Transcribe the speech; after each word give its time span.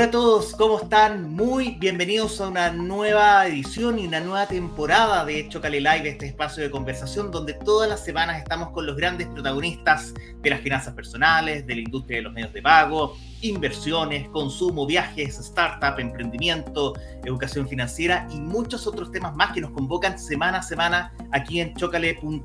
Hola 0.00 0.08
a 0.08 0.12
todos, 0.12 0.54
¿cómo 0.54 0.80
están? 0.80 1.30
Muy 1.34 1.72
bienvenidos 1.72 2.40
a 2.40 2.48
una 2.48 2.72
nueva 2.72 3.46
edición 3.46 3.98
y 3.98 4.06
una 4.06 4.18
nueva 4.20 4.46
temporada 4.46 5.26
de 5.26 5.46
Chocale 5.50 5.78
Live, 5.78 6.08
este 6.08 6.24
espacio 6.24 6.62
de 6.62 6.70
conversación 6.70 7.30
donde 7.30 7.52
todas 7.52 7.86
las 7.86 8.02
semanas 8.02 8.38
estamos 8.38 8.70
con 8.70 8.86
los 8.86 8.96
grandes 8.96 9.26
protagonistas 9.26 10.14
de 10.40 10.48
las 10.48 10.62
finanzas 10.62 10.94
personales, 10.94 11.66
de 11.66 11.74
la 11.74 11.80
industria 11.82 12.16
de 12.16 12.22
los 12.22 12.32
medios 12.32 12.50
de 12.54 12.62
pago, 12.62 13.14
inversiones, 13.42 14.26
consumo, 14.30 14.86
viajes, 14.86 15.38
startup, 15.38 16.00
emprendimiento, 16.00 16.94
educación 17.22 17.68
financiera 17.68 18.26
y 18.32 18.40
muchos 18.40 18.86
otros 18.86 19.12
temas 19.12 19.36
más 19.36 19.52
que 19.52 19.60
nos 19.60 19.70
convocan 19.72 20.18
semana 20.18 20.60
a 20.60 20.62
semana 20.62 21.12
aquí 21.32 21.60
en 21.60 21.74
chocale.cl. 21.74 22.40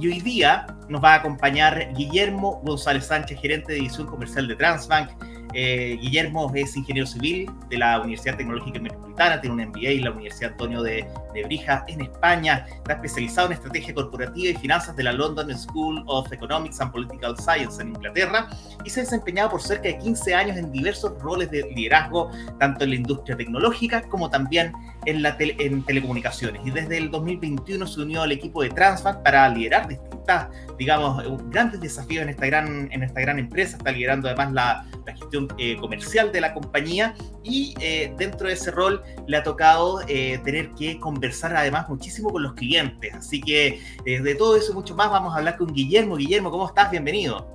Y 0.00 0.08
hoy 0.08 0.20
día 0.20 0.66
nos 0.88 1.00
va 1.00 1.12
a 1.12 1.18
acompañar 1.18 1.94
Guillermo 1.94 2.60
González 2.64 3.06
Sánchez, 3.06 3.40
gerente 3.40 3.72
de 3.72 3.78
edición 3.78 4.08
comercial 4.08 4.48
de 4.48 4.56
Transbank 4.56 5.35
eh, 5.52 5.98
Guillermo 6.00 6.52
es 6.54 6.76
ingeniero 6.76 7.06
civil 7.06 7.50
de 7.68 7.78
la 7.78 8.00
Universidad 8.00 8.36
Tecnológica 8.36 8.78
Metropolitana, 8.80 9.40
tiene 9.40 9.62
un 9.62 9.68
MBA 9.70 9.90
en 9.90 10.04
la 10.04 10.10
Universidad 10.10 10.52
Antonio 10.52 10.82
de 10.82 11.06
Nebrija 11.34 11.84
en 11.88 12.02
España, 12.02 12.66
está 12.76 12.94
especializado 12.94 13.48
en 13.48 13.54
estrategia 13.54 13.94
corporativa 13.94 14.50
y 14.50 14.54
finanzas 14.54 14.96
de 14.96 15.02
la 15.04 15.12
London 15.12 15.56
School 15.56 16.02
of 16.06 16.32
Economics 16.32 16.80
and 16.80 16.92
Political 16.92 17.36
Science 17.38 17.80
en 17.80 17.88
Inglaterra 17.88 18.48
y 18.84 18.90
se 18.90 19.00
ha 19.00 19.04
desempeñado 19.04 19.50
por 19.50 19.62
cerca 19.62 19.84
de 19.84 19.98
15 19.98 20.34
años 20.34 20.56
en 20.56 20.72
diversos 20.72 21.12
roles 21.20 21.50
de 21.50 21.62
liderazgo, 21.74 22.30
tanto 22.58 22.84
en 22.84 22.90
la 22.90 22.96
industria 22.96 23.36
tecnológica 23.36 24.02
como 24.02 24.30
también 24.30 24.72
en, 25.06 25.22
la 25.22 25.36
en 25.38 25.82
telecomunicaciones. 25.82 26.62
Y 26.64 26.70
desde 26.70 26.98
el 26.98 27.10
2021 27.10 27.86
se 27.86 28.00
unió 28.00 28.22
al 28.22 28.32
equipo 28.32 28.62
de 28.62 28.70
Transbank 28.70 29.22
para 29.22 29.48
liderar 29.48 29.88
distintas, 29.88 30.48
digamos, 30.78 31.22
grandes 31.50 31.80
desafíos 31.80 32.22
en 32.22 32.30
esta 32.30 32.46
gran, 32.46 32.90
en 32.90 33.02
esta 33.02 33.20
gran 33.20 33.38
empresa. 33.38 33.76
Está 33.76 33.92
liderando 33.92 34.28
además 34.28 34.52
la, 34.52 34.86
la 35.06 35.16
gestión 35.16 35.35
eh, 35.58 35.76
comercial 35.80 36.32
de 36.32 36.40
la 36.40 36.54
compañía 36.54 37.14
y 37.42 37.74
eh, 37.80 38.14
dentro 38.18 38.48
de 38.48 38.54
ese 38.54 38.70
rol 38.70 39.02
le 39.26 39.36
ha 39.36 39.42
tocado 39.42 40.00
eh, 40.08 40.40
tener 40.44 40.70
que 40.70 40.98
conversar 40.98 41.56
además 41.56 41.88
muchísimo 41.88 42.30
con 42.30 42.42
los 42.42 42.54
clientes. 42.54 43.14
Así 43.14 43.40
que 43.40 43.80
de 44.04 44.34
todo 44.34 44.56
eso 44.56 44.72
y 44.72 44.74
mucho 44.74 44.94
más 44.94 45.10
vamos 45.10 45.34
a 45.34 45.38
hablar 45.38 45.56
con 45.56 45.72
Guillermo. 45.72 46.16
Guillermo, 46.16 46.50
¿cómo 46.50 46.66
estás? 46.66 46.90
Bienvenido. 46.90 47.54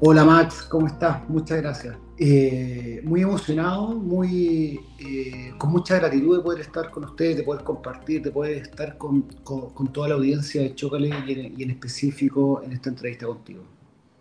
Hola 0.00 0.24
Max, 0.24 0.62
¿cómo 0.62 0.86
estás? 0.86 1.28
Muchas 1.28 1.60
gracias. 1.60 1.96
muy 3.02 3.22
emocionado, 3.22 3.88
muy, 3.88 4.80
con 5.58 5.72
mucha 5.72 5.96
gratitud 5.96 6.36
de 6.36 6.42
poder 6.42 6.60
estar 6.60 6.90
con 6.90 7.04
ustedes, 7.04 7.38
de 7.38 7.42
poder 7.42 7.64
compartir, 7.64 8.22
de 8.22 8.30
poder 8.30 8.58
estar 8.58 8.96
con, 8.96 9.22
con, 9.42 9.92
toda 9.92 10.08
la 10.08 10.14
audiencia 10.14 10.62
de 10.62 10.74
Chocale 10.74 11.10
y 11.26 11.32
en, 11.32 11.60
y 11.60 11.62
en 11.64 11.70
específico 11.70 12.62
en 12.62 12.72
esta 12.72 12.90
entrevista 12.90 13.26
contigo. 13.26 13.64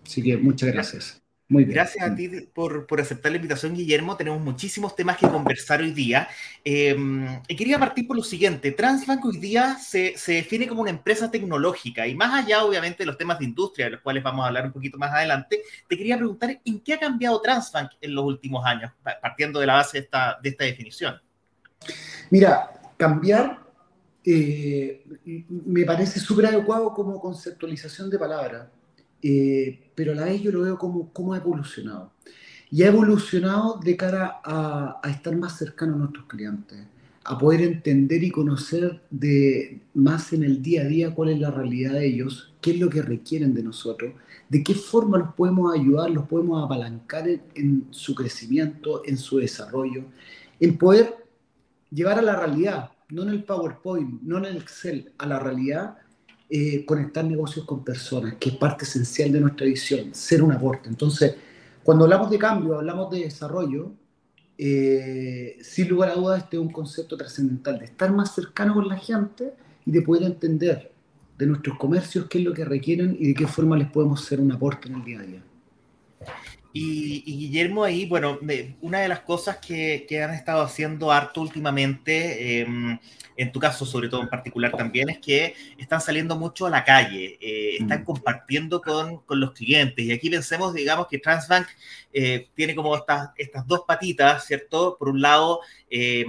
Así 0.03 0.23
que 0.23 0.37
muchas 0.37 0.73
gracias. 0.73 1.26
Muy 1.49 1.63
Gracias 1.63 2.05
a 2.05 2.13
ti 2.13 2.27
por, 2.53 2.85
por, 2.85 2.99
aceptar 2.99 3.31
la 3.31 3.37
invitación, 3.37 3.73
Guillermo. 3.73 4.17
Tenemos 4.17 4.41
muchísimos 4.41 4.97
temas 4.97 5.17
que 5.17 5.29
conversar 5.29 5.79
hoy 5.79 5.91
día. 5.91 6.27
Em, 6.61 7.25
y 7.47 7.55
quería 7.55 7.79
partir 7.79 8.05
por 8.05 8.17
lo 8.17 8.23
siguiente. 8.23 8.73
Transbank 8.73 9.23
hoy 9.23 9.37
día 9.37 9.77
se, 9.77 10.17
se, 10.17 10.33
define 10.33 10.67
como 10.67 10.81
una 10.81 10.89
empresa 10.89 11.31
tecnológica 11.31 12.05
y 12.05 12.15
más 12.15 12.43
allá, 12.43 12.65
obviamente, 12.65 13.03
de 13.03 13.05
los 13.05 13.17
temas 13.17 13.39
de 13.39 13.45
industria, 13.45 13.85
de 13.85 13.91
los 13.91 14.01
cuales 14.01 14.23
vamos 14.23 14.43
a 14.43 14.47
hablar 14.47 14.65
un 14.65 14.73
poquito 14.73 14.97
más 14.97 15.13
adelante, 15.13 15.61
te 15.87 15.97
quería 15.97 16.17
preguntar 16.17 16.59
en 16.65 16.81
qué 16.81 16.95
ha 16.95 16.99
cambiado 16.99 17.39
Transbank 17.39 17.91
en 18.01 18.13
los 18.13 18.25
últimos 18.25 18.65
años, 18.65 18.91
partiendo 19.21 19.61
de 19.61 19.67
la 19.67 19.75
base 19.75 19.99
de 19.99 20.03
esta, 20.03 20.37
de 20.43 20.49
esta 20.49 20.65
definición. 20.65 21.15
Mira, 22.29 22.71
cambiar 22.97 23.59
eh, 24.25 25.01
me 25.47 25.85
parece 25.85 26.19
súper 26.19 26.47
adecuado 26.47 26.93
como 26.93 27.21
conceptualización 27.21 28.09
de 28.09 28.19
palabra 28.19 28.69
eh, 29.29 29.91
pero 29.93 30.13
a 30.13 30.15
la 30.15 30.25
vez 30.25 30.41
yo 30.41 30.53
lo 30.53 30.61
veo 30.61 30.77
como 30.77 31.11
cómo 31.11 31.33
ha 31.33 31.37
evolucionado. 31.37 32.13
Y 32.71 32.83
ha 32.83 32.87
evolucionado 32.87 33.77
de 33.83 33.97
cara 33.97 34.39
a, 34.43 35.01
a, 35.03 35.09
estar 35.09 35.35
más 35.35 35.57
cercano 35.57 35.95
a 35.95 35.97
nuestros 35.97 36.27
clientes, 36.27 36.79
a 37.25 37.37
poder 37.37 37.61
entender 37.61 38.23
y 38.23 38.31
conocer 38.31 39.01
de, 39.09 39.81
más 39.93 40.31
en 40.31 40.43
el 40.43 40.61
día 40.61 40.83
a 40.83 40.85
día 40.85 41.13
cuál 41.13 41.29
es 41.29 41.39
la 41.39 41.51
realidad 41.51 41.93
de 41.93 42.07
ellos, 42.07 42.53
qué 42.61 42.71
es 42.71 42.79
lo 42.79 42.89
que 42.89 43.01
requieren 43.01 43.53
de 43.53 43.63
nosotros, 43.63 44.13
de 44.47 44.63
qué 44.63 44.73
forma 44.73 45.17
los 45.17 45.33
podemos 45.33 45.77
ayudar, 45.77 46.09
los 46.09 46.25
podemos 46.25 46.63
apalancar 46.63 47.27
en, 47.27 47.41
en 47.55 47.87
su 47.91 48.15
crecimiento, 48.15 49.01
en 49.05 49.17
su 49.17 49.39
desarrollo, 49.39 50.05
en 50.59 50.77
poder 50.77 51.15
llevar 51.91 52.19
a 52.19 52.21
la 52.21 52.35
realidad, 52.37 52.91
no 53.09 53.23
en 53.23 53.29
el 53.29 53.43
PowerPoint, 53.43 54.21
no 54.21 54.37
en 54.37 54.45
el 54.45 54.57
Excel, 54.57 55.11
a 55.17 55.25
la 55.25 55.39
realidad 55.39 55.97
eh, 56.49 56.85
conectar 56.85 57.25
negocios 57.25 57.65
con 57.65 57.83
personas, 57.83 58.35
que 58.39 58.49
es 58.49 58.55
parte 58.55 58.85
esencial 58.85 59.31
de 59.31 59.41
nuestra 59.41 59.65
visión, 59.65 60.13
ser 60.13 60.41
un 60.41 60.51
aporte. 60.51 60.87
Entonces, 60.87 61.35
cuando 61.83 62.05
hablamos 62.05 62.29
de 62.29 62.37
cambio, 62.37 62.75
hablamos 62.75 63.11
de 63.11 63.19
desarrollo, 63.21 63.91
eh, 64.57 65.57
sin 65.61 65.87
lugar 65.89 66.09
a 66.11 66.15
dudas 66.15 66.43
este 66.43 66.57
es 66.57 66.61
un 66.61 66.71
concepto 66.71 67.15
trascendental, 67.17 67.79
de 67.79 67.85
estar 67.85 68.11
más 68.11 68.33
cercano 68.33 68.73
con 68.73 68.87
la 68.87 68.97
gente 68.97 69.53
y 69.85 69.91
de 69.91 70.01
poder 70.01 70.23
entender 70.23 70.91
de 71.37 71.45
nuestros 71.45 71.77
comercios 71.77 72.25
qué 72.27 72.39
es 72.39 72.45
lo 72.45 72.53
que 72.53 72.65
requieren 72.65 73.15
y 73.19 73.27
de 73.27 73.33
qué 73.33 73.45
forma 73.45 73.77
les 73.77 73.89
podemos 73.89 74.23
hacer 74.23 74.39
un 74.39 74.51
aporte 74.51 74.87
en 74.87 74.95
el 74.95 75.03
día 75.03 75.19
a 75.19 75.23
día. 75.23 75.43
Y, 76.79 77.37
Guillermo, 77.37 77.83
ahí, 77.83 78.05
bueno, 78.05 78.39
una 78.81 78.99
de 78.99 79.07
las 79.07 79.21
cosas 79.21 79.57
que, 79.57 80.05
que 80.07 80.21
han 80.21 80.33
estado 80.33 80.61
haciendo 80.61 81.11
harto 81.11 81.41
últimamente, 81.41 82.61
eh, 82.61 82.99
en 83.37 83.51
tu 83.51 83.59
caso 83.59 83.85
sobre 83.85 84.09
todo 84.09 84.21
en 84.21 84.29
particular 84.29 84.71
también, 84.71 85.09
es 85.09 85.19
que 85.19 85.55
están 85.77 86.01
saliendo 86.01 86.35
mucho 86.35 86.65
a 86.65 86.69
la 86.69 86.83
calle, 86.83 87.37
eh, 87.41 87.77
están 87.79 88.01
mm. 88.01 88.05
compartiendo 88.05 88.81
con, 88.81 89.17
con, 89.19 89.39
los 89.39 89.51
clientes. 89.53 90.05
Y 90.05 90.11
aquí 90.11 90.29
pensemos, 90.29 90.73
digamos, 90.73 91.07
que 91.07 91.19
Transbank 91.19 91.67
eh, 92.19 92.49
tiene 92.55 92.73
como 92.73 92.95
estas, 92.95 93.29
estas 93.37 93.67
dos 93.67 93.81
patitas, 93.87 94.43
¿cierto? 94.47 94.97
Por 94.97 95.09
un 95.09 95.21
lado, 95.21 95.59
eh, 95.87 96.25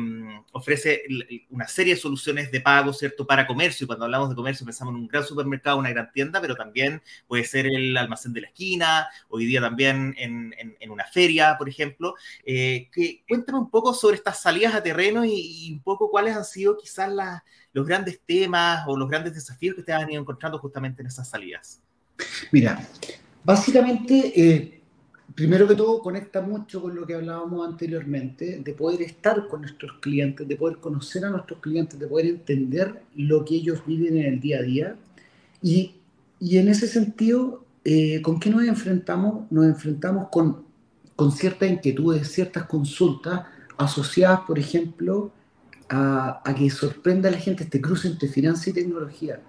ofrece 0.53 1.03
una 1.49 1.66
serie 1.66 1.94
de 1.94 2.00
soluciones 2.00 2.53
de 2.53 2.60
pago, 2.60 2.93
¿cierto? 2.93 3.26
Para 3.26 3.47
comercio. 3.47 3.87
Cuando 3.87 4.04
hablamos 4.04 4.28
de 4.28 4.34
comercio 4.34 4.66
pensamos 4.66 4.93
en 4.93 5.00
un 5.00 5.09
gran 5.09 5.25
supermercado, 5.25 5.78
una 5.78 5.88
gran 5.88 6.12
tienda, 6.12 6.43
pero 6.43 6.56
también 6.56 7.00
puede 7.27 7.44
ser 7.44 7.66
el 7.66 7.97
almacén 7.97 8.34
de 8.34 8.43
la 8.43 8.48
esquina, 8.48 9.09
hoy 9.31 9.47
día 9.47 9.62
también 9.62 10.15
en, 10.19 10.54
en, 10.59 10.91
una 10.91 11.06
feria, 11.06 11.56
por 11.56 11.71
ejemplo. 11.71 12.16
que, 12.44 13.25
cuéntame 13.27 13.59
un 13.59 13.71
poco 13.71 13.94
sobre 13.94 14.16
estas 14.16 14.43
salidas 14.43 14.75
a 14.75 14.82
terreno 14.82 15.25
y, 15.25 15.72
un 15.72 15.82
poco 15.82 16.10
cuáles 16.10 16.37
han 16.37 16.44
sido 16.44 16.77
quizás 16.77 17.10
los 17.72 17.87
grandes 17.87 18.21
temas 18.27 18.84
o 18.87 18.94
los 18.94 19.09
grandes 19.09 19.32
desafíos 19.32 19.75
que 19.75 19.82
te 19.82 19.94
han 19.94 20.10
ido 20.10 20.21
encontrando 20.21 20.59
justamente 20.59 21.00
en 21.00 21.09
esas 21.09 21.31
salidas? 21.31 21.81
Mira, 22.53 22.87
básicamente, 23.43 24.32
eh, 24.37 24.78
primero 25.38 25.69
que 25.69 25.76
todo, 25.76 26.03
conecta 26.03 26.41
mucho 26.41 26.82
con 26.82 26.97
lo 26.97 27.06
que 27.06 27.15
hablábamos 27.15 27.65
anteriormente, 27.65 28.59
de 28.59 28.75
poder 28.75 29.03
estar 29.03 29.47
con 29.47 29.60
nuestros 29.60 29.93
clientes, 30.00 30.49
de 30.49 30.56
poder 30.56 30.78
conocer 30.78 31.25
a 31.25 31.31
nuestros 31.31 31.60
clientes, 31.60 31.97
de 31.97 32.09
poder 32.09 32.26
entender 32.26 33.03
lo 33.15 33.44
que 33.44 33.54
ellos 33.54 33.81
viven 33.87 34.16
en 34.16 34.27
el 34.27 34.41
día 34.41 34.59
a 34.59 34.62
día. 34.62 34.97
Y, 35.62 35.94
y 36.41 36.59
en 36.59 36.66
ese 36.66 36.88
sentido, 36.88 37.65
eh, 37.84 38.21
¿con 38.21 38.41
qué 38.41 38.50
nos 38.50 38.65
enfrentamos? 38.65 39.48
Nos 39.53 39.66
enfrentamos 39.66 40.27
con, 40.28 40.65
con 41.15 41.31
ciertas 41.31 41.71
inquietudes, 41.71 42.32
ciertas 42.32 42.65
consultas 42.65 43.43
asociadas, 43.77 44.41
por 44.41 44.59
ejemplo, 44.59 45.31
a, 45.88 46.43
que 46.56 46.69
sorprenda 46.69 47.28
a 47.28 47.32
la 47.32 47.38
gente 47.38 47.62
este 47.62 47.81
cruce 47.81 48.09
entre 48.09 48.28
finanzas 48.28 48.66
y 48.66 48.72
tecnología. 48.72 49.41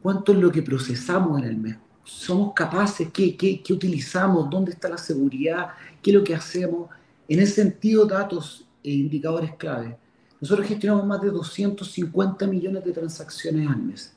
¿Cuánto 0.00 0.30
es 0.30 0.38
lo 0.38 0.52
que 0.52 0.62
procesamos 0.62 1.40
en 1.40 1.44
el 1.48 1.56
mes? 1.56 1.76
¿Somos 2.08 2.54
capaces? 2.54 3.08
¿Qué, 3.12 3.36
qué, 3.36 3.60
qué 3.62 3.72
utilizamos? 3.74 4.48
¿Dónde 4.48 4.72
está 4.72 4.88
la 4.88 4.96
seguridad? 4.96 5.68
¿Qué 6.02 6.10
es 6.10 6.16
lo 6.16 6.24
que 6.24 6.34
hacemos? 6.34 6.88
En 7.28 7.38
ese 7.38 7.62
sentido, 7.62 8.06
datos 8.06 8.64
e 8.82 8.90
indicadores 8.92 9.54
clave. 9.56 9.94
Nosotros 10.40 10.66
gestionamos 10.66 11.04
más 11.04 11.20
de 11.20 11.30
250 11.30 12.46
millones 12.46 12.82
de 12.82 12.92
transacciones 12.92 13.68
al 13.68 13.82
mes. 13.82 14.14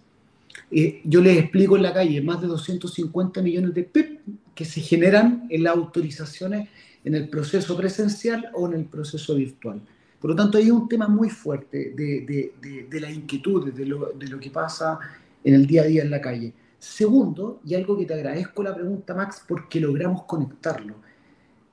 Eh, 0.71 1.01
yo 1.03 1.19
les 1.19 1.37
explico 1.37 1.75
en 1.75 1.83
la 1.83 1.93
calle, 1.93 2.21
más 2.21 2.39
de 2.39 2.47
250 2.47 3.41
millones 3.41 3.73
de 3.73 3.83
PIP 3.83 4.21
que 4.55 4.63
se 4.63 4.79
generan 4.79 5.47
en 5.49 5.63
las 5.63 5.75
autorizaciones 5.75 6.69
en 7.03 7.15
el 7.15 7.27
proceso 7.27 7.75
presencial 7.75 8.51
o 8.53 8.67
en 8.67 8.73
el 8.75 8.85
proceso 8.85 9.35
virtual. 9.35 9.81
Por 10.21 10.29
lo 10.29 10.35
tanto, 10.37 10.57
hay 10.57 10.71
un 10.71 10.87
tema 10.87 11.09
muy 11.09 11.29
fuerte 11.29 11.93
de, 11.93 12.21
de, 12.61 12.85
de, 12.89 12.99
las 13.01 13.11
inquietudes, 13.11 13.75
de 13.75 13.85
lo, 13.85 14.13
de 14.13 14.27
lo 14.27 14.39
que 14.39 14.49
pasa 14.49 14.97
en 15.43 15.55
el 15.55 15.67
día 15.67 15.81
a 15.81 15.85
día 15.85 16.03
en 16.03 16.11
la 16.11 16.21
calle. 16.21 16.53
Segundo, 16.81 17.61
y 17.63 17.75
algo 17.75 17.95
que 17.95 18.07
te 18.07 18.15
agradezco 18.15 18.63
la 18.63 18.73
pregunta, 18.73 19.13
Max, 19.13 19.43
porque 19.47 19.79
logramos 19.79 20.23
conectarlo, 20.23 20.95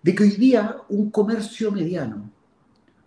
de 0.02 0.14
que 0.14 0.22
hoy 0.22 0.32
día 0.32 0.82
un 0.90 1.10
comercio 1.10 1.72
mediano, 1.72 2.31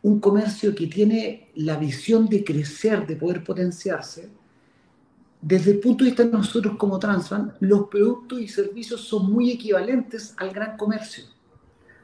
un 0.01 0.19
comercio 0.19 0.73
que 0.73 0.87
tiene 0.87 1.51
la 1.53 1.77
visión 1.77 2.27
de 2.27 2.43
crecer, 2.43 3.05
de 3.05 3.17
poder 3.17 3.43
potenciarse, 3.43 4.29
desde 5.43 5.73
el 5.73 5.79
punto 5.79 6.03
de 6.03 6.09
vista 6.09 6.23
de 6.23 6.31
nosotros 6.31 6.75
como 6.75 6.97
Transfan, 6.97 7.53
los 7.59 7.87
productos 7.87 8.41
y 8.41 8.47
servicios 8.47 9.01
son 9.01 9.31
muy 9.31 9.51
equivalentes 9.51 10.33
al 10.37 10.51
gran 10.51 10.77
comercio. 10.77 11.25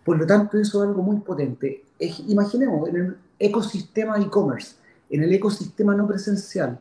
Por 0.06 0.20
lo 0.20 0.28
tanto, 0.28 0.60
eso 0.60 0.84
es 0.84 0.90
algo 0.90 1.02
muy 1.02 1.22
potente. 1.22 1.86
Imaginemos, 2.28 2.88
en 2.90 2.96
el 2.98 3.18
ecosistema 3.40 4.22
e-commerce, 4.22 4.76
en 5.10 5.24
el 5.24 5.34
ecosistema 5.34 5.96
no 5.96 6.06
presencial, 6.06 6.80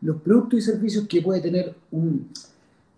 los 0.00 0.22
productos 0.22 0.60
y 0.60 0.62
servicios 0.62 1.08
que 1.08 1.22
puede 1.22 1.40
tener 1.40 1.74
un, 1.90 2.30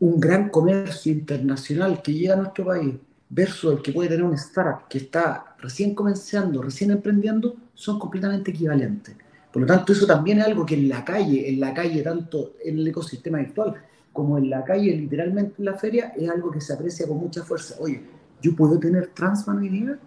un 0.00 0.20
gran 0.20 0.48
comercio 0.48 1.12
internacional 1.12 2.02
que 2.02 2.12
llega 2.12 2.34
a 2.34 2.38
nuestro 2.38 2.66
país, 2.66 2.94
versus 3.28 3.72
el 3.72 3.82
que 3.82 3.92
puede 3.92 4.10
tener 4.10 4.24
un 4.24 4.34
startup 4.34 4.86
que 4.88 4.98
está 4.98 5.56
recién 5.58 5.94
comenzando, 5.94 6.62
recién 6.62 6.90
emprendiendo, 6.90 7.56
son 7.74 7.98
completamente 7.98 8.50
equivalentes. 8.50 9.16
Por 9.52 9.62
lo 9.62 9.66
tanto, 9.66 9.92
eso 9.92 10.06
también 10.06 10.38
es 10.38 10.46
algo 10.46 10.66
que 10.66 10.74
en 10.74 10.88
la 10.88 11.04
calle, 11.04 11.48
en 11.48 11.60
la 11.60 11.72
calle, 11.72 12.02
tanto 12.02 12.54
en 12.64 12.78
el 12.78 12.88
ecosistema 12.88 13.38
virtual 13.38 13.74
como 14.12 14.38
en 14.38 14.50
la 14.50 14.64
calle, 14.64 14.96
literalmente 14.96 15.54
en 15.58 15.64
la 15.64 15.74
feria, 15.74 16.12
es 16.16 16.28
algo 16.28 16.50
que 16.50 16.60
se 16.60 16.72
aprecia 16.72 17.06
con 17.06 17.18
mucha 17.18 17.42
fuerza. 17.42 17.74
Oye, 17.80 18.00
yo 18.40 18.54
puedo 18.54 18.78
tener 18.78 19.08
Transman 19.08 19.58
hoy 19.58 19.68
día 19.68 19.98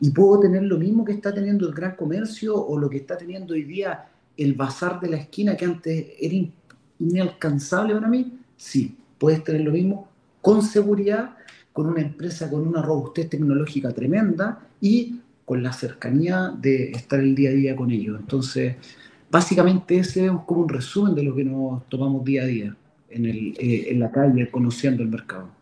y 0.00 0.10
puedo 0.10 0.38
tener 0.40 0.62
lo 0.62 0.78
mismo 0.78 1.04
que 1.04 1.12
está 1.12 1.34
teniendo 1.34 1.66
el 1.66 1.74
gran 1.74 1.96
comercio 1.96 2.54
o 2.54 2.78
lo 2.78 2.88
que 2.88 2.98
está 2.98 3.16
teniendo 3.16 3.54
hoy 3.54 3.64
día 3.64 4.06
el 4.36 4.54
bazar 4.54 5.00
de 5.00 5.08
la 5.08 5.16
esquina 5.16 5.56
que 5.56 5.64
antes 5.64 6.06
era 6.20 6.36
inalcanzable 7.00 7.94
para 7.94 8.06
mí. 8.06 8.38
Sí, 8.56 8.96
puedes 9.18 9.42
tener 9.44 9.62
lo 9.62 9.72
mismo 9.72 10.08
con 10.40 10.62
seguridad, 10.62 11.36
con 11.72 11.86
una 11.86 12.00
empresa 12.00 12.48
con 12.50 12.66
una 12.66 12.82
robustez 12.82 13.28
tecnológica 13.28 13.92
tremenda 13.92 14.60
y 14.80 15.20
con 15.44 15.62
la 15.62 15.72
cercanía 15.72 16.52
de 16.60 16.90
estar 16.90 17.20
el 17.20 17.34
día 17.34 17.50
a 17.50 17.54
día 17.54 17.76
con 17.76 17.90
ellos. 17.90 18.18
Entonces, 18.20 18.76
básicamente 19.30 19.98
ese 19.98 20.26
es 20.26 20.32
como 20.46 20.62
un 20.62 20.68
resumen 20.68 21.14
de 21.14 21.22
lo 21.22 21.34
que 21.34 21.44
nos 21.44 21.88
tomamos 21.88 22.24
día 22.24 22.42
a 22.42 22.46
día 22.46 22.76
en, 23.08 23.24
el, 23.24 23.54
eh, 23.58 23.86
en 23.88 24.00
la 24.00 24.10
calle, 24.10 24.50
conociendo 24.50 25.02
el 25.02 25.08
mercado. 25.08 25.57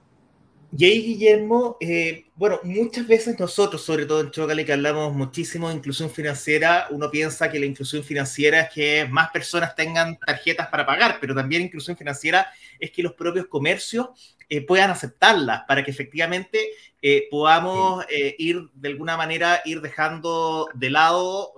Y 0.78 0.84
ahí, 0.84 1.02
Guillermo, 1.02 1.78
eh, 1.80 2.26
bueno, 2.34 2.60
muchas 2.62 3.06
veces 3.06 3.40
nosotros, 3.40 3.82
sobre 3.82 4.04
todo 4.04 4.20
en 4.20 4.30
Chocale, 4.30 4.62
que 4.66 4.74
hablamos 4.74 5.14
muchísimo 5.14 5.70
de 5.70 5.76
inclusión 5.76 6.10
financiera, 6.10 6.88
uno 6.90 7.10
piensa 7.10 7.50
que 7.50 7.58
la 7.58 7.64
inclusión 7.64 8.04
financiera 8.04 8.60
es 8.60 8.74
que 8.74 9.08
más 9.10 9.30
personas 9.30 9.74
tengan 9.74 10.18
tarjetas 10.18 10.66
para 10.68 10.84
pagar, 10.84 11.16
pero 11.18 11.34
también 11.34 11.62
inclusión 11.62 11.96
financiera 11.96 12.48
es 12.78 12.90
que 12.90 13.02
los 13.02 13.14
propios 13.14 13.46
comercios 13.46 14.36
eh, 14.50 14.60
puedan 14.60 14.90
aceptarlas 14.90 15.62
para 15.66 15.82
que 15.82 15.90
efectivamente 15.90 16.60
eh, 17.00 17.26
podamos 17.30 18.04
ir 18.36 18.68
de 18.74 18.88
alguna 18.88 19.16
manera 19.16 19.62
ir 19.64 19.80
dejando 19.80 20.68
de 20.74 20.90
lado 20.90 21.54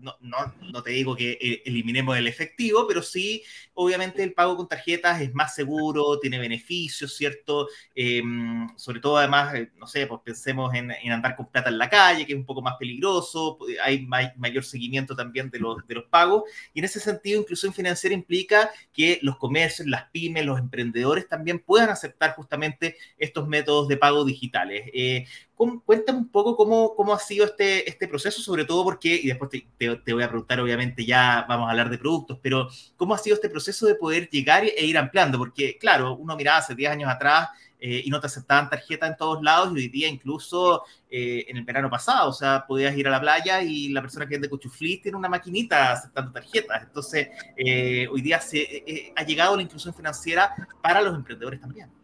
no, 0.00 0.16
no, 0.20 0.54
no, 0.72 0.82
te 0.82 0.90
digo 0.90 1.16
que 1.16 1.38
eh, 1.40 1.62
eliminemos 1.64 2.16
el 2.16 2.26
efectivo, 2.26 2.86
pero 2.86 3.02
sí, 3.02 3.42
obviamente 3.74 4.22
el 4.22 4.32
pago 4.32 4.56
con 4.56 4.68
tarjetas 4.68 5.20
es 5.20 5.34
más 5.34 5.54
seguro, 5.54 6.18
tiene 6.20 6.38
beneficios, 6.38 7.16
¿cierto? 7.16 7.68
Em, 7.94 8.68
sobre 8.76 9.00
todo, 9.00 9.16
además, 9.16 9.54
eh, 9.54 9.70
no 9.76 9.86
sé, 9.86 10.06
pues 10.06 10.20
pensemos 10.24 10.72
en, 10.74 10.92
andar 11.10 11.36
con 11.36 11.50
plata 11.50 11.68
en 11.68 11.78
la 11.78 11.90
calle, 11.90 12.26
que 12.26 12.32
es 12.32 12.38
un 12.38 12.46
poco 12.46 12.62
más 12.62 12.76
peligroso, 12.78 13.58
hay 13.82 14.06
mayor 14.06 14.64
seguimiento 14.64 15.16
también 15.16 15.50
de 15.50 15.58
los, 15.58 15.86
de 15.86 15.94
los 15.94 16.04
pagos, 16.04 16.44
y 16.74 16.78
en 16.80 16.84
ese 16.84 17.00
sentido, 17.00 17.40
inclusión 17.40 17.72
financiera 17.72 18.14
implica 18.14 18.70
que 18.92 19.18
los 19.22 19.36
comercios, 19.36 19.88
las 19.88 20.10
pymes, 20.10 20.44
los 20.44 20.58
emprendedores 20.58 21.28
también 21.28 21.58
puedan 21.58 21.90
aceptar 21.90 22.34
justamente 22.34 22.96
estos 23.18 23.48
métodos 23.48 23.88
de 23.88 23.96
pago 23.96 24.24
digitales. 24.24 24.90
Eh, 24.92 25.26
cuéntame 25.84 26.18
un 26.18 26.28
poco 26.28 26.56
cómo, 26.56 26.94
cómo 26.94 27.12
ha 27.12 27.18
sido 27.18 27.44
este, 27.44 27.88
este 27.88 28.06
proceso, 28.06 28.40
sobre 28.40 28.64
todo 28.64 28.84
porque, 28.84 29.14
y 29.20 29.26
después 29.26 29.50
te, 29.50 29.66
te, 29.76 30.12
voy 30.12 30.22
a 30.22 30.28
preguntar, 30.28 30.60
obviamente 30.60 31.04
ya 31.04 31.44
vamos 31.48 31.66
a 31.66 31.70
hablar 31.70 31.90
de 31.90 31.98
productos, 31.98 32.38
pero 32.40 32.68
cómo 32.96 33.14
ha 33.14 33.18
sido 33.18 33.34
este 33.34 33.50
proceso 33.50 33.86
de 33.86 33.96
poder 33.96 34.28
llegar 34.30 34.64
e 34.64 34.86
ir 34.86 34.96
ampliando, 34.96 35.36
porque 35.36 35.76
claro, 35.76 36.16
uno 36.16 36.36
miraba 36.36 36.58
hace 36.58 36.74
10 36.74 36.92
años 36.92 37.10
atrás 37.10 37.48
eh, 37.80 38.02
y 38.04 38.10
no 38.10 38.20
te 38.20 38.26
aceptaban 38.28 38.70
tarjeta 38.70 39.06
en 39.06 39.16
todos 39.16 39.42
lados 39.42 39.72
y 39.72 39.78
hoy 39.78 39.88
día 39.88 40.08
incluso 40.08 40.84
eh, 41.10 41.44
en 41.48 41.56
el 41.56 41.64
verano 41.64 41.90
pasado, 41.90 42.30
o 42.30 42.32
sea, 42.32 42.64
podías 42.66 42.96
ir 42.96 43.08
a 43.08 43.10
la 43.10 43.20
playa 43.20 43.62
y 43.62 43.88
la 43.88 44.00
persona 44.00 44.26
que 44.26 44.34
vende 44.34 44.48
cuchuflis 44.48 45.02
tiene 45.02 45.18
una 45.18 45.28
maquinita 45.28 45.92
aceptando 45.92 46.32
tarjetas. 46.32 46.82
Entonces, 46.82 47.28
eh, 47.56 48.06
hoy 48.10 48.20
día 48.20 48.40
se, 48.40 49.12
ha 49.16 49.22
llegado 49.24 49.56
la 49.56 49.62
inclusión 49.62 49.92
financiera 49.92 50.54
para 50.80 51.00
los 51.02 51.14
emprendedores 51.14 51.60
también. 51.60 51.97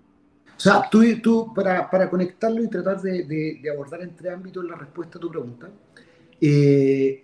O 0.57 0.61
sea, 0.61 0.89
tú, 0.91 1.03
tú 1.21 1.53
para, 1.55 1.91
para 1.91 2.09
conectarlo 2.09 2.63
y 2.63 2.69
tratar 2.69 3.01
de, 3.01 3.61
abordar 3.73 4.03
entre 4.03 4.31
ámbitos 4.31 4.65
la 4.65 4.77
respuesta 4.77 5.19
a 5.19 5.21
tu 5.21 5.31
pregunta, 5.31 5.69
eh, 6.41 7.23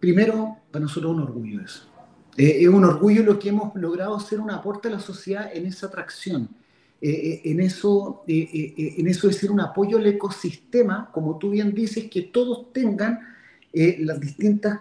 primero, 0.00 0.58
para 0.70 0.84
nosotros 0.84 1.12
es 1.12 1.16
un 1.18 1.22
orgullo 1.22 1.60
eso. 1.62 1.88
Eh, 2.36 2.58
es 2.62 2.68
un 2.68 2.84
orgullo 2.84 3.22
lo 3.22 3.38
que 3.38 3.50
hemos 3.50 3.74
logrado 3.74 4.16
hacer 4.16 4.40
un 4.40 4.50
aporte 4.50 4.88
a 4.88 4.92
la 4.92 5.00
sociedad 5.00 5.50
en 5.52 5.66
esa 5.66 5.86
atracción, 5.86 6.48
eh, 7.00 7.42
en, 7.44 7.60
eso, 7.60 8.24
en 8.26 9.06
eso 9.06 9.28
de 9.28 9.32
ser 9.32 9.52
un 9.52 9.60
apoyo 9.60 9.98
al 9.98 10.06
ecosistema, 10.06 11.10
como 11.12 11.38
tú 11.38 11.50
bien 11.50 11.72
dices, 11.72 12.10
que 12.10 12.22
todos 12.22 12.72
tengan 12.72 13.20
las 13.72 14.18
distintas 14.18 14.80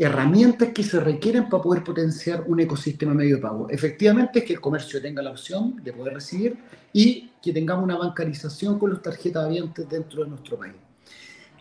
herramientas 0.00 0.70
que 0.70 0.82
se 0.82 0.98
requieren 0.98 1.50
para 1.50 1.62
poder 1.62 1.84
potenciar 1.84 2.44
un 2.46 2.58
ecosistema 2.58 3.12
medio 3.12 3.36
de 3.36 3.42
pago. 3.42 3.68
Efectivamente, 3.68 4.38
es 4.38 4.44
que 4.46 4.54
el 4.54 4.60
comercio 4.60 5.00
tenga 5.00 5.20
la 5.20 5.32
opción 5.32 5.76
de 5.84 5.92
poder 5.92 6.14
recibir 6.14 6.56
y 6.90 7.30
que 7.42 7.52
tengamos 7.52 7.84
una 7.84 7.98
bancarización 7.98 8.78
con 8.78 8.90
las 8.90 9.02
tarjetas 9.02 9.44
abiertas 9.44 9.86
dentro 9.90 10.24
de 10.24 10.30
nuestro 10.30 10.58
país. 10.58 10.72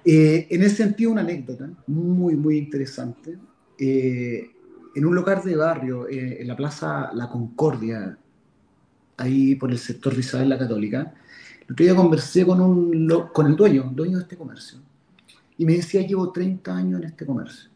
Eh, 0.06 0.48
en 0.50 0.64
ese 0.64 0.78
sentido, 0.78 1.12
una 1.12 1.20
anécdota 1.20 1.70
muy, 1.88 2.38
muy 2.38 2.58
interesante. 2.60 3.38
Eh, 3.78 4.50
en 4.96 5.06
un 5.06 5.14
lugar 5.14 5.44
de 5.44 5.58
barrio, 5.58 6.08
eh, 6.08 6.38
en 6.40 6.48
la 6.48 6.56
Plaza 6.56 7.12
La 7.14 7.28
Concordia, 7.28 8.18
ahí 9.18 9.56
por 9.56 9.70
el 9.70 9.80
sector 9.80 10.14
de 10.14 10.22
Isabel 10.22 10.48
la 10.48 10.58
Católica, 10.58 11.14
el 11.68 11.74
otro 11.74 11.86
día 11.86 11.94
conversé 11.94 12.46
con, 12.46 12.62
un, 12.62 13.28
con 13.34 13.48
el 13.48 13.58
dueño, 13.58 13.92
dueño 13.94 14.16
de 14.16 14.24
este 14.24 14.38
comercio, 14.38 14.80
y 15.58 15.66
me 15.66 15.74
decía, 15.74 16.08
llevo 16.08 16.32
30 16.32 16.74
años 16.74 17.02
en 17.02 17.08
este 17.10 17.26
comercio 17.26 17.70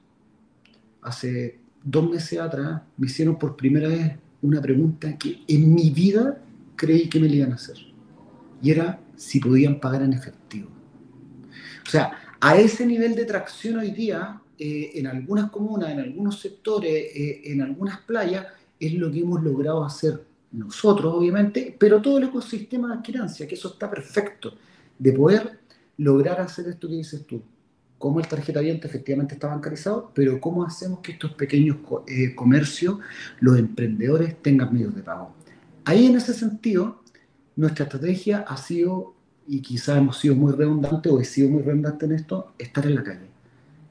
hace 1.04 1.60
dos 1.84 2.10
meses 2.10 2.40
atrás 2.40 2.82
me 2.98 3.08
hicieron 3.08 3.38
por 3.38 3.56
primera 3.56 3.90
vez 3.90 4.14
una 4.42 4.62
pregunta 4.62 5.18
que 5.18 5.42
en 5.48 5.74
mi 5.74 5.90
vida 5.90 6.42
creí 6.76 7.10
que 7.10 7.20
me 7.20 7.28
le 7.28 7.38
iban 7.38 7.52
a 7.52 7.56
hacer. 7.56 7.78
Y 8.62 8.72
era 8.72 9.00
si 9.16 9.40
podían 9.40 9.80
pagar 9.80 10.02
en 10.02 10.14
efectivo. 10.14 10.70
O 11.86 11.90
sea, 11.90 12.18
a 12.40 12.58
ese 12.58 12.86
nivel 12.86 13.16
de 13.16 13.26
tracción 13.26 13.78
hoy 13.78 13.92
día, 13.92 14.42
eh, 14.58 14.92
en 14.96 15.08
algunas 15.08 15.50
comunas, 15.50 15.92
en 15.92 16.00
algunos 16.00 16.40
sectores, 16.40 16.92
eh, 16.92 17.42
en 17.46 17.62
algunas 17.62 18.02
playas, 18.02 18.48
es 18.80 18.94
lo 18.94 19.12
que 19.12 19.20
hemos 19.20 19.44
logrado 19.44 19.84
hacer 19.84 20.24
nosotros, 20.52 21.14
obviamente, 21.14 21.76
pero 21.78 22.02
todo 22.02 22.18
el 22.18 22.26
ecosistema 22.26 22.90
de 22.90 22.94
adquirancia, 22.96 23.48
que 23.48 23.56
eso 23.56 23.70
está 23.70 23.90
perfecto, 23.90 24.56
de 25.00 25.12
poder 25.14 25.60
lograr 25.98 26.40
hacer 26.42 26.68
esto 26.68 26.88
que 26.88 26.96
dices 26.96 27.26
tú, 27.26 27.42
cómo 28.04 28.20
el 28.20 28.28
tarjeta 28.28 28.60
abierta 28.60 28.86
efectivamente 28.86 29.36
está 29.36 29.48
bancarizado, 29.48 30.12
pero 30.14 30.42
cómo 30.42 30.66
hacemos 30.66 31.00
que 31.00 31.14
estos 31.14 31.32
pequeños 31.36 31.78
eh, 32.06 32.36
comercios, 32.36 32.98
los 33.40 33.58
emprendedores, 33.58 34.36
tengan 34.42 34.74
medios 34.74 34.94
de 34.94 35.04
pago. 35.04 35.34
Ahí 35.86 36.08
en 36.08 36.18
ese 36.18 36.34
sentido, 36.34 37.02
nuestra 37.56 37.86
estrategia 37.86 38.44
ha 38.46 38.58
sido, 38.58 39.16
y 39.48 39.62
quizás 39.62 40.00
hemos 40.00 40.18
sido 40.18 40.36
muy 40.36 40.52
redundantes 40.52 41.14
o 41.14 41.22
he 41.22 41.24
sido 41.24 41.50
muy 41.50 41.62
redundante 41.62 42.06
en 42.06 42.12
esto, 42.12 42.52
estar 42.60 42.86
en 42.86 42.95
la 42.95 43.04
calle. 43.04 43.30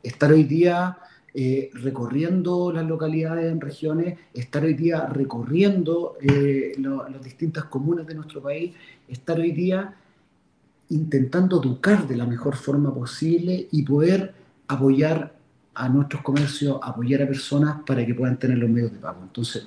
Estar 0.03 0.31
hoy 0.31 0.45
día 0.45 0.99
eh, 1.33 1.71
recorriendo 1.73 2.71
las 2.71 2.85
localidades 2.85 3.51
en 3.51 3.63
regiones, 3.63 4.19
estar 4.35 4.63
hoy 4.63 4.75
día 4.75 5.07
recorriendo 5.07 6.19
eh, 6.21 6.75
las 6.79 7.25
distintas 7.25 7.65
comunas 7.65 8.07
de 8.07 8.15
nuestro 8.15 8.43
país, 8.43 8.75
estar 9.09 9.41
hoy 9.41 9.53
día 9.53 9.97
intentando 10.93 11.61
educar 11.61 12.07
de 12.07 12.17
la 12.17 12.27
mejor 12.27 12.57
forma 12.57 12.93
posible 12.95 13.69
y 13.71 13.83
poder 13.83 14.35
apoyar 14.69 15.35
a 15.75 15.89
nuestros 15.89 16.23
comercios, 16.23 16.79
apoyar 16.83 17.23
a 17.23 17.27
personas 17.27 17.79
para 17.87 18.05
que 18.05 18.15
puedan 18.15 18.39
tener 18.39 18.59
los 18.59 18.69
medios 18.69 18.93
de 18.93 18.99
pago. 18.99 19.21
Entonces, 19.23 19.67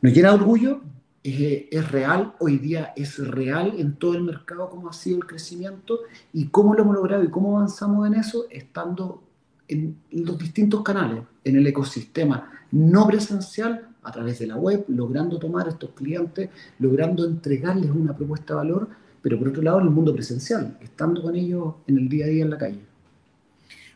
nos 0.00 0.12
llena 0.12 0.30
de 0.30 0.34
orgullo, 0.34 0.80
es, 1.22 1.90
real, 1.90 2.34
hoy 2.38 2.58
día 2.58 2.92
es 2.96 3.18
real 3.18 3.74
en 3.78 3.96
todo 3.96 4.14
el 4.14 4.22
mercado 4.22 4.70
cómo 4.70 4.88
ha 4.88 4.92
sido 4.92 5.18
el 5.18 5.26
crecimiento 5.26 6.00
y 6.32 6.46
cómo 6.48 6.74
lo 6.74 6.82
hemos 6.82 6.94
logrado 6.94 7.24
y 7.24 7.30
cómo 7.30 7.56
avanzamos 7.56 8.06
en 8.06 8.14
eso 8.14 8.46
estando 8.48 9.22
en 9.66 9.98
los 10.12 10.38
distintos 10.38 10.82
canales, 10.82 11.24
en 11.42 11.56
el 11.56 11.66
ecosistema 11.66 12.50
no 12.70 13.06
presencial, 13.06 13.88
a 14.04 14.12
través 14.12 14.38
de 14.38 14.46
la 14.46 14.56
web, 14.56 14.84
logrando 14.86 15.36
tomar 15.38 15.66
estos 15.66 15.90
clientes, 15.90 16.48
logrando 16.78 17.24
entregarles 17.24 17.90
una 17.90 18.16
propuesta 18.16 18.54
de 18.54 18.58
valor 18.58 18.88
pero 19.26 19.40
por 19.40 19.48
otro 19.48 19.60
lado 19.60 19.80
en 19.80 19.86
el 19.86 19.90
mundo 19.90 20.14
presencial, 20.14 20.78
estando 20.80 21.20
con 21.20 21.34
ellos 21.34 21.74
en 21.88 21.98
el 21.98 22.08
día 22.08 22.26
a 22.26 22.28
día 22.28 22.44
en 22.44 22.50
la 22.50 22.58
calle. 22.58 22.78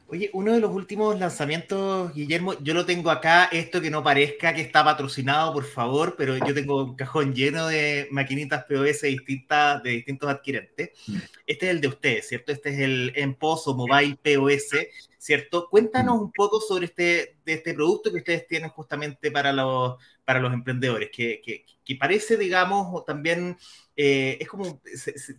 Oye, 0.09 0.29
uno 0.33 0.53
de 0.53 0.59
los 0.59 0.75
últimos 0.75 1.21
lanzamientos, 1.21 2.13
Guillermo, 2.13 2.55
yo 2.61 2.75
lo 2.75 2.85
tengo 2.85 3.13
acá, 3.13 3.45
esto 3.45 3.81
que 3.81 3.93
no 3.93 4.03
parezca 4.03 4.53
que 4.53 4.63
está 4.63 4.85
patrocinado, 4.85 5.53
por 5.53 5.63
favor, 5.63 6.17
pero 6.19 6.37
yo 6.37 6.53
tengo 6.53 6.83
un 6.83 6.97
cajón 6.97 7.33
lleno 7.33 7.69
de 7.69 8.09
maquinitas 8.11 8.65
POS 8.65 9.03
distintas, 9.03 9.81
de 9.85 9.91
distintos 9.91 10.29
adquirentes. 10.29 10.91
Mm. 11.07 11.17
Este 11.47 11.67
es 11.67 11.71
el 11.71 11.81
de 11.81 11.87
ustedes, 11.87 12.27
¿cierto? 12.27 12.51
Este 12.51 12.71
es 12.71 12.81
el 12.81 13.13
EMPOS 13.15 13.69
o 13.69 13.75
Mobile 13.77 14.19
POS, 14.21 14.89
¿cierto? 15.17 15.69
Cuéntanos 15.71 16.17
mm. 16.19 16.23
un 16.23 16.33
poco 16.33 16.61
sobre 16.61 16.87
este, 16.87 17.37
de 17.45 17.53
este 17.53 17.73
producto 17.73 18.11
que 18.11 18.19
ustedes 18.19 18.49
tienen 18.49 18.71
justamente 18.71 19.31
para 19.31 19.53
los, 19.53 19.95
para 20.25 20.41
los 20.41 20.53
emprendedores, 20.53 21.09
que, 21.13 21.41
que, 21.41 21.65
que 21.91 21.97
parece, 21.97 22.37
digamos, 22.37 23.05
también 23.05 23.59
eh, 23.97 24.39
es 24.41 24.49
como, 24.49 24.81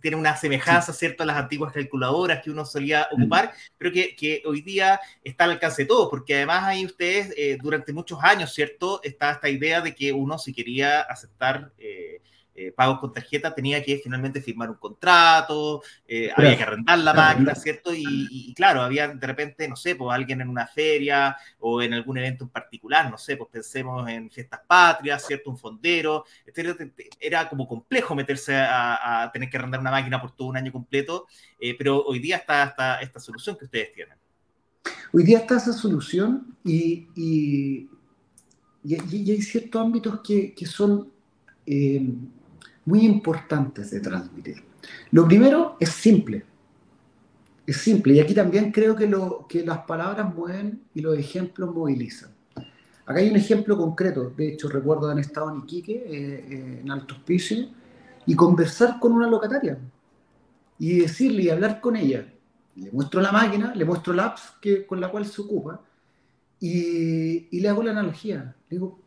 tiene 0.02 0.18
una 0.18 0.36
semejanza, 0.36 0.92
¿cierto?, 0.92 1.22
a 1.22 1.26
las 1.26 1.38
antiguas 1.38 1.72
calculadoras 1.72 2.42
que 2.42 2.50
uno 2.50 2.66
solía 2.66 3.08
mm. 3.10 3.22
ocupar, 3.22 3.54
pero 3.78 3.90
que, 3.90 4.14
que, 4.14 4.42
hoy 4.44 4.60
día 4.60 5.00
está 5.24 5.44
al 5.44 5.52
alcance 5.52 5.82
de 5.82 5.88
todos, 5.88 6.10
porque 6.10 6.34
además 6.34 6.64
ahí 6.64 6.84
ustedes, 6.84 7.32
eh, 7.38 7.56
durante 7.58 7.94
muchos 7.94 8.18
años, 8.22 8.52
¿cierto?, 8.52 9.00
está 9.02 9.32
esta 9.32 9.48
idea 9.48 9.80
de 9.80 9.94
que 9.94 10.12
uno 10.12 10.38
si 10.38 10.52
quería 10.52 11.00
aceptar... 11.00 11.72
Eh, 11.78 12.01
eh, 12.54 12.70
pagos 12.70 12.98
con 13.00 13.12
tarjeta, 13.12 13.54
tenía 13.54 13.82
que 13.82 13.98
finalmente 13.98 14.42
firmar 14.42 14.68
un 14.68 14.76
contrato, 14.76 15.82
eh, 16.06 16.30
había 16.36 16.54
que 16.54 16.62
arrendar 16.62 16.98
la 16.98 17.14
máquina, 17.14 17.54
¿cierto? 17.54 17.92
Y, 17.94 18.52
claro, 18.54 18.82
había 18.82 19.08
de 19.08 19.26
repente, 19.26 19.66
no 19.66 19.74
sé, 19.74 19.96
pues 19.96 20.14
alguien 20.14 20.42
en 20.42 20.50
una 20.50 20.66
feria 20.66 21.34
o 21.60 21.80
en 21.80 21.94
algún 21.94 22.18
evento 22.18 22.44
en 22.44 22.50
particular, 22.50 23.10
no 23.10 23.16
sé, 23.16 23.38
pues 23.38 23.48
pensemos 23.50 24.06
en 24.06 24.30
fiestas 24.30 24.60
patrias, 24.66 25.24
¿cierto? 25.26 25.48
Un 25.48 25.56
fondero, 25.56 26.26
era 27.18 27.48
como 27.48 27.66
complejo 27.66 28.14
meterse 28.14 28.54
a, 28.54 29.30
tener 29.32 29.48
que 29.48 29.56
arrendar 29.56 29.80
una 29.80 29.90
máquina 29.90 30.20
por 30.20 30.32
todo 30.32 30.48
un 30.48 30.56
año 30.58 30.72
completo, 30.72 31.26
eh, 31.58 31.74
pero 31.78 32.04
hoy 32.04 32.18
día 32.18 32.36
está, 32.36 32.64
está, 32.64 33.00
esta 33.00 33.18
solución 33.18 33.56
que 33.56 33.64
ustedes 33.64 33.94
tienen. 33.94 34.18
Hoy 35.10 35.24
día 35.24 35.38
está 35.38 35.56
esa 35.56 35.72
solución 35.72 36.54
y, 36.64 37.08
y, 37.16 37.88
hay 38.84 39.40
ciertos 39.40 39.80
ámbitos 39.80 40.20
que, 40.20 40.52
que 40.54 40.66
son 40.66 41.12
muy 42.84 43.04
importantes 43.04 43.90
de 43.90 44.00
transmitir. 44.00 44.62
Lo 45.10 45.26
primero 45.26 45.76
es 45.78 45.90
simple. 45.90 46.44
Es 47.66 47.76
simple. 47.76 48.14
Y 48.14 48.20
aquí 48.20 48.34
también 48.34 48.72
creo 48.72 48.96
que, 48.96 49.06
lo, 49.06 49.46
que 49.48 49.64
las 49.64 49.78
palabras 49.78 50.34
mueven 50.34 50.82
y 50.94 51.00
los 51.00 51.16
ejemplos 51.16 51.74
movilizan. 51.74 52.30
Acá 53.06 53.20
hay 53.20 53.30
un 53.30 53.36
ejemplo 53.36 53.76
concreto. 53.76 54.32
De 54.36 54.52
hecho, 54.52 54.68
recuerdo 54.68 55.10
haber 55.10 55.20
estado 55.20 55.50
en 55.50 55.58
Iquique, 55.58 55.92
eh, 55.92 56.04
eh, 56.08 56.80
en 56.82 56.90
Alto 56.90 57.14
Hospicio, 57.14 57.68
y 58.26 58.34
conversar 58.34 58.98
con 58.98 59.12
una 59.12 59.28
locataria. 59.28 59.78
Y 60.78 60.98
decirle 60.98 61.42
y 61.42 61.50
hablar 61.50 61.80
con 61.80 61.96
ella. 61.96 62.26
Le 62.74 62.90
muestro 62.90 63.20
la 63.20 63.30
máquina, 63.30 63.74
le 63.74 63.84
muestro 63.84 64.12
la 64.12 64.26
apps 64.26 64.54
que, 64.60 64.86
con 64.86 65.00
la 65.00 65.10
cual 65.10 65.26
se 65.26 65.40
ocupa. 65.42 65.80
Y, 66.58 67.48
y 67.56 67.60
le 67.60 67.68
hago 67.68 67.82
la 67.82 67.90
analogía. 67.92 68.56
Le 68.68 68.76
digo, 68.76 68.98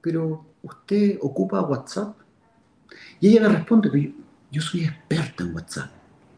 pero 0.00 0.46
usted 0.62 1.18
ocupa 1.20 1.60
WhatsApp 1.62 2.16
y 3.20 3.28
ella 3.28 3.42
me 3.42 3.48
responde 3.48 3.90
que 3.90 4.14
yo, 4.50 4.62
soy 4.62 4.84
experta 4.84 5.44
en 5.44 5.54
WhatsApp. 5.54 5.90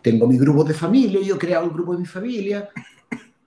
Tengo 0.02 0.26
mi 0.26 0.38
grupo 0.38 0.64
de 0.64 0.75
familia, 0.75 1.21
yo 1.23 1.37
he 1.37 1.38
creado 1.38 1.66
el 1.66 1.71
grupo 1.71 1.92
de 1.92 2.00
mi 2.00 2.07
familia. 2.07 2.69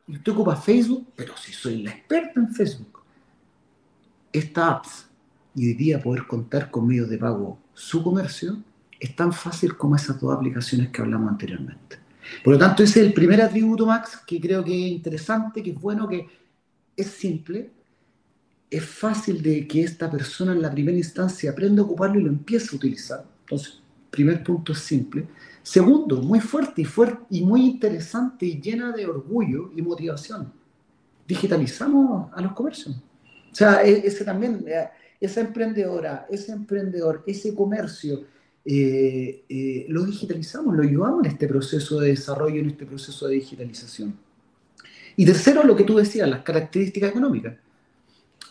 Y 0.07 0.15
usted 0.17 0.31
ocupa 0.31 0.55
Facebook, 0.55 1.07
pero 1.15 1.35
si 1.37 1.51
soy 1.51 1.81
la 1.81 1.91
experta 1.91 2.39
en 2.39 2.53
Facebook. 2.53 3.01
Esta 4.31 4.69
apps 4.69 5.07
y 5.55 5.67
hoy 5.67 5.73
día 5.73 6.01
poder 6.01 6.25
contar 6.27 6.71
con 6.71 6.87
medios 6.87 7.09
de 7.09 7.17
pago 7.17 7.59
su 7.73 8.03
comercio 8.03 8.57
es 8.99 9.15
tan 9.15 9.33
fácil 9.33 9.75
como 9.75 9.95
esas 9.95 10.19
dos 10.19 10.33
aplicaciones 10.33 10.89
que 10.89 11.01
hablamos 11.01 11.29
anteriormente. 11.29 11.99
Por 12.43 12.53
lo 12.53 12.59
tanto, 12.59 12.83
ese 12.83 13.01
es 13.01 13.07
el 13.07 13.13
primer 13.13 13.41
atributo, 13.41 13.85
Max, 13.85 14.21
que 14.25 14.39
creo 14.39 14.63
que 14.63 14.71
es 14.73 14.91
interesante, 14.93 15.61
que 15.61 15.71
es 15.71 15.79
bueno, 15.79 16.07
que 16.07 16.27
es 16.95 17.07
simple, 17.07 17.71
es 18.73 18.83
fácil 18.83 19.43
de 19.43 19.67
que 19.67 19.83
esta 19.83 20.09
persona 20.09 20.51
en 20.53 20.61
la 20.61 20.71
primera 20.71 20.97
instancia 20.97 21.51
aprenda 21.51 21.83
a 21.83 21.85
ocuparlo 21.85 22.19
y 22.19 22.23
lo 22.23 22.29
empiece 22.29 22.69
a 22.71 22.75
utilizar. 22.75 23.23
Entonces, 23.41 23.79
primer 24.09 24.43
punto 24.43 24.73
simple. 24.73 25.27
Segundo, 25.61 26.23
muy 26.23 26.39
fuerte 26.39 26.81
y, 26.81 26.85
fuerte 26.85 27.23
y 27.29 27.43
muy 27.43 27.67
interesante 27.67 28.47
y 28.47 28.59
llena 28.59 28.91
de 28.91 29.05
orgullo 29.05 29.71
y 29.75 29.81
motivación. 29.83 30.51
Digitalizamos 31.27 32.33
a 32.33 32.41
los 32.41 32.53
comercios. 32.53 32.95
O 32.95 33.55
sea, 33.55 33.83
e, 33.83 34.07
ese 34.07 34.25
también, 34.25 34.65
eh, 34.67 34.89
esa 35.21 35.41
emprendedora, 35.41 36.25
ese 36.31 36.51
emprendedor, 36.51 37.23
ese 37.27 37.53
comercio, 37.53 38.25
eh, 38.65 39.43
eh, 39.47 39.85
lo 39.87 40.03
digitalizamos, 40.03 40.75
lo 40.75 40.81
ayudamos 40.81 41.25
en 41.25 41.31
este 41.31 41.47
proceso 41.47 41.99
de 41.99 42.09
desarrollo, 42.09 42.59
en 42.59 42.71
este 42.71 42.87
proceso 42.87 43.27
de 43.27 43.35
digitalización. 43.35 44.17
Y 45.15 45.25
tercero, 45.27 45.63
lo 45.63 45.75
que 45.75 45.83
tú 45.83 45.95
decías, 45.95 46.27
las 46.27 46.41
características 46.41 47.11
económicas 47.11 47.53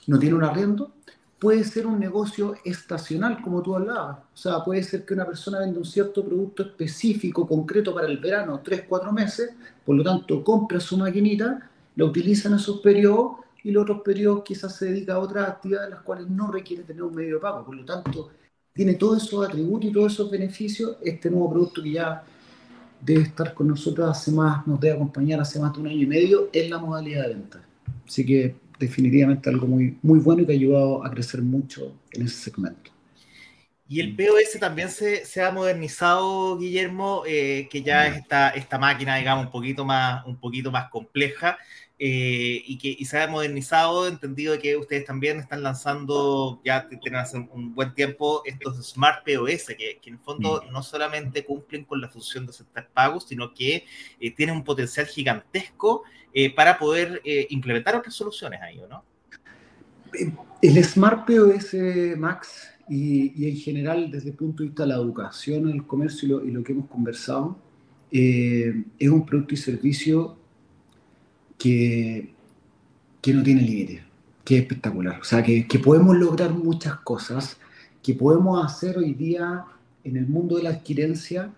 no 0.07 0.19
tiene 0.19 0.35
un 0.35 0.45
arriendo, 0.45 0.93
puede 1.39 1.65
ser 1.65 1.87
un 1.87 1.99
negocio 1.99 2.55
estacional, 2.65 3.43
como 3.43 3.63
tú 3.63 3.75
hablabas. 3.75 4.19
O 4.33 4.37
sea, 4.37 4.63
puede 4.65 4.83
ser 4.83 5.05
que 5.05 5.15
una 5.15 5.27
persona 5.27 5.59
venda 5.59 5.79
un 5.79 5.85
cierto 5.85 6.25
producto 6.25 6.63
específico, 6.63 7.47
concreto 7.47 7.93
para 7.93 8.07
el 8.07 8.19
verano, 8.19 8.61
tres, 8.63 8.85
cuatro 8.89 9.13
meses, 9.13 9.51
por 9.85 9.97
lo 9.97 10.05
tanto 10.05 10.45
compra 10.45 10.79
su 10.79 10.97
maquinita, 10.97 11.69
la 11.97 12.05
utiliza 12.05 12.49
en 12.49 12.55
esos 12.55 12.81
periodos 12.81 13.39
y 13.65 13.71
los 13.71 13.83
otros 13.83 14.03
periodos 14.03 14.43
quizás 14.45 14.77
se 14.77 14.87
dedica 14.87 15.15
a 15.15 15.19
otras 15.19 15.49
actividades 15.49 15.91
las 15.91 16.03
cuales 16.03 16.29
no 16.29 16.51
requiere 16.51 16.85
tener 16.85 17.03
un 17.03 17.15
medio 17.15 17.35
de 17.35 17.41
pago. 17.41 17.65
Por 17.65 17.75
lo 17.75 17.85
tanto, 17.85 18.31
tiene 18.73 18.95
todos 18.95 19.25
esos 19.25 19.47
atributos 19.47 19.91
y 19.91 19.93
todos 19.93 20.13
esos 20.13 20.31
beneficios 20.31 20.97
este 21.03 21.31
nuevo 21.31 21.51
producto 21.51 21.83
que 21.83 21.93
ya 21.93 22.25
debe 23.01 23.23
estar 23.23 23.53
con 23.53 23.67
nosotros 23.67 24.09
hace 24.09 24.31
más, 24.31 24.65
nos 24.67 24.79
debe 24.79 24.95
acompañar 24.95 25.41
hace 25.41 25.59
más 25.59 25.73
de 25.75 25.81
un 25.81 25.89
año 25.89 26.03
y 26.03 26.07
medio 26.07 26.49
en 26.53 26.71
la 26.71 26.79
modalidad 26.79 27.27
de 27.27 27.35
venta. 27.35 27.61
Así 28.07 28.25
que 28.25 28.55
definitivamente 28.83 29.49
algo 29.49 29.67
muy, 29.67 29.97
muy 30.03 30.19
bueno 30.19 30.43
y 30.43 30.47
que 30.47 30.53
ha 30.53 30.55
ayudado 30.55 31.05
a 31.05 31.11
crecer 31.11 31.43
mucho 31.43 31.95
en 32.13 32.27
ese 32.27 32.37
segmento. 32.37 32.91
Y 33.89 34.01
el 34.01 34.17
POS 34.17 34.59
también 34.59 34.89
se, 34.89 35.27
se 35.27 35.43
ha 35.43 35.51
modernizado, 35.51 36.57
Guillermo, 36.59 37.25
eh, 37.27 37.69
que 37.71 37.83
ya 37.83 38.07
es 38.07 38.17
esta, 38.17 38.49
esta 38.51 38.79
máquina, 38.79 39.17
digamos, 39.17 39.47
un 39.47 39.53
poquito 39.53 39.85
más, 39.85 40.25
un 40.25 40.39
poquito 40.39 40.71
más 40.71 40.89
compleja 40.89 41.59
eh, 42.05 42.63
y 42.67 42.79
que 42.79 42.97
y 42.99 43.05
se 43.05 43.21
ha 43.21 43.29
modernizado, 43.29 44.09
entendido 44.09 44.59
que 44.59 44.77
ustedes 44.77 45.05
también 45.05 45.39
están 45.39 45.63
lanzando, 45.63 46.61
ya 46.65 46.89
tienen 46.89 47.21
hace 47.21 47.37
un 47.39 47.75
buen 47.77 47.95
tiempo, 47.95 48.43
estos 48.45 48.91
Smart 48.91 49.25
POS, 49.25 49.67
que, 49.77 50.01
que 50.01 50.11
en 50.11 50.15
el 50.15 50.21
fondo 50.21 50.65
no 50.73 50.83
solamente 50.83 51.45
cumplen 51.45 51.85
con 51.85 52.01
la 52.01 52.09
función 52.09 52.45
de 52.45 52.51
aceptar 52.51 52.89
pagos, 52.93 53.29
sino 53.29 53.55
que 53.55 53.85
eh, 54.19 54.31
tienen 54.33 54.57
un 54.57 54.65
potencial 54.65 55.07
gigantesco 55.07 56.03
eh, 56.35 56.55
para 56.55 56.79
poder 56.79 57.21
eh, 57.25 57.47
implementar 57.51 57.95
otras 57.95 58.15
soluciones 58.15 58.61
ahí, 58.63 58.81
no? 58.89 59.05
El 60.63 60.85
Smart 60.85 61.27
POS, 61.27 61.75
Max, 62.17 62.71
y, 62.89 63.49
en 63.49 63.57
general 63.57 64.11
desde 64.11 64.31
el 64.31 64.37
punto 64.37 64.63
de 64.63 64.69
vista 64.71 64.85
de 64.85 64.91
la 64.91 64.95
educación, 64.97 65.69
el 65.69 65.87
comercio 65.87 66.43
y 66.45 66.51
lo, 66.51 66.63
que 66.63 66.73
hemos 66.73 66.89
conversado, 66.89 67.59
eh, 68.11 68.85
es 68.99 69.09
un 69.09 69.27
producto 69.27 69.55
y 69.55 69.57
servicio 69.59 70.37
que, 71.59 72.33
que 73.21 73.35
no 73.35 73.43
tiene 73.43 73.63
límite, 73.63 74.05
que 74.45 74.57
es 74.57 74.63
espectacular. 74.63 75.21
O 75.21 75.25
sea, 75.25 75.43
que, 75.43 75.67
que 75.67 75.79
podemos 75.79 76.17
lograr 76.17 76.53
muchas 76.53 76.97
cosas, 77.01 77.59
que 78.03 78.15
podemos 78.15 78.65
hacer 78.65 78.97
hoy 78.99 79.13
día 79.13 79.65
en 80.05 80.17
el 80.17 80.27
mundo 80.27 80.57
de 80.57 80.63
la 80.63 80.71
adquirencia, 80.71 81.53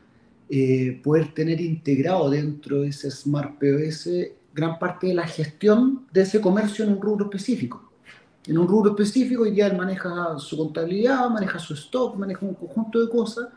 poder 1.02 1.33
tener 1.35 1.61
integrado 1.61 2.31
dentro 2.31 2.83
de 2.83 2.88
ese 2.88 3.11
Smart 3.11 3.59
POS 3.59 4.09
gran 4.55 4.79
parte 4.79 5.09
de 5.09 5.15
la 5.15 5.27
gestión 5.27 6.07
de 6.13 6.23
ese 6.23 6.41
comercio 6.41 6.85
en 6.85 6.93
un 6.93 7.03
rubro 7.03 7.25
específico. 7.27 7.91
En 8.47 8.57
un 8.57 8.69
rubro 8.69 8.91
específico, 8.91 9.43
hoy 9.43 9.51
día 9.51 9.67
él 9.67 9.77
maneja 9.77 10.39
su 10.39 10.57
contabilidad, 10.57 11.29
maneja 11.29 11.59
su 11.59 11.75
stock, 11.75 12.17
maneja 12.17 12.47
un 12.47 12.55
conjunto 12.55 13.01
de 13.01 13.11
cosas. 13.11 13.49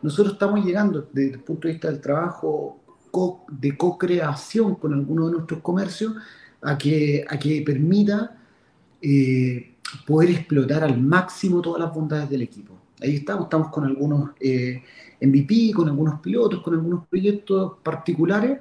Nosotros 0.00 0.34
estamos 0.34 0.64
llegando 0.64 1.08
desde 1.12 1.34
el 1.34 1.40
punto 1.40 1.66
de 1.66 1.74
vista 1.74 1.90
del 1.90 2.00
trabajo 2.00 2.80
de 3.48 3.76
co-creación 3.76 4.74
con 4.76 4.92
algunos 4.92 5.30
de 5.30 5.36
nuestros 5.36 5.60
comercios 5.60 6.14
a 6.62 6.76
que, 6.76 7.24
a 7.28 7.38
que 7.38 7.62
permita 7.62 8.36
eh, 9.00 9.76
poder 10.06 10.30
explotar 10.30 10.84
al 10.84 11.00
máximo 11.00 11.60
todas 11.60 11.80
las 11.80 11.94
bondades 11.94 12.28
del 12.30 12.42
equipo. 12.42 12.74
Ahí 13.00 13.16
estamos, 13.16 13.44
estamos 13.44 13.68
con 13.68 13.84
algunos 13.84 14.30
eh, 14.40 14.82
MVP, 15.20 15.72
con 15.74 15.88
algunos 15.88 16.20
pilotos, 16.20 16.62
con 16.62 16.74
algunos 16.74 17.06
proyectos 17.06 17.74
particulares 17.82 18.58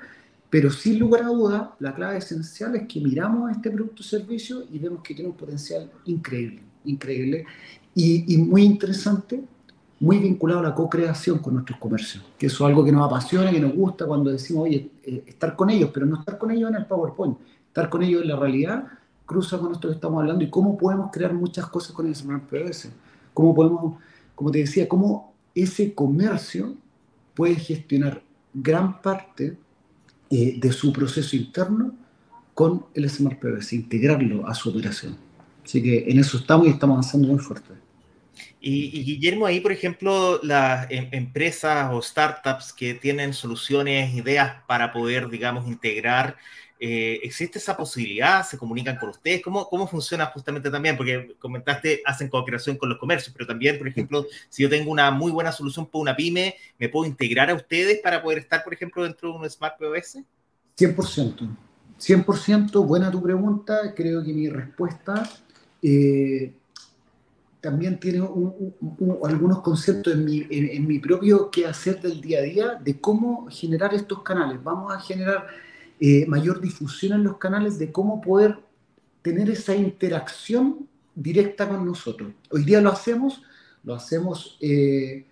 pero 0.54 0.70
sin 0.70 1.00
lugar 1.00 1.24
a 1.24 1.30
duda, 1.30 1.76
la 1.80 1.96
clave 1.96 2.18
esencial 2.18 2.76
es 2.76 2.88
que 2.88 3.00
miramos 3.00 3.50
este 3.50 3.72
producto 3.72 4.04
o 4.04 4.06
servicio 4.06 4.64
y 4.72 4.78
vemos 4.78 5.02
que 5.02 5.16
tiene 5.16 5.32
un 5.32 5.36
potencial 5.36 5.90
increíble, 6.06 6.62
increíble 6.86 7.44
y, 7.96 8.38
muy 8.38 8.62
interesante, 8.62 9.44
muy 10.00 10.20
vinculado 10.20 10.60
a 10.60 10.64
la 10.70 10.76
co-creación 10.76 11.40
con 11.40 11.56
nuestros 11.56 11.80
comercios, 11.80 12.24
que 12.38 12.46
eso 12.46 12.66
es 12.66 12.70
algo 12.70 12.86
que 12.86 12.92
nos 12.92 13.04
apasiona, 13.04 13.50
que 13.50 13.60
nos 13.60 13.74
gusta 13.74 14.06
cuando 14.06 14.30
decimos, 14.30 14.66
oye, 14.66 14.92
eh, 15.04 15.24
estar 15.26 15.56
con 15.56 15.72
ellos, 15.72 15.90
pero 15.92 16.06
no 16.06 16.20
estar 16.20 16.38
con 16.38 16.52
ellos 16.52 16.70
en 16.70 16.76
el 16.76 16.86
PowerPoint, 16.86 17.36
estar 17.70 17.90
con 17.90 18.04
ellos 18.04 18.22
en 18.22 18.28
la 18.28 18.36
realidad, 18.36 18.88
cruza 19.26 19.58
con 19.58 19.72
esto 19.72 19.88
que 19.88 19.96
estamos 19.96 20.22
hablando 20.22 20.44
y 20.44 20.52
cómo 20.52 20.78
podemos 20.78 21.10
crear 21.12 21.34
muchas 21.34 21.66
cosas 21.66 21.94
con 21.94 22.06
el 22.06 22.14
Smart 22.14 22.44
cómo 23.34 23.56
podemos, 23.56 23.96
como 24.36 24.52
te 24.52 24.60
decía, 24.60 24.88
cómo 24.88 25.34
ese 25.56 25.96
comercio 25.96 26.76
puede 27.34 27.56
gestionar 27.56 28.22
gran 28.54 29.02
parte 29.02 29.58
eh, 30.36 30.56
de 30.58 30.72
su 30.72 30.92
proceso 30.92 31.36
interno 31.36 31.96
con 32.56 32.88
el 32.96 33.08
Smart 33.08 33.40
POS, 33.40 33.74
integrarlo 33.74 34.48
a 34.48 34.56
su 34.56 34.72
operación. 34.72 35.16
Así 35.64 35.80
que 35.80 36.06
en 36.08 36.18
eso 36.18 36.38
estamos 36.38 36.66
y 36.66 36.72
estamos 36.72 36.96
avanzando 36.96 37.28
muy 37.28 37.38
fuerte. 37.38 37.72
Y, 38.60 39.04
Guillermo, 39.04 39.46
ahí, 39.46 39.60
por 39.60 39.72
ejemplo, 39.72 40.40
las 40.42 40.90
em, 40.90 41.08
empresas 41.12 41.94
o 41.94 42.02
startups 42.02 42.74
que 42.74 42.96
tienen 42.96 43.34
soluciones, 43.34 44.16
ideas 44.16 44.56
para 44.66 44.92
poder, 44.92 45.30
digamos, 45.30 45.68
integrar 45.68 46.38
eh, 46.80 47.20
¿existe 47.24 47.60
esa 47.60 47.78
posibilidad? 47.78 48.46
¿Se 48.46 48.58
comunican 48.58 48.98
con 48.98 49.10
ustedes? 49.10 49.42
¿Cómo, 49.42 49.68
¿Cómo 49.70 49.88
funciona 49.88 50.26
justamente 50.28 50.70
también? 50.70 50.98
Porque 50.98 51.36
comentaste, 51.40 52.02
hacen 52.06 52.30
cooperación 52.30 52.78
con 52.78 52.90
los 52.90 52.98
comercios, 52.98 53.34
pero 53.34 53.48
también, 53.48 53.78
por 53.78 53.88
ejemplo, 53.88 54.26
si 54.50 54.64
yo 54.64 54.70
tengo 54.70 54.92
una 54.92 55.12
muy 55.12 55.32
buena 55.32 55.52
solución 55.52 55.86
para 55.86 56.02
una 56.02 56.16
pyme, 56.16 56.56
¿me 56.80 56.90
puedo 56.90 57.06
integrar 57.06 57.50
a 57.50 57.56
ustedes 57.56 58.00
para 58.02 58.22
poder 58.22 58.40
estar, 58.40 58.64
por 58.64 58.74
ejemplo, 58.74 59.04
dentro 59.04 59.32
de 59.32 59.38
un 59.38 59.50
Smart 59.50 59.78
POS? 59.78 60.20
100%. 60.78 61.56
100%, 62.00 62.86
buena 62.86 63.10
tu 63.10 63.22
pregunta. 63.22 63.94
Creo 63.96 64.24
que 64.24 64.34
mi 64.34 64.50
respuesta, 64.50 65.30
eh, 65.82 66.54
también 67.64 67.98
tiene 67.98 68.20
algunos 69.24 69.62
conceptos 69.62 70.14
en 70.14 70.26
mi, 70.26 70.46
en, 70.50 70.86
mi 70.86 71.00
propio 71.00 71.50
quehacer 71.50 72.02
del 72.02 72.20
día 72.20 72.40
a 72.40 72.42
día 72.42 72.76
de 72.76 73.00
cómo 73.00 73.48
generar 73.50 73.94
estos 73.94 74.22
canales. 74.22 74.62
Vamos 74.62 74.94
a 74.94 75.00
generar 75.00 75.48
eh, 76.06 76.26
mayor 76.28 76.60
difusión 76.60 77.14
en 77.14 77.24
los 77.24 77.38
canales 77.38 77.80
de 77.80 77.90
cómo 77.90 78.20
poder 78.20 78.60
tener 79.22 79.50
esa 79.50 79.74
interacción 79.74 80.86
directa 81.16 81.70
con 81.70 81.86
nosotros. 81.86 82.34
Hoy 82.52 82.66
día 82.66 82.82
lo 82.82 82.92
hacemos, 82.92 83.42
lo 83.86 83.96
hacemos, 83.96 84.58
eh, 84.60 85.26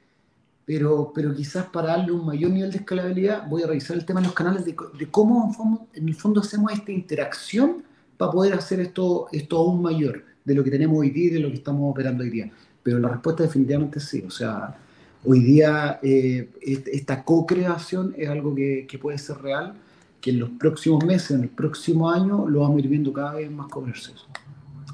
pero, 0.63 1.11
pero 1.13 1.35
quizás 1.35 1.65
para 1.65 1.87
darle 1.87 2.13
un 2.13 2.25
mayor 2.25 2.51
nivel 2.51 2.71
de 2.71 2.77
escalabilidad 2.77 3.49
voy 3.49 3.63
a 3.63 3.67
revisar 3.67 3.97
el 3.97 4.05
tema 4.05 4.21
de 4.21 4.27
los 4.27 4.33
canales 4.33 4.63
de, 4.63 4.73
cómo 5.11 5.89
en, 5.93 6.07
el 6.07 6.15
fondo 6.15 6.39
hacemos 6.39 6.71
esta 6.71 6.93
interacción 6.93 7.83
para 8.15 8.31
poder 8.31 8.53
hacer 8.53 8.79
esto, 8.79 9.27
esto 9.33 9.57
aún 9.57 9.81
mayor 9.81 10.23
de 10.45 10.55
lo 10.55 10.63
que 10.63 10.71
tenemos 10.71 10.97
hoy 10.97 11.09
día 11.09 11.25
y 11.25 11.31
de 11.31 11.39
lo 11.41 11.49
que 11.49 11.55
estamos 11.55 11.91
operando 11.91 12.23
hoy 12.23 12.29
día. 12.29 12.49
Pero 12.81 12.97
la 12.97 13.09
respuesta 13.09 13.43
definitivamente 13.43 13.99
sí. 13.99 14.23
O 14.25 14.31
sea, 14.31 14.77
hoy 15.25 15.41
día 15.41 15.99
eh, 16.01 16.49
esta 16.61 17.25
co-creación 17.25 18.15
es 18.17 18.29
algo 18.29 18.55
que, 18.55 18.87
que, 18.87 18.97
puede 18.97 19.17
ser 19.17 19.37
real, 19.39 19.75
que 20.21 20.29
en 20.29 20.39
los 20.39 20.49
próximos 20.51 21.03
meses, 21.03 21.31
en 21.31 21.41
el 21.41 21.49
próximo 21.49 22.09
año, 22.09 22.47
lo 22.47 22.61
vamos 22.61 22.77
a 22.77 22.79
ir 22.79 22.87
viendo 22.87 23.11
cada 23.11 23.33
vez 23.33 23.51
más 23.51 23.67
comercios 23.67 24.27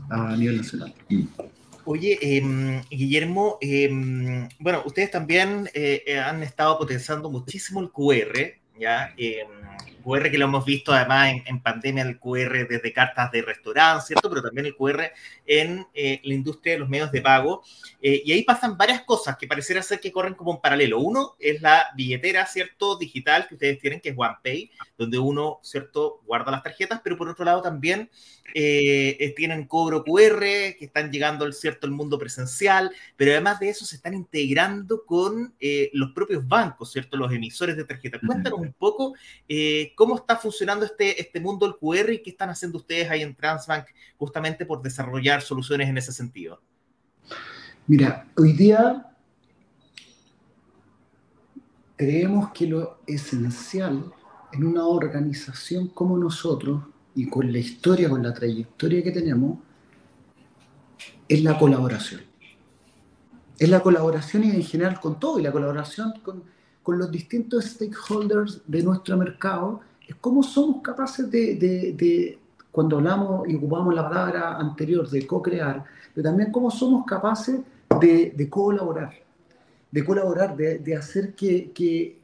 a 0.09 0.35
nivel 0.35 0.57
nacional. 0.57 0.93
Oye, 1.85 2.17
em, 2.21 2.81
Guillermo, 2.89 3.57
em, 3.61 4.47
bueno, 4.59 4.83
ustedes 4.85 5.11
también 5.11 5.69
eh, 5.73 6.19
han 6.19 6.43
estado 6.43 6.77
potenciando 6.77 7.29
muchísimo 7.29 7.79
el 7.81 7.91
QR, 7.91 8.59
¿ya? 8.79 9.13
QR 10.07 10.31
que 10.31 10.37
lo 10.37 10.45
hemos 10.45 10.63
visto 10.63 10.93
además 10.93 11.33
en, 11.45 11.61
pandemia, 11.61 12.03
el 12.03 12.17
QR 12.17 12.65
desde 12.67 12.93
cartas 12.93 13.29
de 13.29 13.41
restaurante, 13.41 14.05
¿cierto? 14.07 14.29
Pero 14.29 14.41
también 14.41 14.67
el 14.67 14.75
QR 14.75 15.11
en 15.45 15.85
eh, 15.93 16.21
la 16.23 16.33
industria 16.33 16.73
de 16.73 16.79
los 16.79 16.87
medios 16.87 17.11
de 17.11 17.21
pago. 17.21 17.61
Eh, 18.01 18.21
y 18.23 18.31
ahí 18.31 18.43
pasan 18.43 18.77
varias 18.77 19.01
cosas 19.01 19.35
que 19.37 19.47
pareciera 19.47 19.81
ser 19.81 19.99
que 19.99 20.13
corren 20.13 20.33
como 20.33 20.53
en 20.53 20.61
paralelo. 20.61 20.99
Uno 20.99 21.35
es 21.39 21.61
la 21.61 21.87
billetera, 21.95 22.45
¿cierto? 22.45 22.97
Digital 22.97 23.47
que 23.49 23.55
ustedes 23.55 23.79
tienen, 23.79 23.99
que 23.99 24.09
es 24.09 24.15
OnePay, 24.17 24.71
donde 24.97 25.19
uno, 25.19 25.59
¿cierto? 25.61 26.21
Guarda 26.25 26.51
las 26.51 26.63
tarjetas, 26.63 27.01
pero 27.03 27.17
por 27.17 27.27
otro 27.27 27.43
lado 27.43 27.61
también 27.61 28.09
eh, 28.53 29.33
tienen 29.35 29.65
cobro 29.65 30.05
QR, 30.05 30.39
que 30.39 30.85
están 30.85 31.11
llegando 31.11 31.43
al 31.43 31.53
cierto 31.53 31.85
el 31.85 31.91
mundo 31.91 32.17
presencial, 32.17 32.91
pero 33.17 33.31
además 33.31 33.59
de 33.59 33.69
eso 33.69 33.83
se 33.83 33.97
están 33.97 34.13
integrando 34.13 35.03
con 35.05 35.53
los 35.91 36.11
propios 36.11 36.47
bancos, 36.47 36.93
¿cierto? 36.93 37.17
Los 37.17 37.33
emisores 37.33 37.75
de 37.75 37.83
tarjetas. 37.83 38.21
Cuéntanos 38.25 38.59
un 38.59 38.73
poco 38.73 39.13
cómo 39.97 40.15
está 40.15 40.35
funcionando 40.35 40.85
este, 40.85 41.19
este 41.19 41.39
mundo 41.39 41.65
del 41.65 41.75
QR 41.75 42.13
y 42.13 42.21
qué 42.21 42.29
están 42.29 42.51
haciendo 42.51 42.77
ustedes 42.77 43.09
ahí 43.09 43.23
en 43.23 43.33
Transbank 43.33 43.87
justamente 44.15 44.63
por 44.63 44.79
desarrollar 44.79 45.41
soluciones 45.41 45.89
en 45.89 45.97
ese 45.97 46.11
sentido. 46.11 46.61
Mira, 47.87 48.27
hoy 48.37 48.53
día 48.53 49.07
creemos 51.95 52.51
que 52.51 52.67
lo 52.67 52.99
esencial 53.07 54.13
en 54.53 54.65
una 54.65 54.85
organización 54.85 55.87
como 55.87 56.15
nosotros 56.15 56.83
y 57.15 57.27
con 57.27 57.51
la 57.51 57.57
historia, 57.57 58.07
con 58.07 58.21
la 58.21 58.35
trayectoria 58.35 59.01
que 59.01 59.11
tenemos, 59.11 59.57
es 61.27 61.41
la 61.41 61.57
colaboración. 61.57 62.21
Es 63.57 63.67
la 63.67 63.79
colaboración 63.79 64.43
y 64.43 64.51
en 64.51 64.63
general 64.63 64.99
con 64.99 65.19
todo, 65.19 65.39
y 65.39 65.41
la 65.41 65.51
colaboración 65.51 66.13
con, 66.21 66.43
con 66.87 66.99
los 66.99 67.11
distintos 67.11 67.65
stakeholders 67.65 68.61
de 68.65 68.81
nuestro 68.81 69.17
mercado 69.17 69.81
es 70.07 70.15
cómo 70.21 70.41
somos 70.41 70.81
capaces 70.81 71.29
de, 71.29 72.39
cuando 72.71 72.95
hablamos 72.95 73.45
y 73.49 73.55
ocupamos 73.55 73.93
la 73.93 74.07
palabra 74.07 74.55
anterior 74.55 75.09
de 75.09 75.27
co-crear, 75.27 75.83
pero 76.15 76.29
también 76.29 76.49
cómo 76.49 76.71
somos 76.71 77.05
capaces 77.05 77.59
de, 77.99 78.49
colaborar, 78.49 79.13
de 79.91 80.05
colaborar, 80.05 80.55
de, 80.55 80.95
hacer 80.95 81.35
que, 81.35 82.21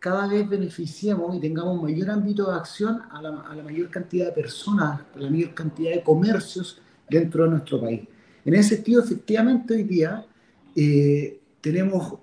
cada 0.00 0.26
vez 0.26 0.48
beneficiemos 0.48 1.36
y 1.36 1.38
tengamos 1.38 1.80
mayor 1.80 2.10
ámbito 2.10 2.50
de 2.50 2.56
acción 2.56 3.02
a 3.08 3.22
la, 3.22 3.28
a 3.42 3.54
la, 3.54 3.62
mayor 3.62 3.88
cantidad 3.88 4.26
de 4.26 4.32
personas, 4.32 5.00
a 5.14 5.18
la 5.20 5.30
mayor 5.30 5.54
cantidad 5.54 5.92
de 5.92 6.02
comercios 6.02 6.82
dentro 7.08 7.44
de 7.44 7.50
nuestro 7.50 7.80
país. 7.80 8.00
En 8.44 8.54
ese 8.54 8.74
sentido, 8.74 9.00
efectivamente, 9.00 9.74
hoy 9.74 9.84
día 9.84 10.26
eh, 10.74 11.38
tenemos 11.60 12.14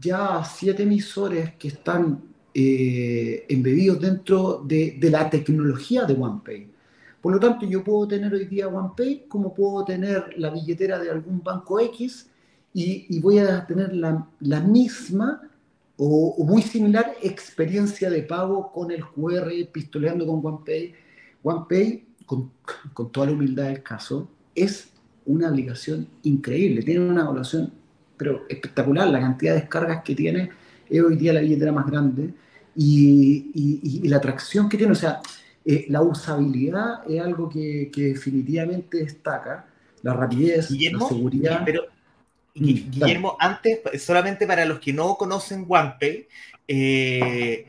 ya 0.00 0.44
siete 0.44 0.82
emisores 0.82 1.54
que 1.54 1.68
están 1.68 2.22
eh, 2.52 3.46
embebidos 3.48 4.00
dentro 4.00 4.62
de, 4.64 4.96
la 5.10 5.28
tecnología 5.28 6.04
de 6.04 6.14
OnePay. 6.14 6.68
Por 7.20 7.32
lo 7.32 7.40
tanto, 7.40 7.66
yo 7.66 7.82
puedo 7.82 8.06
tener 8.06 8.32
hoy 8.32 8.44
día 8.44 8.68
OnePay 8.68 9.24
como 9.28 9.54
puedo 9.54 9.84
tener 9.84 10.34
la 10.36 10.50
billetera 10.50 10.98
de 10.98 11.10
algún 11.10 11.42
banco 11.42 11.80
X 11.80 12.28
y, 12.72 13.18
voy 13.20 13.38
a 13.38 13.66
tener 13.66 13.94
la, 13.94 14.60
misma 14.60 15.42
o, 15.96 16.44
muy 16.44 16.62
similar 16.62 17.14
experiencia 17.22 18.10
de 18.10 18.22
pago 18.22 18.70
con 18.72 18.90
el 18.90 19.04
QR, 19.04 19.50
pistoleando 19.72 20.26
con 20.26 20.44
OnePay. 20.44 20.94
OnePay, 21.42 22.04
con, 22.26 22.50
con 22.92 23.10
toda 23.10 23.26
la 23.26 23.32
humildad 23.32 23.64
del 23.64 23.82
caso, 23.82 24.28
es 24.54 24.90
una 25.26 25.48
aplicación 25.48 26.06
increíble, 26.22 26.82
tiene 26.82 27.08
una 27.08 27.22
evaluación 27.22 27.72
pero 28.16 28.44
espectacular, 28.48 29.08
la 29.08 29.20
cantidad 29.20 29.54
de 29.54 29.60
descargas 29.60 30.02
que 30.02 30.14
tiene. 30.14 30.50
Es 30.88 31.02
hoy 31.02 31.16
día 31.16 31.32
la 31.32 31.40
billetera 31.40 31.72
más 31.72 31.86
grande. 31.86 32.34
Y, 32.76 34.02
la 34.08 34.16
atracción 34.16 34.68
que 34.68 34.76
tiene, 34.76 34.92
o 34.92 34.96
sea, 34.96 35.20
eh, 35.64 35.86
la 35.88 36.02
usabilidad 36.02 37.08
es 37.08 37.20
algo 37.20 37.48
que, 37.48 37.90
definitivamente 37.94 38.98
destaca, 38.98 39.66
la 40.02 40.12
rapidez, 40.12 40.70
la 40.70 41.08
seguridad. 41.08 41.62
Pero, 41.64 41.84
mm, 42.54 42.64
Guillermo, 42.90 43.36
antes, 43.40 43.80
solamente 44.02 44.46
para 44.46 44.64
los 44.64 44.78
que 44.80 44.92
no 44.92 45.16
conocen 45.16 45.64
OnePay, 45.68 46.26
eh, 46.68 47.66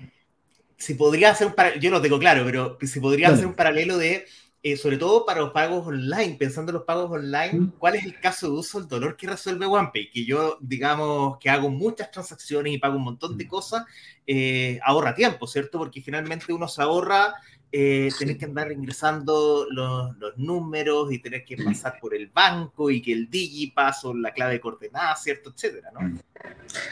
se 0.78 0.96
podría 0.96 1.32
hacer 1.32 1.48
un 1.48 1.54
yo 1.80 1.90
lo 1.90 2.02
tengo 2.02 2.20
claro, 2.20 2.44
pero 2.46 2.78
se 2.82 3.00
podría 3.00 3.30
hacer 3.30 3.46
un 3.46 3.54
paralelo 3.54 3.98
de 3.98 4.26
eh, 4.66 4.78
sobre 4.78 4.98
todo 4.98 5.28
para 5.28 5.42
los 5.42 5.52
pagos 5.52 5.86
online, 5.86 6.38
pensando 6.40 6.72
en 6.72 6.78
los 6.78 6.86
pagos 6.86 7.12
online, 7.12 7.54
mm. 7.54 7.74
¿cuál 7.78 7.98
es 7.98 8.04
el 8.04 8.20
caso 8.20 8.48
de 8.48 8.54
uso, 8.54 8.80
el 8.80 8.88
dolor 8.88 9.16
que 9.16 9.28
resuelve 9.28 9.68
OnePay? 9.68 10.10
Que 10.10 10.26
yo, 10.26 10.58
digamos, 10.60 11.38
que 11.38 11.52
hago 11.52 11.70
muchas 11.70 12.10
transacciones 12.10 12.74
y 12.74 12.80
pago 12.80 12.96
un 12.96 13.04
montón 13.04 13.38
de 13.38 13.46
mm. 13.46 13.48
cosas, 13.48 13.86
eh, 14.26 14.80
ahorra 14.84 15.14
tiempo, 15.14 15.46
¿cierto? 15.46 15.78
Porque 15.78 16.02
finalmente 16.02 16.52
uno 16.52 16.68
se 16.68 16.82
ahorra 16.82 17.36
eh, 17.72 18.10
tener 18.18 18.40
que 18.40 18.46
andar 18.46 18.72
ingresando 18.72 19.68
los, 19.70 20.16
números 20.36 21.14
y 21.14 21.20
tener 21.20 21.46
que 21.46 21.58
pasar 21.58 22.00
por 22.02 22.16
el 22.16 22.26
banco 22.26 22.90
y 22.90 23.04
que 23.04 23.14
el 23.14 23.30
digipass 23.30 24.04
o 24.06 24.16
la 24.16 24.34
clave 24.34 24.54
de 24.54 24.62
coordenada, 24.62 25.16
¿cierto? 25.16 25.52
Etcétera, 25.52 25.92
¿no? 25.94 26.00
Mm. 26.08 26.20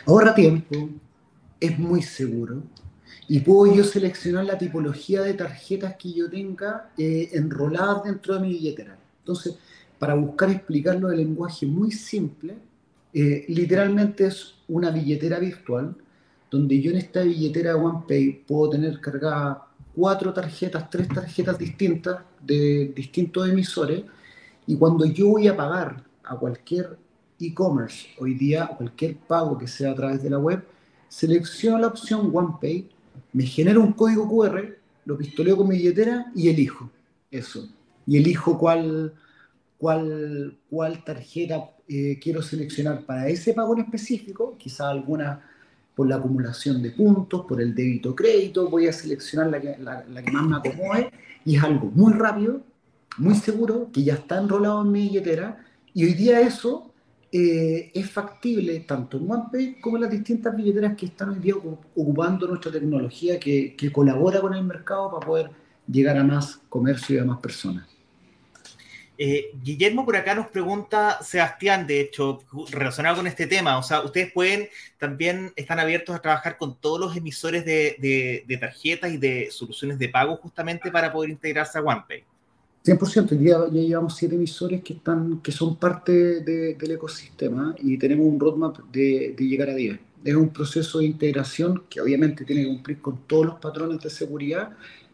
Ahorra 0.05 0.36
tiempo, 0.36 0.89
es 1.59 1.79
muy 1.79 2.03
seguro, 2.03 2.62
y 3.27 3.39
puedo 3.39 3.73
yo 3.73 3.83
seleccionar 3.83 4.45
la 4.45 4.57
tipología 4.57 5.21
de 5.21 5.33
tarjetas 5.33 5.95
que 5.95 6.12
yo 6.12 6.29
tenga 6.29 6.91
eh, 6.97 7.29
enroladas 7.33 8.03
dentro 8.03 8.36
de 8.36 8.41
mi 8.41 8.49
billetera. 8.49 8.97
Entonces, 9.19 9.57
para 9.97 10.15
buscar 10.15 10.49
explicarlo 10.49 11.07
de 11.07 11.17
lenguaje 11.17 11.65
muy 11.65 11.91
simple, 11.91 12.57
eh, 13.13 13.45
literalmente 13.47 14.25
es 14.25 14.55
una 14.67 14.89
billetera 14.89 15.39
virtual 15.39 15.95
donde 16.51 16.81
yo 16.81 16.91
en 16.91 16.97
esta 16.97 17.23
billetera 17.23 17.75
OnePay 17.75 18.43
puedo 18.45 18.71
tener 18.71 18.99
cargadas 18.99 19.57
cuatro 19.95 20.33
tarjetas, 20.33 20.89
tres 20.89 21.07
tarjetas 21.07 21.57
distintas 21.57 22.19
de 22.41 22.91
distintos 22.95 23.47
emisores 23.47 24.03
y 24.67 24.75
cuando 24.75 25.05
yo 25.05 25.29
voy 25.29 25.47
a 25.47 25.55
pagar 25.55 26.03
a 26.23 26.36
cualquier 26.36 26.97
e-commerce 27.39 28.07
hoy 28.19 28.33
día, 28.33 28.67
cualquier 28.67 29.17
pago 29.17 29.57
que 29.57 29.67
sea 29.67 29.91
a 29.91 29.95
través 29.95 30.21
de 30.21 30.29
la 30.29 30.39
web, 30.39 30.63
selecciono 31.07 31.77
la 31.79 31.88
opción 31.88 32.31
OnePay 32.33 32.89
me 33.34 33.45
genera 33.45 33.80
un 33.80 33.93
código 33.93 34.28
QR, 34.30 34.78
lo 35.06 35.17
pistoleo 35.17 35.58
con 35.58 35.67
mi 35.67 35.78
billetera 35.78 36.32
y 36.36 36.49
elijo 36.49 36.89
eso. 37.32 37.67
Y 38.06 38.17
elijo 38.17 38.58
cuál, 38.58 39.13
cuál, 39.78 40.58
cuál 40.69 41.04
tarjeta 41.04 41.71
eh, 41.88 42.19
quiero 42.21 42.41
seleccionar 42.41 43.06
para 43.06 43.28
ese 43.28 43.54
pago 43.54 43.76
en 43.76 43.84
específico, 43.84 44.56
quizá 44.58 44.89
alguna 44.89 45.41
por 45.95 46.08
la 46.08 46.15
acumulación 46.15 46.82
de 46.82 46.91
puntos, 46.91 47.45
por 47.45 47.62
el 47.62 47.76
débito 47.76 48.15
crédito, 48.15 48.69
voy 48.69 48.88
a 48.88 48.93
seleccionar 48.93 49.47
la 49.47 49.62
que, 49.62 49.78
la, 49.78 50.04
la 50.10 50.23
que 50.23 50.32
más 50.32 50.47
me 50.47 50.56
acomode. 50.56 51.12
Y 51.45 51.56
es 51.56 51.63
algo 51.63 51.91
muy 51.93 52.13
rápido, 52.13 52.62
muy 53.17 53.36
seguro, 53.36 53.89
que 53.93 54.04
ya 54.04 54.15
está 54.15 54.39
enrolado 54.39 54.82
en 54.84 54.91
mi 54.91 55.02
billetera. 55.04 55.63
Y 55.93 56.06
hoy 56.06 56.13
día 56.13 56.41
eso 56.41 56.92
eh, 57.35 57.89
es 57.95 58.11
factible 58.11 58.81
tanto 58.81 59.17
en 59.17 59.31
OnePay 59.31 59.79
como 59.81 59.97
en 59.97 60.03
las 60.03 60.11
distintas 60.11 60.55
billeteras 60.55 60.95
que 60.95 61.07
están 61.07 61.29
hoy 61.29 61.39
día 61.39 61.55
ocupando 61.55 62.45
nuestra 62.47 62.71
tecnología 62.71 63.39
que, 63.39 63.75
colabora 63.91 64.39
con 64.39 64.53
el 64.53 64.63
mercado 64.63 65.09
para 65.09 65.25
poder 65.25 65.49
llegar 65.87 66.15
a 66.15 66.23
más 66.23 66.61
comercio 66.69 67.15
y 67.15 67.19
a 67.19 67.25
más 67.25 67.39
personas. 67.39 67.89
Eh, 69.17 69.49
Guillermo 69.63 70.05
por 70.05 70.15
acá 70.15 70.35
nos 70.35 70.45
pregunta, 70.45 71.23
Sebastián, 71.23 71.87
de 71.87 72.01
hecho, 72.01 72.43
relacionado 72.69 73.15
con 73.15 73.25
este 73.25 73.47
tema, 73.47 73.79
o 73.79 73.83
sea, 73.83 74.01
ustedes 74.01 74.31
pueden, 74.31 74.69
también 74.99 75.53
están 75.55 75.79
abiertos 75.79 76.15
a 76.15 76.21
trabajar 76.21 76.59
con 76.59 76.79
todos 76.79 76.99
los 76.99 77.17
emisores 77.17 77.65
de, 77.65 78.43
de 78.45 78.57
tarjetas 78.57 79.11
y 79.11 79.17
de 79.17 79.49
soluciones 79.49 79.97
de 79.97 80.09
pago 80.09 80.35
justamente 80.37 80.91
para 80.91 81.11
poder 81.11 81.31
integrarse 81.31 81.79
a 81.79 81.81
OnePay. 81.81 82.25
100%, 82.83 83.31
hoy 83.31 83.37
día 83.37 83.57
ya 83.71 83.81
llevamos 83.81 84.17
siete 84.17 84.35
emisores 84.35 84.83
que, 84.83 84.93
están, 84.93 85.39
que 85.41 85.53
son 85.53 85.77
parte 85.77 86.41
del 86.41 86.91
ecosistema 86.91 87.73
y 87.79 87.97
tenemos 87.97 88.27
un 88.27 88.37
roadmap 88.37 88.77
de, 88.91 89.33
llegar 89.39 89.69
a 89.69 89.75
10. 89.75 89.97
Es 90.25 90.35
un 90.35 90.49
proceso 90.49 90.99
de 90.99 91.05
integración 91.05 91.83
que 91.89 92.01
obviamente 92.01 92.43
tiene 92.43 92.63
que 92.63 92.67
cumplir 92.67 92.99
con 92.99 93.19
todos 93.25 93.45
los 93.45 93.55
patrones 93.55 94.01
de 94.01 94.09
seguridad, 94.09 94.71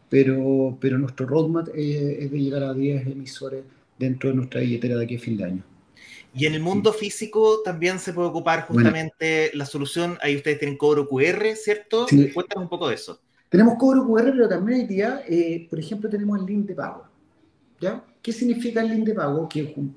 pero, 0.09 0.77
pero 0.81 0.97
nuestro 0.97 1.27
roadmap 1.27 1.67
es, 1.75 2.31
de 2.31 2.39
llegar 2.39 2.63
a 2.63 2.73
10 2.73 3.05
emisores 3.05 3.63
dentro 3.99 4.31
de 4.31 4.35
nuestra 4.37 4.61
billetera 4.61 4.97
de 4.97 5.03
aquí 5.03 5.17
a 5.17 5.19
fin 5.19 5.37
de 5.37 5.43
año. 5.43 5.63
Y 6.33 6.47
en 6.47 6.55
el 6.55 6.61
mundo 6.61 6.91
físico 6.91 7.61
también 7.63 7.99
se 7.99 8.13
puede 8.13 8.29
ocupar 8.29 8.65
justamente 8.65 9.51
la 9.53 9.65
solución. 9.67 10.17
Ahí 10.21 10.35
ustedes 10.35 10.57
tienen 10.57 10.77
cobro 10.77 11.07
QR, 11.07 11.55
¿cierto? 11.55 12.07
Cuéntanos 12.33 12.63
un 12.63 12.69
poco 12.69 12.87
de 12.89 12.95
eso. 12.95 13.19
Tenemos 13.47 13.75
cobro 13.77 14.07
QR, 14.07 14.31
pero 14.31 14.49
también 14.49 14.81
hoy 14.81 14.87
día, 14.87 15.23
eh, 15.27 15.67
por 15.69 15.79
ejemplo, 15.79 16.09
tenemos 16.09 16.39
el 16.39 16.45
link 16.45 16.65
de 16.65 16.75
pago. 16.75 17.08
¿Ya? 17.79 18.03
¿Qué 18.21 18.31
significa 18.31 18.81
el 18.81 18.89
link 18.89 19.05
de 19.05 19.13
pago? 19.13 19.47
Que 19.47 19.61
es 19.61 19.77
un 19.77 19.95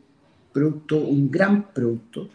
producto, 0.53 0.99
un 0.99 1.31
gran 1.31 1.73
producto, 1.73 2.29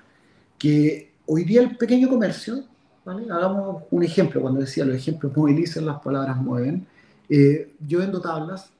que 0.57 1.11
hoy 1.25 1.43
día 1.43 1.61
el 1.61 1.77
pequeño 1.77 2.09
comercio, 2.09 2.63
¿vale? 3.05 3.31
hagamos 3.31 3.83
un 3.91 4.03
ejemplo, 4.03 4.41
cuando 4.41 4.61
decía 4.61 4.85
los 4.85 4.95
ejemplos 4.95 5.35
movilizan, 5.35 5.85
las 5.85 5.99
palabras 6.01 6.37
mueven. 6.37 6.85
Eh, 7.29 7.73
yo 7.85 7.99
vendo 7.99 8.19
tablas, 8.21 8.71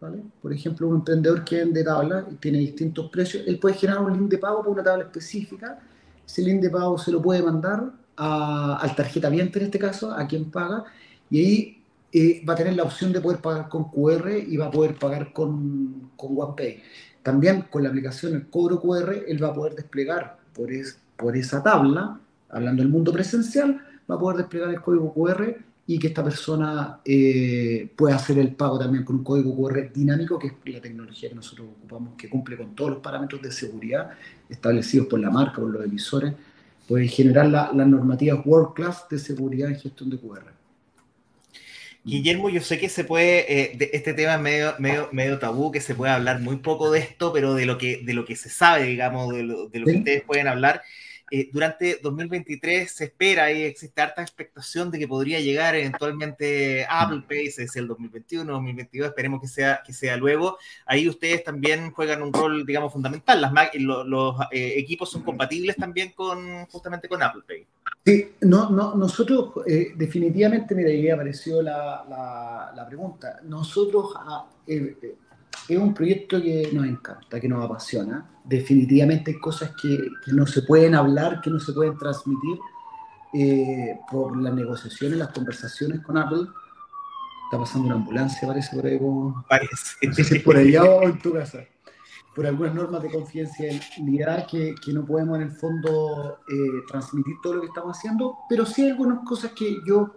¿vale? 0.00 0.22
Por 0.40 0.52
ejemplo, 0.52 0.88
un 0.88 0.96
emprendedor 0.96 1.44
que 1.44 1.58
vende 1.58 1.84
tablas 1.84 2.24
y 2.30 2.34
tiene 2.36 2.58
distintos 2.58 3.10
precios, 3.10 3.44
él 3.46 3.58
puede 3.58 3.76
generar 3.76 4.02
un 4.02 4.12
link 4.12 4.30
de 4.30 4.38
pago 4.38 4.62
por 4.62 4.72
una 4.72 4.82
tabla 4.82 5.04
específica. 5.04 5.78
Ese 6.26 6.42
link 6.42 6.60
de 6.60 6.70
pago 6.70 6.98
se 6.98 7.12
lo 7.12 7.22
puede 7.22 7.42
mandar 7.42 7.92
a, 8.16 8.76
al 8.76 8.96
tarjeta 8.96 9.28
viente 9.28 9.58
en 9.58 9.66
este 9.66 9.78
caso, 9.78 10.12
a 10.12 10.26
quien 10.26 10.50
paga, 10.50 10.84
y 11.30 11.38
ahí 11.38 11.81
eh, 12.12 12.44
va 12.46 12.52
a 12.52 12.56
tener 12.56 12.74
la 12.74 12.82
opción 12.82 13.12
de 13.12 13.20
poder 13.20 13.40
pagar 13.40 13.68
con 13.68 13.90
QR 13.90 14.30
y 14.46 14.56
va 14.56 14.66
a 14.66 14.70
poder 14.70 14.96
pagar 14.96 15.32
con, 15.32 16.10
con 16.16 16.38
OnePay. 16.38 16.82
También 17.22 17.62
con 17.70 17.82
la 17.82 17.88
aplicación 17.88 18.34
el 18.34 18.48
cobro 18.48 18.80
QR, 18.80 19.24
él 19.26 19.42
va 19.42 19.48
a 19.48 19.54
poder 19.54 19.74
desplegar 19.74 20.38
por, 20.52 20.70
es, 20.70 20.98
por 21.16 21.36
esa 21.36 21.62
tabla, 21.62 22.20
hablando 22.50 22.82
del 22.82 22.90
mundo 22.90 23.12
presencial, 23.12 23.80
va 24.10 24.16
a 24.16 24.18
poder 24.18 24.38
desplegar 24.38 24.70
el 24.70 24.80
código 24.82 25.14
QR 25.14 25.56
y 25.86 25.98
que 25.98 26.08
esta 26.08 26.22
persona 26.22 27.00
eh, 27.04 27.90
pueda 27.96 28.16
hacer 28.16 28.38
el 28.38 28.54
pago 28.54 28.78
también 28.78 29.04
con 29.04 29.16
un 29.16 29.24
código 29.24 29.56
QR 29.56 29.90
dinámico, 29.92 30.38
que 30.38 30.48
es 30.48 30.52
la 30.66 30.80
tecnología 30.80 31.28
que 31.28 31.34
nosotros 31.34 31.68
ocupamos, 31.78 32.14
que 32.16 32.28
cumple 32.28 32.56
con 32.56 32.74
todos 32.74 32.90
los 32.90 33.00
parámetros 33.00 33.40
de 33.40 33.50
seguridad 33.50 34.10
establecidos 34.48 35.06
por 35.06 35.18
la 35.18 35.30
marca, 35.30 35.60
por 35.60 35.70
los 35.70 35.84
emisores, 35.84 36.34
puede 36.86 37.08
generar 37.08 37.46
las 37.46 37.86
normativas 37.86 38.44
World 38.44 38.74
Class 38.74 39.06
de 39.08 39.18
seguridad 39.18 39.70
en 39.70 39.76
gestión 39.76 40.10
de 40.10 40.18
QR. 40.18 40.61
Guillermo, 42.04 42.48
yo 42.48 42.60
sé 42.60 42.78
que 42.80 42.88
se 42.88 43.04
puede, 43.04 43.62
eh, 43.62 43.90
este 43.92 44.12
tema 44.12 44.34
es 44.34 44.40
medio, 44.40 44.74
medio, 44.78 45.08
medio 45.12 45.38
tabú, 45.38 45.70
que 45.70 45.80
se 45.80 45.94
puede 45.94 46.12
hablar 46.12 46.40
muy 46.40 46.56
poco 46.56 46.90
de 46.90 46.98
esto, 47.00 47.32
pero 47.32 47.54
de 47.54 47.64
lo 47.64 47.78
que, 47.78 48.02
de 48.04 48.12
lo 48.14 48.24
que 48.24 48.34
se 48.34 48.48
sabe, 48.50 48.84
digamos, 48.84 49.32
de 49.32 49.44
lo, 49.44 49.68
de 49.68 49.78
lo 49.78 49.86
que 49.86 49.96
ustedes 49.98 50.22
pueden 50.22 50.48
hablar, 50.48 50.82
eh, 51.34 51.48
durante 51.50 51.98
2023 52.02 52.92
se 52.92 53.04
espera 53.04 53.50
y 53.50 53.62
existe 53.62 54.02
harta 54.02 54.20
expectación 54.20 54.90
de 54.90 54.98
que 54.98 55.08
podría 55.08 55.40
llegar 55.40 55.74
eventualmente 55.74 56.84
Apple 56.86 57.22
Pay, 57.26 57.50
se 57.50 57.62
decía 57.62 57.80
el 57.80 57.88
2021, 57.88 58.52
2022, 58.52 59.08
esperemos 59.08 59.40
que 59.40 59.48
sea, 59.48 59.80
que 59.82 59.94
sea 59.94 60.18
luego. 60.18 60.58
Ahí 60.84 61.08
ustedes 61.08 61.42
también 61.42 61.90
juegan 61.92 62.20
un 62.20 62.34
rol, 62.34 62.66
digamos, 62.66 62.92
fundamental. 62.92 63.40
Las, 63.40 63.50
los, 63.76 64.36
eh, 64.50 64.74
equipos 64.76 65.10
son 65.10 65.22
compatibles 65.22 65.74
también 65.76 66.10
con 66.10 66.66
justamente 66.66 67.08
con 67.08 67.22
Apple 67.22 67.44
Pay. 67.48 67.66
Sí, 68.04 68.32
no, 68.42 68.68
no, 68.68 68.94
nosotros 68.94 69.54
eh, 69.66 69.94
definitivamente, 69.96 70.74
mira, 70.74 70.90
ahí 70.90 71.08
apareció 71.08 71.62
la, 71.62 72.04
la, 72.10 72.72
la 72.76 72.86
pregunta. 72.86 73.40
Nosotros 73.44 74.12
ah, 74.16 74.50
es 75.68 75.78
un 75.78 75.94
proyecto 75.94 76.40
que 76.40 76.70
nos 76.72 76.86
encanta, 76.86 77.40
que 77.40 77.48
nos 77.48 77.64
apasiona. 77.64 78.28
Definitivamente 78.44 79.32
hay 79.32 79.38
cosas 79.38 79.72
que, 79.80 79.96
que 80.24 80.32
no 80.32 80.46
se 80.46 80.62
pueden 80.62 80.94
hablar, 80.94 81.40
que 81.40 81.50
no 81.50 81.60
se 81.60 81.72
pueden 81.72 81.96
transmitir 81.96 82.58
eh, 83.34 83.98
por 84.10 84.36
las 84.36 84.52
negociaciones, 84.52 85.18
las 85.18 85.28
conversaciones 85.28 86.00
con 86.00 86.18
Apple. 86.18 86.46
Está 87.44 87.58
pasando 87.58 87.86
una 87.86 87.96
ambulancia, 87.96 88.46
parece 88.46 88.76
por 88.76 88.86
ahí. 88.86 88.98
Parece. 89.48 90.40
por 90.40 90.56
allá 90.56 90.84
o 90.84 91.02
en 91.04 91.18
tu 91.18 91.32
casa. 91.32 91.64
Por 92.34 92.46
algunas 92.46 92.74
normas 92.74 93.02
de 93.02 93.10
confidencialidad 93.10 94.46
que, 94.46 94.74
que 94.82 94.92
no 94.92 95.04
podemos 95.04 95.36
en 95.36 95.42
el 95.42 95.50
fondo 95.50 96.40
eh, 96.48 96.82
transmitir 96.88 97.36
todo 97.42 97.54
lo 97.54 97.60
que 97.60 97.66
estamos 97.66 97.96
haciendo, 97.96 98.38
pero 98.48 98.64
sí 98.64 98.84
hay 98.84 98.90
algunas 98.90 99.18
cosas 99.26 99.52
que 99.52 99.76
yo 99.86 100.14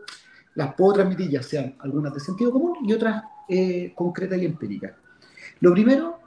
las 0.56 0.74
puedo 0.76 0.94
transmitir, 0.94 1.30
ya 1.30 1.44
sean 1.44 1.76
algunas 1.80 2.14
de 2.14 2.22
sentido 2.22 2.52
común 2.52 2.78
y 2.86 2.94
otras 2.94 3.24
eh, 3.50 3.92
concretas 3.96 4.42
y 4.42 4.46
empíricas. 4.46 4.94
Lo 5.66 5.74
primero, 5.74 6.20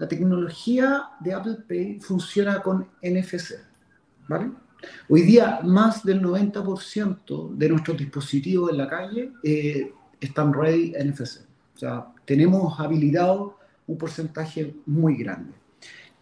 la 0.00 0.08
tecnología 0.08 1.10
de 1.20 1.34
Apple 1.34 1.58
Pay 1.68 2.00
funciona 2.00 2.60
con 2.60 2.88
NFC, 3.00 3.54
¿vale? 4.26 4.50
Hoy 5.08 5.22
día 5.22 5.60
más 5.62 6.02
del 6.02 6.20
90% 6.20 7.54
de 7.54 7.68
nuestros 7.68 7.96
dispositivos 7.96 8.72
en 8.72 8.78
la 8.78 8.88
calle 8.88 9.30
eh, 9.44 9.92
están 10.20 10.52
ready 10.52 10.94
NFC. 11.00 11.42
O 11.76 11.78
sea, 11.78 12.08
tenemos 12.24 12.80
habilitado 12.80 13.56
un 13.86 13.98
porcentaje 13.98 14.74
muy 14.84 15.14
grande. 15.16 15.52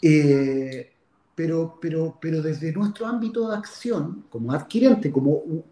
Eh, 0.02 0.92
pero, 1.34 1.78
pero, 1.80 2.18
pero 2.20 2.42
desde 2.42 2.74
nuestro 2.74 3.06
ámbito 3.06 3.48
de 3.48 3.56
acción, 3.56 4.26
como 4.28 4.52
adquirente, 4.52 5.10
como, 5.10 5.64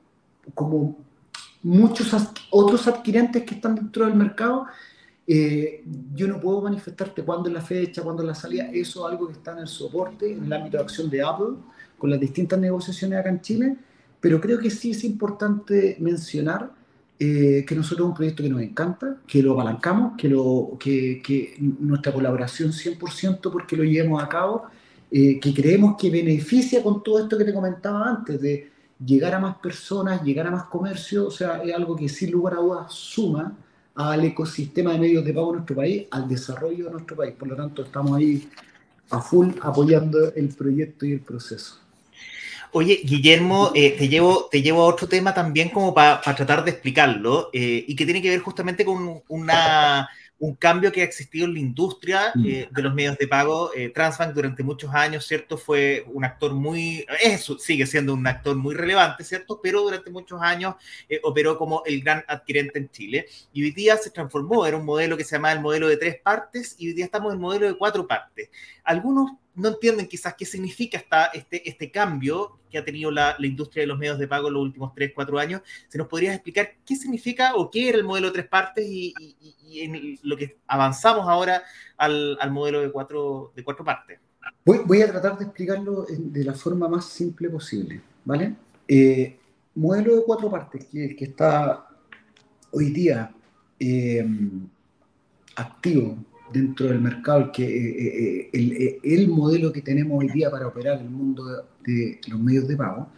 como 0.55 1.05
muchos 1.63 2.17
otros 2.49 2.89
adquirentes 2.89 3.45
que 3.45 3.57
están 3.57 3.75
dentro 3.75 4.07
del 4.07 4.15
mercado, 4.15 4.67
eh, 5.27 5.85
yo 6.15 6.27
no 6.27 6.41
puedo 6.41 6.63
manifestarte 6.63 7.23
cuándo 7.23 7.49
es 7.49 7.55
la 7.55 7.61
fecha, 7.61 8.03
cuándo 8.03 8.23
es 8.23 8.29
la 8.29 8.35
salida, 8.35 8.71
eso 8.73 9.07
es 9.07 9.13
algo 9.13 9.27
que 9.29 9.35
está 9.35 9.53
en 9.53 9.59
el 9.59 9.69
soporte, 9.69 10.33
en 10.33 10.45
el 10.45 10.53
ámbito 10.53 10.77
de 10.77 10.83
acción 10.83 11.09
de 11.09 11.23
Apple, 11.23 11.57
con 11.99 12.11
las 12.11 12.19
distintas 12.19 12.59
negociaciones 12.59 13.19
acá 13.19 13.29
en 13.29 13.41
Chile, 13.41 13.77
pero 14.21 14.41
creo 14.41 14.59
que 14.59 14.71
sí 14.71 14.91
es 14.91 15.05
importante 15.05 15.97
mencionar 16.01 16.73
eh, 17.19 17.65
que 17.67 17.75
nosotros 17.75 18.07
es 18.07 18.09
un 18.09 18.15
proyecto 18.15 18.43
que 18.43 18.49
nos 18.49 18.63
encanta, 18.63 19.19
que 19.27 19.43
lo 19.43 19.53
apalancamos, 19.53 20.15
que, 20.17 20.29
lo, 20.29 20.77
que, 20.81 21.21
que 21.23 21.55
nuestra 21.59 22.13
colaboración 22.13 22.73
100% 22.73 23.41
porque 23.53 23.77
lo 23.77 23.85
llevemos 23.85 24.23
a 24.23 24.29
cabo, 24.29 24.65
eh, 25.11 25.39
que 25.39 25.53
creemos 25.53 25.97
que 25.99 26.11
beneficia 26.11 26.83
con 26.83 27.03
todo 27.03 27.19
esto 27.19 27.37
que 27.37 27.45
te 27.45 27.53
comentaba 27.53 28.09
antes, 28.09 28.41
de 28.41 28.71
llegar 29.05 29.35
a 29.35 29.39
más 29.39 29.57
personas, 29.57 30.23
llegar 30.23 30.47
a 30.47 30.51
más 30.51 30.65
comercio, 30.65 31.27
o 31.27 31.31
sea, 31.31 31.63
es 31.63 31.75
algo 31.75 31.95
que 31.95 32.09
sin 32.09 32.31
lugar 32.31 32.55
a 32.55 32.57
dudas 32.57 32.93
suma 32.93 33.57
al 34.09 34.25
ecosistema 34.25 34.93
de 34.93 34.99
medios 34.99 35.25
de 35.25 35.33
pago 35.33 35.49
de 35.49 35.57
nuestro 35.59 35.77
país, 35.77 36.07
al 36.11 36.29
desarrollo 36.29 36.87
de 36.87 36.91
nuestro 36.93 37.17
país. 37.17 37.35
Por 37.39 37.49
lo 37.49 37.57
tanto, 37.57 37.83
estamos 37.83 38.17
ahí 38.17 38.49
a 39.11 39.21
full 39.21 39.51
apoyando 39.61 40.33
el 40.35 40.49
proyecto 40.49 41.07
y 41.07 41.13
el 41.13 41.21
proceso. 41.21 41.79
Oye, 42.73 43.01
Guillermo, 43.05 43.73
eh, 43.75 43.97
te, 43.99 44.09
llevo, 44.09 44.49
te 44.51 44.63
llevo 44.63 44.83
a 44.83 44.87
otro 44.87 45.09
tema 45.09 45.35
también 45.35 45.71
como 45.71 45.93
para 45.93 46.21
tratar 46.21 46.65
de 46.65 46.71
explicarlo 46.71 47.51
eh, 47.53 47.85
y 47.87 47.97
que 47.97 48.05
tiene 48.05 48.23
que 48.23 48.31
ver 48.31 48.41
justamente 48.41 48.85
con 48.85 49.23
una, 49.29 50.09
un 50.41 50.55
cambio 50.55 50.91
que 50.91 51.03
ha 51.03 51.05
existido 51.05 51.45
en 51.45 51.53
la 51.53 51.61
industria 51.61 52.33
mm. 52.35 52.47
eh, 52.47 52.69
de 52.71 52.83
los 52.83 52.95
medios 52.95 53.17
de 53.19 53.29
pago. 53.29 53.73
Eh, 53.77 53.91
Transbank 53.91 54.33
durante 54.35 54.63
muchos 54.63 54.93
años, 54.93 55.27
¿cierto? 55.27 55.59
Fue 55.59 56.05
un 56.09 56.25
actor 56.25 56.55
muy, 56.55 57.05
eso 57.23 57.59
sigue 57.59 57.87
siendo 57.87 58.15
un 58.15 58.27
actor 58.27 58.57
muy 58.57 58.75
relevante, 58.75 59.23
¿cierto? 59.23 59.61
Pero 59.63 59.83
durante 59.83 60.11
muchos 60.11 60.41
años 60.41 60.77
eh, 61.09 61.21
operó 61.23 61.59
como 61.59 61.83
el 61.85 62.01
gran 62.01 62.25
adquirente 62.27 62.79
en 62.79 62.91
Chile. 62.91 63.27
Y 63.53 63.65
hoy 63.65 63.71
día 63.73 63.99
se 63.99 64.11
transformó, 64.11 64.67
era 64.67 64.79
un 64.79 64.87
modelo 64.87 65.15
que 65.17 65.25
se 65.25 65.37
llamaba 65.37 65.53
el 65.53 65.61
modelo 65.61 65.89
de 65.89 65.99
tres 65.99 66.17
partes 66.23 66.75
y 66.79 66.89
hoy 66.89 66.95
día 66.95 67.05
estamos 67.05 67.33
en 67.33 67.35
el 67.35 67.41
modelo 67.41 67.67
de 67.67 67.77
cuatro 67.77 68.07
partes. 68.07 68.49
Algunos 68.83 69.33
no 69.55 69.69
entienden 69.69 70.07
quizás 70.07 70.35
qué 70.35 70.47
significa 70.47 70.99
esta, 70.99 71.27
este, 71.27 71.69
este 71.69 71.91
cambio 71.91 72.59
que 72.71 72.79
ha 72.79 72.85
tenido 72.85 73.11
la, 73.11 73.37
la, 73.39 73.47
industria 73.47 73.83
de 73.83 73.89
los 73.89 73.99
medios 73.99 74.19
de 74.19 74.29
pago 74.29 74.49
en 74.49 74.55
los 74.55 74.63
últimos 74.63 74.95
3, 74.95 75.13
4 75.15 75.39
años. 75.39 75.63
¿Se 75.89 75.99
nos 75.99 76.07
podría 76.07 76.35
explicar 76.35 76.75
qué 76.87 76.97
significa 76.97 77.55
o 77.57 77.71
qué 77.71 77.89
era 77.89 77.99
el 77.99 78.05
modelo 78.05 78.29
de 78.29 78.35
tres 78.35 78.49
partes 78.49 78.87
y, 78.87 79.15
y, 79.63 80.19
lo 80.23 80.37
que 80.37 80.59
avanzamos 80.67 81.29
ahora 81.29 81.63
al, 81.97 82.39
al, 82.41 82.51
modelo 82.51 82.81
de 82.81 82.91
cuatro, 82.91 83.53
de 83.57 83.65
cuatro 83.65 83.85
partes? 83.85 84.21
Voy, 84.65 84.81
voy, 84.85 85.03
a 85.03 85.11
tratar 85.11 85.37
de 85.39 85.45
explicarlo 85.45 86.07
de 86.09 86.45
la 86.45 86.55
forma 86.55 86.89
más 86.89 87.07
simple 87.07 87.49
posible, 87.51 88.01
¿vale? 88.25 88.55
Eh, 88.87 89.37
modelo 89.75 90.17
de 90.17 90.23
cuatro 90.25 90.51
partes, 90.51 90.87
que, 90.87 91.17
que 91.17 91.25
está 91.25 91.89
hoy 92.71 92.91
día 92.91 93.33
eh, 93.79 94.27
activo 95.57 96.17
dentro 96.53 96.87
del 96.87 97.01
mercado, 97.01 97.51
que 97.53 97.65
eh, 97.65 98.45
eh, 98.45 98.51
el, 98.53 98.73
eh, 98.73 99.01
el, 99.03 99.29
modelo 99.29 99.73
que 99.73 99.83
tenemos 99.83 100.19
hoy 100.19 100.29
día 100.29 100.51
para 100.51 100.67
operar 100.67 101.01
el 101.01 101.11
mundo 101.11 101.67
de, 101.85 102.21
los 102.29 102.41
medios 102.41 102.67
de 102.67 102.77
pago, 102.77 103.09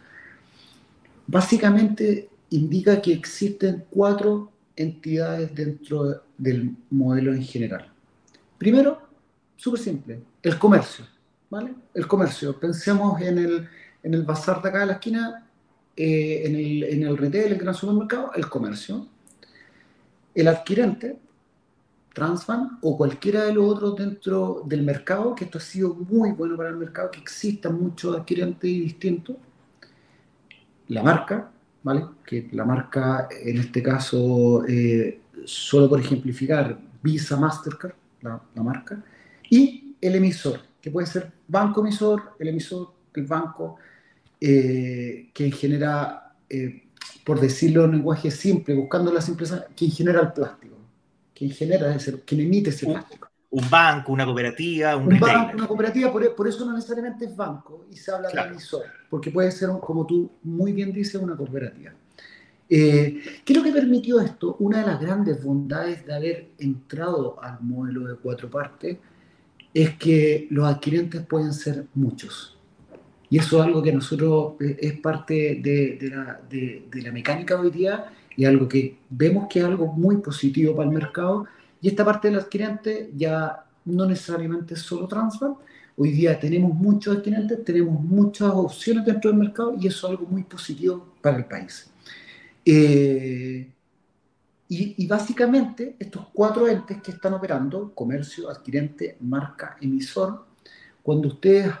básicamente 1.27 2.29
indica 2.49 3.01
que 3.01 3.13
existen 3.13 3.85
cuatro 3.89 4.51
entidades 4.75 5.53
dentro 5.53 6.23
del 6.37 6.75
modelo 6.89 7.33
en 7.33 7.43
general. 7.43 7.91
Primero, 8.57 9.01
súper 9.55 9.79
simple, 9.79 10.21
el 10.41 10.57
comercio, 10.57 11.05
¿vale? 11.49 11.73
El 11.93 12.07
comercio, 12.07 12.59
pensemos 12.59 13.21
en 13.21 13.37
el, 13.37 13.67
en 14.03 14.13
el 14.13 14.23
bazar 14.23 14.61
de 14.61 14.69
acá 14.69 14.79
de 14.79 14.85
la 14.87 14.93
esquina, 14.93 15.47
en, 15.95 16.55
el, 16.55 16.83
en 16.83 17.03
el 17.03 17.17
retail, 17.17 17.53
el 17.53 17.59
gran 17.59 17.73
supermercado, 17.73 18.31
el 18.35 18.49
comercio. 18.49 19.07
El 20.33 20.47
adquirente, 20.47 21.17
Transfan 22.13 22.77
o 22.81 22.95
cualquiera 22.95 23.45
de 23.45 23.53
los 23.53 23.65
otros 23.65 23.95
dentro 23.95 24.63
del 24.65 24.83
mercado, 24.83 25.33
que 25.33 25.45
esto 25.45 25.57
ha 25.57 25.61
sido 25.61 25.95
muy 25.95 26.31
bueno 26.31 26.55
para 26.55 26.69
el 26.69 26.77
mercado, 26.77 27.09
que 27.09 27.19
existan 27.19 27.81
muchos 27.81 28.15
adquirentes 28.15 28.69
distintos. 28.69 29.35
La 30.89 31.01
marca, 31.01 31.51
¿vale? 31.81 32.05
Que 32.25 32.49
la 32.51 32.65
marca, 32.65 33.27
en 33.31 33.57
este 33.57 33.81
caso, 33.81 34.63
eh, 34.67 35.21
solo 35.45 35.89
por 35.89 35.99
ejemplificar, 35.99 36.77
Visa, 37.01 37.35
Mastercard, 37.35 37.93
la, 38.21 38.63
marca, 38.63 39.03
y 39.49 39.95
el 39.99 40.15
emisor, 40.15 40.59
que 40.81 40.89
puede 40.89 41.07
ser 41.07 41.31
banco 41.47 41.81
emisor, 41.81 42.35
el 42.39 42.47
emisor, 42.47 42.93
el 43.13 43.25
banco, 43.25 43.77
eh, 44.39 45.29
que 45.33 45.51
genera, 45.51 46.35
eh, 46.49 46.83
por 47.25 47.39
decirlo 47.39 47.85
en 47.85 47.91
lenguaje 47.91 48.31
simple, 48.31 48.75
buscando 48.75 49.11
la 49.11 49.21
simpleza, 49.21 49.65
quien 49.75 49.91
genera 49.91 50.21
el 50.21 50.31
plástico, 50.31 50.72
quien 51.35 51.51
genera 51.51 51.93
ese, 51.95 52.21
quien 52.21 52.41
emite 52.41 52.69
ese 52.69 52.85
plástico. 52.85 53.29
Un 53.49 53.69
banco, 53.69 54.11
una 54.11 54.25
cooperativa, 54.25 54.95
un, 54.97 55.13
un 55.13 55.19
banco, 55.19 55.55
una 55.55 55.67
cooperativa, 55.67 56.11
por, 56.11 56.47
eso 56.47 56.65
no 56.65 56.73
necesariamente 56.73 57.25
es 57.25 57.35
banco 57.35 57.85
y 57.91 57.95
se 57.95 58.11
habla 58.11 58.29
de 58.29 58.41
emisor, 58.49 58.83
porque 59.09 59.29
puede 59.29 59.51
ser, 59.51 59.69
como 59.79 60.07
tú 60.07 60.31
muy 60.41 60.71
bien 60.71 60.91
dices, 60.91 61.21
una 61.21 61.35
cooperativa. 61.35 61.93
Eh, 62.67 63.21
¿Qué 63.45 63.53
es 63.53 63.57
lo 63.57 63.63
que 63.63 63.71
permitió 63.71 64.19
esto? 64.19 64.55
Una 64.59 64.79
de 64.79 64.87
las 64.87 64.99
grandes 64.99 65.43
bondades 65.43 66.05
de 66.05 66.15
haber 66.15 66.47
entrado 66.57 67.41
al 67.43 67.59
modelo 67.61 68.07
de 68.07 68.15
cuatro 68.15 68.49
partes 68.49 68.97
es 69.73 69.95
que 69.97 70.47
los 70.49 70.67
adquirentes 70.67 71.21
pueden 71.25 71.53
ser 71.53 71.85
muchos. 71.93 72.57
Y 73.29 73.39
eso 73.39 73.59
es 73.59 73.65
algo 73.65 73.81
que 73.81 73.91
nosotros 73.91 74.53
eh, 74.61 74.77
es 74.79 74.99
parte 74.99 75.59
de, 75.61 75.97
la, 76.09 76.39
de, 76.49 77.01
la, 77.01 77.11
mecánica 77.11 77.59
hoy 77.59 77.71
día 77.71 78.05
y 78.35 78.45
algo 78.45 78.67
que 78.67 78.97
vemos 79.09 79.47
que 79.49 79.59
es 79.59 79.65
algo 79.65 79.87
muy 79.87 80.17
positivo 80.17 80.75
para 80.75 80.89
el 80.89 80.95
mercado. 80.95 81.45
Y 81.81 81.89
esta 81.89 82.05
parte 82.05 82.29
del 82.29 82.39
adquirente 82.39 83.11
ya 83.15 83.65
no 83.85 84.05
necesariamente 84.05 84.73
es 84.73 84.81
solo 84.81 85.07
transfer. 85.07 85.49
Hoy 85.95 86.11
día 86.11 86.39
tenemos 86.39 86.73
muchos 86.73 87.17
adquirentes, 87.17 87.63
tenemos 87.63 88.01
muchas 88.01 88.51
opciones 88.51 89.05
dentro 89.05 89.29
del 89.29 89.39
mercado 89.39 89.75
y 89.79 89.87
eso 89.87 90.07
es 90.07 90.11
algo 90.11 90.25
muy 90.25 90.43
positivo 90.43 91.13
para 91.21 91.37
el 91.37 91.45
país. 91.45 91.91
Eh, 92.65 93.69
y, 94.69 95.05
básicamente 95.05 95.95
estos 95.99 96.27
cuatro 96.33 96.67
entes 96.67 97.01
que 97.01 97.11
están 97.11 97.33
operando, 97.33 97.91
comercio, 97.93 98.49
adquirente, 98.49 99.17
marca, 99.19 99.77
emisor, 99.79 100.45
cuando 101.03 101.27
ustedes 101.27 101.71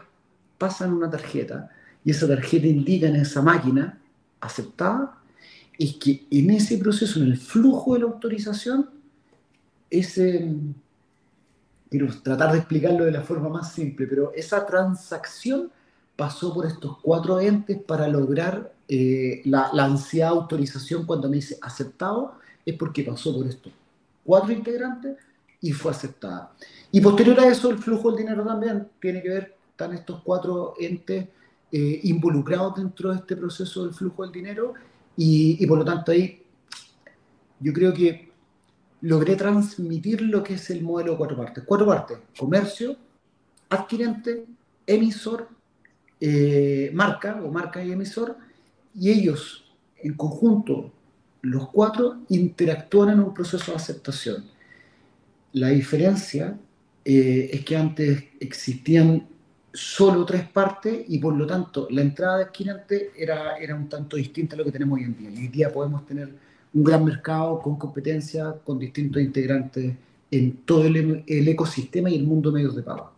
pasan 0.59 0.93
una 0.93 1.09
tarjeta 1.09 1.71
y 2.05 2.11
esa 2.11 2.27
tarjeta 2.27 2.67
indica 2.67 3.07
en 3.07 3.15
esa 3.15 3.41
máquina 3.41 3.99
aceptada, 4.39 5.17
es 5.77 5.95
que 5.95 6.25
en 6.29 6.51
ese 6.51 6.77
proceso, 6.77 7.19
en 7.19 7.27
el 7.27 7.37
flujo 7.37 7.93
de 7.93 8.01
la 8.01 8.05
autorización, 8.05 8.89
ese, 9.89 10.51
quiero 11.89 12.07
tratar 12.21 12.51
de 12.51 12.59
explicarlo 12.59 13.05
de 13.05 13.11
la 13.11 13.21
forma 13.21 13.49
más 13.49 13.73
simple, 13.73 14.07
pero 14.07 14.31
esa 14.35 14.65
transacción 14.65 15.71
pasó 16.15 16.53
por 16.53 16.65
estos 16.65 16.99
cuatro 16.99 17.39
entes 17.39 17.81
para 17.81 18.07
lograr 18.07 18.73
eh, 18.87 19.41
la, 19.45 19.69
la 19.73 19.85
ansiada 19.85 20.31
autorización 20.31 21.05
cuando 21.05 21.29
me 21.29 21.37
dice 21.37 21.57
aceptado, 21.61 22.35
es 22.65 22.75
porque 22.75 23.03
pasó 23.03 23.35
por 23.35 23.47
estos 23.47 23.73
cuatro 24.23 24.53
integrantes 24.53 25.17
y 25.61 25.71
fue 25.71 25.91
aceptada. 25.91 26.51
Y 26.91 27.01
posterior 27.01 27.39
a 27.39 27.47
eso, 27.47 27.69
el 27.71 27.77
flujo 27.77 28.11
del 28.11 28.25
dinero 28.25 28.43
también 28.45 28.87
tiene 28.99 29.21
que 29.21 29.29
ver, 29.29 29.55
están 29.71 29.93
estos 29.93 30.21
cuatro 30.21 30.75
entes 30.79 31.27
eh, 31.71 31.99
involucrados 32.03 32.75
dentro 32.75 33.11
de 33.11 33.17
este 33.17 33.35
proceso 33.35 33.85
del 33.85 33.93
flujo 33.93 34.23
del 34.23 34.31
dinero 34.31 34.73
y, 35.15 35.65
por 35.67 35.77
lo 35.77 35.85
tanto 35.85 36.11
ahí 36.11 36.41
yo 37.59 37.71
creo 37.71 37.93
que 37.93 38.31
logré 39.01 39.35
transmitir 39.35 40.21
lo 40.21 40.43
que 40.43 40.55
es 40.55 40.69
el 40.69 40.81
modelo 40.81 41.11
de 41.11 41.17
cuatro 41.17 41.37
partes. 41.37 41.63
Cuatro 41.65 41.87
partes, 41.87 42.17
comercio, 42.37 42.97
adquirente, 43.69 44.45
emisor, 44.85 45.47
eh, 46.19 46.91
marca 46.93 47.41
o 47.43 47.51
marca 47.51 47.83
y 47.83 47.91
emisor, 47.91 48.37
y 48.95 49.11
ellos 49.11 49.65
en 49.97 50.13
conjunto, 50.13 50.91
los 51.41 51.69
cuatro, 51.69 52.19
interactúan 52.29 53.09
en 53.09 53.19
un 53.19 53.33
proceso 53.33 53.71
de 53.71 53.77
aceptación. 53.77 54.45
La 55.53 55.69
diferencia 55.69 56.57
eh, 57.05 57.49
es 57.51 57.65
que 57.65 57.75
antes 57.75 58.23
existían 58.39 59.27
solo 59.73 60.23
tres 60.25 60.47
partes 60.47 61.05
y 61.07 61.17
por 61.17 61.35
lo 61.35 61.47
tanto 61.47 61.87
la 61.89 62.01
entrada 62.01 62.37
de 62.37 62.43
adquirente 62.43 63.11
era, 63.17 63.57
era 63.57 63.75
un 63.75 63.89
tanto 63.89 64.17
distinta 64.17 64.55
a 64.55 64.59
lo 64.59 64.65
que 64.65 64.71
tenemos 64.71 64.99
hoy 64.99 65.05
en 65.05 65.17
día. 65.17 65.29
hoy 65.29 65.47
día 65.47 65.73
podemos 65.73 66.05
tener 66.05 66.31
un 66.73 66.83
gran 66.83 67.03
mercado 67.03 67.59
con 67.59 67.77
competencia, 67.77 68.53
con 68.63 68.77
distintos 68.79 69.21
integrantes 69.21 69.95
en 70.29 70.57
todo 70.57 70.85
el, 70.85 71.23
el 71.25 71.47
ecosistema 71.47 72.09
y 72.09 72.15
el 72.15 72.23
mundo 72.23 72.51
de 72.51 72.55
medios 72.55 72.75
de 72.75 72.83
pago. 72.83 73.13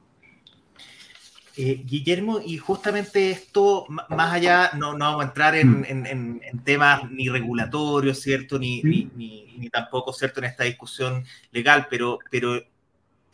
Eh, 1.58 1.84
Guillermo, 1.86 2.42
y 2.46 2.58
justamente 2.58 3.32
esto, 3.32 3.86
más 3.88 4.34
allá, 4.34 4.72
no, 4.78 4.92
no 4.92 5.06
vamos 5.06 5.24
a 5.24 5.28
entrar 5.30 5.56
en, 5.56 5.80
mm. 5.80 6.64
temas 6.66 7.10
ni 7.10 7.30
regulatorios, 7.30 8.20
¿cierto? 8.20 8.60
Ni, 8.60 8.82
ni, 8.84 9.70
tampoco, 9.72 10.12
¿cierto?, 10.12 10.42
en 10.42 10.48
esta 10.48 10.66
discusión 10.66 11.24
legal, 11.52 11.88
pero, 11.90 12.20
pero, 12.30 12.62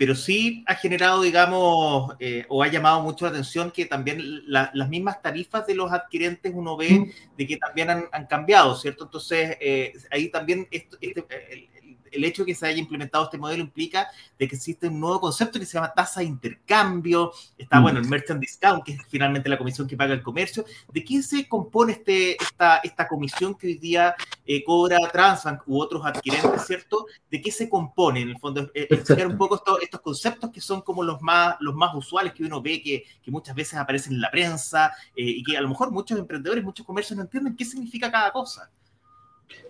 pero 0.02 0.16
sí 0.16 0.64
ha 0.66 0.74
generado, 0.74 1.22
digamos, 1.22 2.16
eh, 2.20 2.44
o 2.50 2.64
ha 2.64 2.68
llamado 2.70 3.04
mucho 3.04 3.26
la 3.26 3.30
atención 3.30 3.70
que 3.70 3.86
también 3.86 4.20
las 4.48 4.90
mismas 4.90 5.22
tarifas 5.22 5.68
de 5.68 5.76
los 5.76 5.92
adquirentes 5.92 6.52
uno 6.56 6.76
ve 6.76 7.14
de 7.38 7.46
que 7.46 7.58
también 7.58 7.92
han, 7.92 8.26
cambiado, 8.26 8.76
¿cierto? 8.76 9.04
Entonces, 9.04 9.58
eh, 9.62 9.94
ahí 10.10 10.30
también 10.30 10.68
esto, 10.72 10.98
este, 11.00 11.24
el 11.52 11.70
hecho 12.12 12.43
de 12.43 12.47
que 12.47 12.56
se 12.56 12.67
haya 12.67 12.80
implementado 12.80 13.26
este 13.26 13.38
modelo 13.38 13.62
implica 13.62 14.08
de 14.38 14.47
que 14.47 14.56
existe 14.56 14.88
un 14.88 15.00
nuevo 15.00 15.21
concepto 15.21 15.60
que 15.60 15.65
se 15.65 15.74
llama 15.74 15.93
tasa 15.93 16.21
de 16.21 16.28
intercambio, 16.28 17.32
está, 17.58 17.80
mm. 17.80 17.84
bueno, 17.84 18.00
el 18.00 18.08
merchant 18.08 18.39
discount, 18.39 18.84
que 18.84 18.93
es 18.93 19.00
finalmente 19.08 19.50
la 19.50 19.58
comisión 19.58 19.88
que 19.88 19.97
paga 19.97 20.13
el 20.13 20.21
comercio. 20.21 20.65
¿De 20.91 21.04
qué 21.04 21.21
se 21.21 21.47
compone 21.47 21.93
este, 21.93 22.41
esta, 22.41 22.78
esta 22.78 23.08
comisión 23.08 23.56
que 23.56 23.67
hoy 23.67 23.78
día 23.78 24.15
eh, 24.45 24.63
cobra 24.63 24.97
Transbank 25.12 25.62
u 25.67 25.80
otros 25.80 26.06
adquirentes, 26.06 26.65
¿cierto? 26.65 27.06
¿De 27.30 27.41
qué 27.41 27.52
se 27.52 27.69
compone, 27.69 28.21
en 28.21 28.30
el 28.30 28.39
fondo? 28.39 28.69
Eh, 28.74 28.88
explicar 28.89 29.28
un 29.28 29.38
poco 29.38 29.62
estos 29.82 30.02
conceptos 30.02 30.52
que 30.52 30.62
son 30.62 30.82
como 30.82 31.04
los 31.04 31.21
más, 31.21 31.56
los 31.60 31.76
más 31.76 31.93
usuales 31.95 32.34
que 32.34 32.43
uno 32.43 32.62
ve 32.62 32.82
que, 32.82 33.04
que 33.21 33.32
muchas 33.32 33.56
veces 33.56 33.76
aparecen 33.76 34.13
en 34.13 34.21
la 34.21 34.32
prensa 34.32 34.93
eh, 35.15 35.24
y 35.24 35.43
que 35.43 35.58
a 35.58 35.62
lo 35.62 35.69
mejor 35.69 35.91
muchos 35.91 36.17
emprendedores, 36.17 36.63
muchos 36.63 36.86
comercios 36.86 37.17
no 37.17 37.24
entienden 37.24 37.56
qué 37.56 37.65
significa 37.65 38.12
cada 38.12 38.32
cosa. 38.32 38.69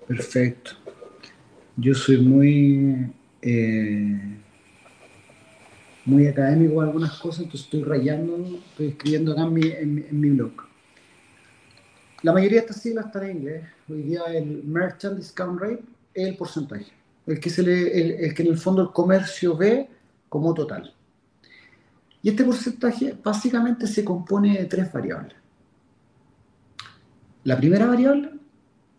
Perfecto. 0.08 0.72
Yo 1.78 1.96
soy 1.96 2.18
muy, 2.18 3.14
eh, 3.42 4.38
muy 6.06 6.28
académico 6.28 6.82
en 6.82 6.90
algunas 6.90 7.18
cosas, 7.20 7.44
entonces 7.44 7.66
estoy 7.66 7.84
rayando, 7.84 8.60
estoy 8.72 8.88
escribiendo 8.88 9.32
acá 9.32 9.44
en 9.44 9.54
mi, 9.54 9.68
en, 9.68 10.20
mi 10.20 10.30
blog. 10.32 10.52
La 12.24 12.34
mayoría 12.34 12.60
de 12.60 12.68
estas 12.68 12.82
siglas 12.82 13.06
están 13.06 13.24
en 13.24 13.38
inglés. 13.38 13.64
Hoy 13.90 14.02
día 14.04 14.22
el 14.26 14.64
Merchant 14.64 15.18
Discount 15.18 15.62
Rate 15.62 15.84
es 16.14 16.28
el 16.28 16.36
porcentaje, 16.36 16.92
el 17.26 17.40
que, 17.40 17.50
se 17.50 17.64
le, 17.64 18.26
el, 18.26 18.34
que 18.34 18.44
en 18.44 18.50
el 18.50 18.58
fondo 18.58 18.82
el 18.82 18.92
comercio 18.92 19.56
ve 19.56 19.88
como 20.28 20.54
total. 20.54 20.94
Y 22.22 22.30
este 22.30 22.44
porcentaje 22.44 23.16
básicamente 23.24 23.88
se 23.88 24.04
compone 24.04 24.58
de 24.58 24.66
tres 24.66 24.92
variables. 24.92 25.36
La 27.46 27.58
primera 27.58 27.88
variable 27.88 28.30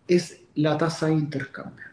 es 0.09 0.41
la 0.55 0.77
tasa 0.77 1.07
de 1.07 1.13
intercambio 1.13 1.92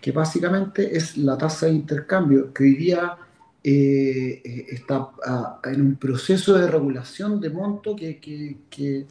que 0.00 0.12
básicamente 0.12 0.96
es 0.96 1.16
la 1.16 1.36
tasa 1.36 1.66
de 1.66 1.72
intercambio, 1.72 2.52
que 2.52 2.64
hoy 2.64 2.74
día 2.74 3.16
eh, 3.62 4.40
eh, 4.42 4.66
está 4.70 5.10
ah, 5.26 5.60
en 5.64 5.82
un 5.82 5.96
proceso 5.96 6.56
de 6.56 6.66
regulación 6.66 7.40
de 7.40 7.50
monto 7.50 7.94
que, 7.94 8.18
que, 8.18 9.06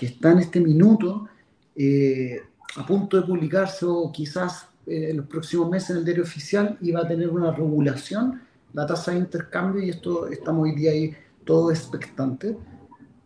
está 0.00 0.32
en 0.32 0.38
este 0.38 0.60
minuto 0.60 1.28
eh, 1.74 2.40
a 2.76 2.86
punto 2.86 3.20
de 3.20 3.26
publicarse 3.26 3.84
o 3.84 4.10
quizás 4.10 4.68
en 4.86 5.16
los 5.16 5.26
próximos 5.26 5.68
meses 5.68 5.90
en 5.90 5.96
el 5.98 6.04
diario 6.04 6.22
oficial 6.22 6.78
y 6.80 6.92
va 6.92 7.00
a 7.00 7.08
tener 7.08 7.28
una 7.28 7.50
regulación, 7.50 8.40
la 8.72 8.86
tasa 8.86 9.10
de 9.10 9.18
intercambio, 9.18 9.82
y 9.82 9.90
esto 9.90 10.28
estamos 10.28 10.62
hoy 10.62 10.76
día 10.76 10.92
ahí 10.92 11.14
todo 11.44 11.70
expectante, 11.70 12.56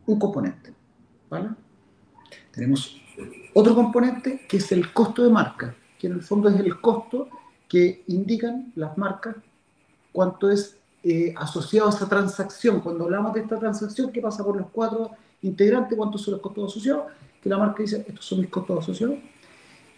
un 0.07 0.19
componente. 0.19 0.73
¿vale? 1.29 1.51
Tenemos 2.51 2.99
otro 3.53 3.75
componente 3.75 4.47
que 4.49 4.57
es 4.57 4.73
el 4.73 4.91
costo 4.93 5.23
de 5.23 5.31
marca 5.31 5.77
que 6.01 6.07
en 6.07 6.15
el 6.15 6.23
fondo 6.23 6.49
es 6.49 6.59
el 6.59 6.81
costo 6.81 7.29
que 7.69 8.03
indican 8.09 8.73
las 8.75 8.97
marcas 8.97 9.37
cuánto 10.13 10.51
es 10.51 10.77
eh, 11.05 11.33
asociado 11.37 11.89
a 11.89 11.91
esa 11.91 12.09
transacción. 12.09 12.81
Cuando 12.81 13.05
hablamos 13.05 13.35
de 13.35 13.41
esta 13.41 13.59
transacción, 13.59 14.11
¿qué 14.11 14.21
pasa 14.21 14.43
por 14.43 14.57
los 14.57 14.69
cuatro 14.71 15.11
integrantes? 15.43 15.97
¿Cuántos 15.97 16.23
son 16.23 16.33
los 16.33 16.41
costos 16.41 16.73
asociados? 16.73 17.05
Que 17.43 17.49
la 17.49 17.59
marca 17.59 17.83
dice, 17.83 18.05
estos 18.09 18.25
son 18.25 18.41
mis 18.41 18.49
costos 18.49 18.83
asociados. 18.83 19.19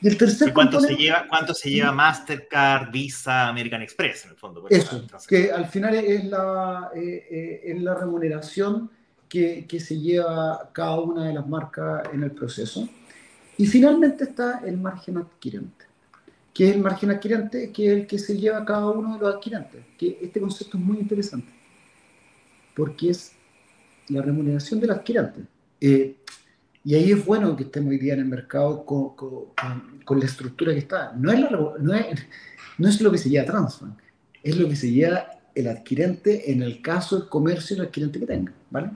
Y 0.01 0.09
el 0.09 0.19
tercer 0.19 0.53
cuánto 0.53 0.81
se 0.81 0.97
lleva 0.97 1.27
cuánto 1.29 1.55
se 1.55 1.71
lleva 1.71 1.93
Mastercard, 1.93 2.91
Visa, 2.91 3.49
American 3.49 3.83
Express 3.83 4.25
en 4.25 4.31
el 4.33 4.37
fondo? 4.37 4.67
Eso, 4.69 5.07
que 5.29 5.53
al 5.53 5.67
final 5.67 5.95
es 5.95 6.25
la, 6.25 6.91
eh, 6.95 7.29
eh, 7.31 7.61
es 7.67 7.81
la 7.81 7.95
remuneración 7.95 8.91
que, 9.29 9.65
que, 9.69 9.79
se 9.79 10.01
lleva 10.01 10.71
cada 10.73 10.99
una 10.99 11.27
de 11.27 11.35
las 11.35 11.47
marcas 11.47 12.03
en 12.13 12.25
el 12.25 12.33
proceso. 12.33 12.89
Y 13.57 13.67
finalmente 13.67 14.25
está 14.25 14.61
el 14.67 14.77
margen 14.77 15.19
adquirente 15.19 15.92
que 16.53 16.69
es 16.69 16.77
el 16.77 16.83
margen 16.83 17.11
adquirente, 17.11 17.71
que 17.73 17.87
es 17.87 17.93
el 17.93 18.07
que 18.07 18.19
se 18.19 18.37
lleva 18.37 18.65
cada 18.65 18.91
uno 18.91 19.15
de 19.15 19.21
los 19.21 19.35
adquirentes. 19.35 19.83
Que 19.99 20.19
este 20.21 20.41
concepto 20.41 20.77
es 20.77 20.85
muy 20.85 20.99
interesante, 20.99 21.49
porque 22.75 23.11
es 23.11 23.33
la 24.09 24.23
remuneración 24.23 24.81
del 24.81 24.91
adquirente. 24.91 25.41
Eh, 25.81 26.17
y 26.85 26.95
ahí 26.95 27.13
es 27.13 27.25
bueno 27.25 27.57
que 27.57 27.65
estemos 27.65 27.91
hoy 27.91 27.99
día 27.99 28.15
en 28.15 28.21
el 28.21 28.27
mercado 28.27 28.85
con, 28.85 29.15
con, 29.15 30.19
la 30.19 30.25
estructura 30.25 30.73
que 30.73 30.81
está. 30.81 31.13
No 31.17 31.31
es, 31.31 31.41
no, 31.51 31.95
es, 31.95 32.27
no 32.79 32.89
es, 32.89 33.01
lo 33.01 33.11
que 33.13 33.19
se 33.19 33.31
lleva 33.31 33.47
Transbank, 33.47 33.99
es 34.43 34.57
lo 34.57 34.69
que 34.69 34.77
se 34.77 34.91
lleva 34.91 35.27
el 35.55 35.69
adquirente 35.69 36.51
en 36.51 36.63
el 36.63 36.83
caso 36.83 37.19
del 37.19 37.29
comercio 37.29 37.77
el 37.77 37.83
adquirente 37.83 38.19
que 38.19 38.27
tenga. 38.27 38.53
¿vale? 38.71 38.91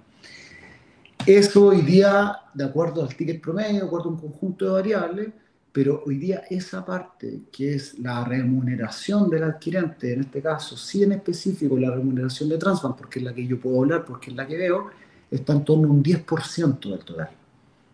Eso 1.24 1.66
hoy 1.66 1.82
día, 1.82 2.36
de 2.54 2.64
acuerdo 2.64 3.02
al 3.02 3.14
ticket 3.14 3.40
promedio, 3.40 3.80
de 3.80 3.86
acuerdo 3.86 4.10
a 4.10 4.12
un 4.12 4.20
conjunto 4.20 4.64
de 4.64 4.70
variables, 4.72 5.28
pero 5.76 6.02
hoy 6.06 6.16
día 6.16 6.44
esa 6.48 6.86
parte 6.86 7.40
que 7.52 7.74
es 7.74 7.98
la 7.98 8.24
remuneración 8.24 9.28
del 9.28 9.42
adquirente, 9.42 10.14
en 10.14 10.20
este 10.20 10.40
caso, 10.40 10.74
sí 10.74 11.02
en 11.02 11.12
específico 11.12 11.76
la 11.78 11.90
remuneración 11.90 12.48
de 12.48 12.56
Transbank, 12.56 12.96
porque 12.96 13.18
es 13.18 13.26
la 13.26 13.34
que 13.34 13.46
yo 13.46 13.60
puedo 13.60 13.82
hablar, 13.82 14.02
porque 14.02 14.30
es 14.30 14.36
la 14.36 14.46
que 14.46 14.56
veo, 14.56 14.88
está 15.30 15.52
en 15.52 15.66
torno 15.66 15.88
a 15.88 15.90
un 15.90 16.02
10% 16.02 16.78
del 16.80 17.00
total. 17.00 17.28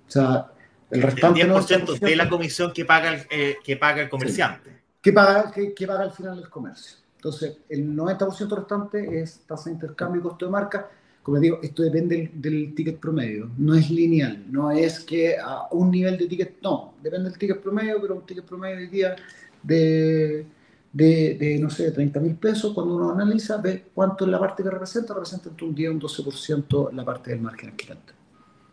O 0.06 0.10
sea, 0.12 0.52
el 0.92 1.02
restante... 1.02 1.40
El 1.40 1.50
10% 1.50 1.98
de 1.98 2.14
la 2.14 2.28
comisión 2.28 2.72
que 2.72 2.84
paga 2.84 3.14
el, 3.14 3.26
eh, 3.28 3.56
que 3.64 3.76
paga 3.76 4.02
el 4.02 4.08
comerciante. 4.08 4.82
que, 5.00 5.12
paga, 5.12 5.50
que, 5.50 5.74
que, 5.74 5.84
paga 5.84 6.04
al 6.04 6.12
final 6.12 6.38
el 6.38 6.48
comercio. 6.48 6.98
Entonces, 7.16 7.56
el 7.68 7.96
90% 7.96 8.58
restante 8.58 9.20
es 9.20 9.40
tasa 9.44 9.70
de 9.70 9.72
intercambio 9.72 10.20
y 10.20 10.22
costo 10.22 10.44
de 10.44 10.52
marca. 10.52 10.88
Como 11.22 11.38
digo, 11.38 11.60
esto 11.62 11.82
depende 11.82 12.30
del, 12.34 12.74
ticket 12.74 12.98
promedio, 12.98 13.50
no 13.56 13.74
es 13.74 13.90
lineal, 13.90 14.44
no 14.50 14.72
es 14.72 15.00
que 15.00 15.36
a 15.38 15.68
un 15.70 15.90
nivel 15.90 16.18
de 16.18 16.26
ticket, 16.26 16.60
no, 16.62 16.94
depende 17.00 17.30
del 17.30 17.38
ticket 17.38 17.60
promedio, 17.60 18.00
pero 18.00 18.16
un 18.16 18.26
ticket 18.26 18.44
promedio 18.44 18.78
hoy 18.78 18.88
día 18.88 19.14
de, 19.62 20.44
de, 20.92 21.36
de 21.38 21.58
no 21.60 21.70
sé, 21.70 21.92
30 21.92 22.18
mil 22.18 22.34
pesos, 22.34 22.74
cuando 22.74 22.96
uno 22.96 23.12
analiza, 23.12 23.58
ve 23.58 23.84
cuánto 23.94 24.24
es 24.24 24.32
la 24.32 24.40
parte 24.40 24.64
que 24.64 24.70
representa, 24.70 25.14
representa 25.14 25.48
entre 25.48 25.64
un 25.64 25.74
10 25.74 25.90
y 25.90 25.94
un 25.94 26.00
12% 26.00 26.92
la 26.92 27.04
parte 27.04 27.30
del 27.30 27.40
margen 27.40 27.70
adquirente. 27.70 28.12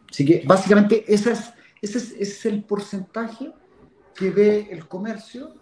Así 0.10 0.26
que 0.26 0.42
básicamente 0.44 1.06
ese 1.08 1.34
es, 1.34 1.54
ese 1.82 1.98
es, 2.00 2.12
es 2.14 2.46
el 2.48 2.64
porcentaje 2.64 3.52
que 4.16 4.32
ve 4.32 4.70
el 4.72 4.88
comercio 4.88 5.54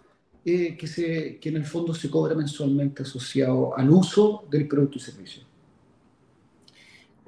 eh, 0.50 0.78
que, 0.78 0.86
se, 0.86 1.38
que 1.38 1.50
en 1.50 1.56
el 1.56 1.66
fondo 1.66 1.92
se 1.92 2.08
cobra 2.08 2.34
mensualmente 2.34 3.02
asociado 3.02 3.76
al 3.76 3.90
uso 3.90 4.44
del 4.50 4.66
producto 4.66 4.96
y 4.96 5.00
servicio. 5.00 5.42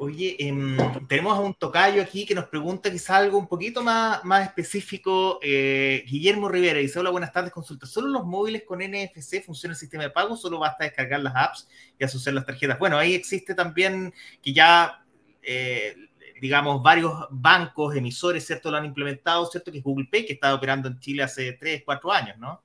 Oye, 0.03 0.35
em, 0.39 0.79
tenemos 1.09 1.37
a 1.37 1.41
un 1.41 1.53
tocayo 1.53 2.01
aquí 2.01 2.25
que 2.25 2.35
nos 2.35 2.47
pregunta 2.47 2.91
quizá 2.91 3.19
algo 3.19 3.37
un 3.37 3.47
poquito 3.47 3.83
más, 3.83 4.25
más 4.25 4.47
específico. 4.47 5.39
Eh, 5.43 6.07
Guillermo 6.09 6.49
Rivera 6.49 6.79
dice, 6.79 6.99
hola, 6.99 7.11
buenas 7.11 7.35
tardes, 7.35 7.53
consulta. 7.53 7.85
¿Solo 7.85 8.09
los 8.09 8.25
móviles 8.25 8.63
con 8.67 8.81
NFC 8.81 9.45
funciona 9.45 9.75
el 9.75 9.79
sistema 9.79 10.05
de 10.05 10.09
pago? 10.09 10.39
¿Solo 10.39 10.59
basta 10.59 10.85
descargar 10.85 11.21
las 11.21 11.37
apps 11.37 11.69
y 11.99 12.05
asociar 12.05 12.35
las 12.35 12.47
tarjetas? 12.47 12.79
Bueno, 12.79 12.97
ahí 12.97 13.13
existe 13.13 13.55
también 13.55 14.15
que 14.43 14.55
ya, 14.55 15.05
eh, 15.43 15.95
digamos, 16.41 16.83
varios 16.83 17.13
bancos, 17.29 17.95
emisores, 17.95 18.47
¿cierto? 18.47 18.71
Lo 18.71 18.79
han 18.79 18.87
implementado, 18.87 19.45
¿cierto? 19.45 19.71
Que 19.71 19.79
es 19.79 19.85
Google 19.85 20.09
Pay, 20.11 20.25
que 20.25 20.33
está 20.33 20.55
operando 20.55 20.89
en 20.89 20.99
Chile 20.99 21.25
hace 21.25 21.53
3, 21.53 21.83
4 21.85 22.11
años, 22.11 22.39
¿no? 22.39 22.63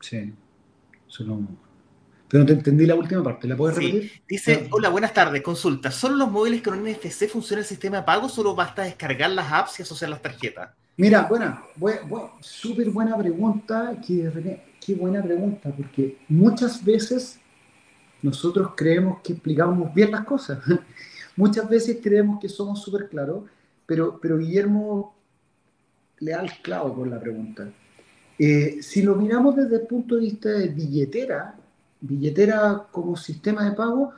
Sí, 0.00 0.32
solo 1.06 1.38
pero 2.34 2.42
no 2.42 2.48
te 2.48 2.54
entendí 2.54 2.84
la 2.84 2.96
última 2.96 3.22
parte, 3.22 3.46
¿la 3.46 3.56
puedes 3.56 3.76
repetir? 3.76 4.10
Dice, 4.28 4.66
hola, 4.72 4.88
buenas 4.88 5.14
tardes, 5.14 5.40
consulta. 5.40 5.92
¿Solo 5.92 6.16
los 6.16 6.32
móviles 6.32 6.62
con 6.62 6.82
NFC 6.82 7.28
funciona 7.28 7.60
el 7.60 7.64
sistema 7.64 7.98
de 7.98 8.02
pago? 8.02 8.28
¿Solo 8.28 8.56
basta 8.56 8.82
descargar 8.82 9.30
las 9.30 9.52
apps 9.52 9.78
y 9.78 9.82
asociar 9.84 10.10
las 10.10 10.20
tarjetas? 10.20 10.70
Mira, 10.96 11.28
buena, 11.28 11.62
súper 12.40 12.90
buena 12.90 13.16
pregunta, 13.16 13.96
qué, 14.04 14.60
qué 14.84 14.94
buena 14.96 15.22
pregunta, 15.22 15.70
porque 15.70 16.18
muchas 16.28 16.84
veces 16.84 17.38
nosotros 18.20 18.72
creemos 18.76 19.20
que 19.22 19.34
explicamos 19.34 19.94
bien 19.94 20.10
las 20.10 20.24
cosas. 20.24 20.58
muchas 21.36 21.68
veces 21.68 21.98
creemos 22.02 22.40
que 22.40 22.48
somos 22.48 22.82
súper 22.82 23.08
claros, 23.08 23.44
pero, 23.86 24.18
pero 24.20 24.38
Guillermo 24.38 25.14
le 26.18 26.32
da 26.32 26.42
el 26.42 26.50
clavo 26.62 26.96
con 26.96 27.10
la 27.10 27.20
pregunta. 27.20 27.70
Eh, 28.40 28.78
si 28.82 29.02
lo 29.02 29.14
miramos 29.14 29.54
desde 29.54 29.76
el 29.76 29.86
punto 29.86 30.16
de 30.16 30.22
vista 30.22 30.48
de 30.48 30.66
billetera, 30.66 31.60
billetera 32.06 32.86
como 32.90 33.16
sistema 33.16 33.64
de 33.64 33.72
pago, 33.72 34.12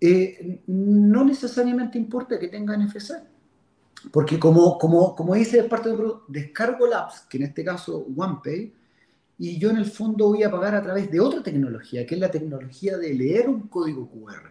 eh, 0.00 0.60
no 0.66 1.24
necesariamente 1.24 1.98
importa 1.98 2.38
que 2.38 2.48
tenga 2.48 2.76
NFC. 2.76 3.14
Porque 4.10 4.38
como, 4.38 4.76
como, 4.78 5.14
como 5.14 5.34
dice 5.34 5.62
parte 5.64 5.88
del 5.88 5.98
producto, 5.98 6.24
descargo 6.28 6.86
el 6.86 6.92
apps, 6.92 7.20
que 7.28 7.36
en 7.38 7.44
este 7.44 7.64
caso 7.64 8.06
OnePay, 8.16 8.72
y 9.38 9.58
yo 9.58 9.70
en 9.70 9.76
el 9.76 9.86
fondo 9.86 10.28
voy 10.28 10.42
a 10.42 10.50
pagar 10.50 10.74
a 10.74 10.82
través 10.82 11.10
de 11.10 11.20
otra 11.20 11.42
tecnología, 11.42 12.04
que 12.06 12.16
es 12.16 12.20
la 12.20 12.30
tecnología 12.30 12.98
de 12.98 13.14
leer 13.14 13.48
un 13.48 13.68
código 13.68 14.08
QR. 14.08 14.50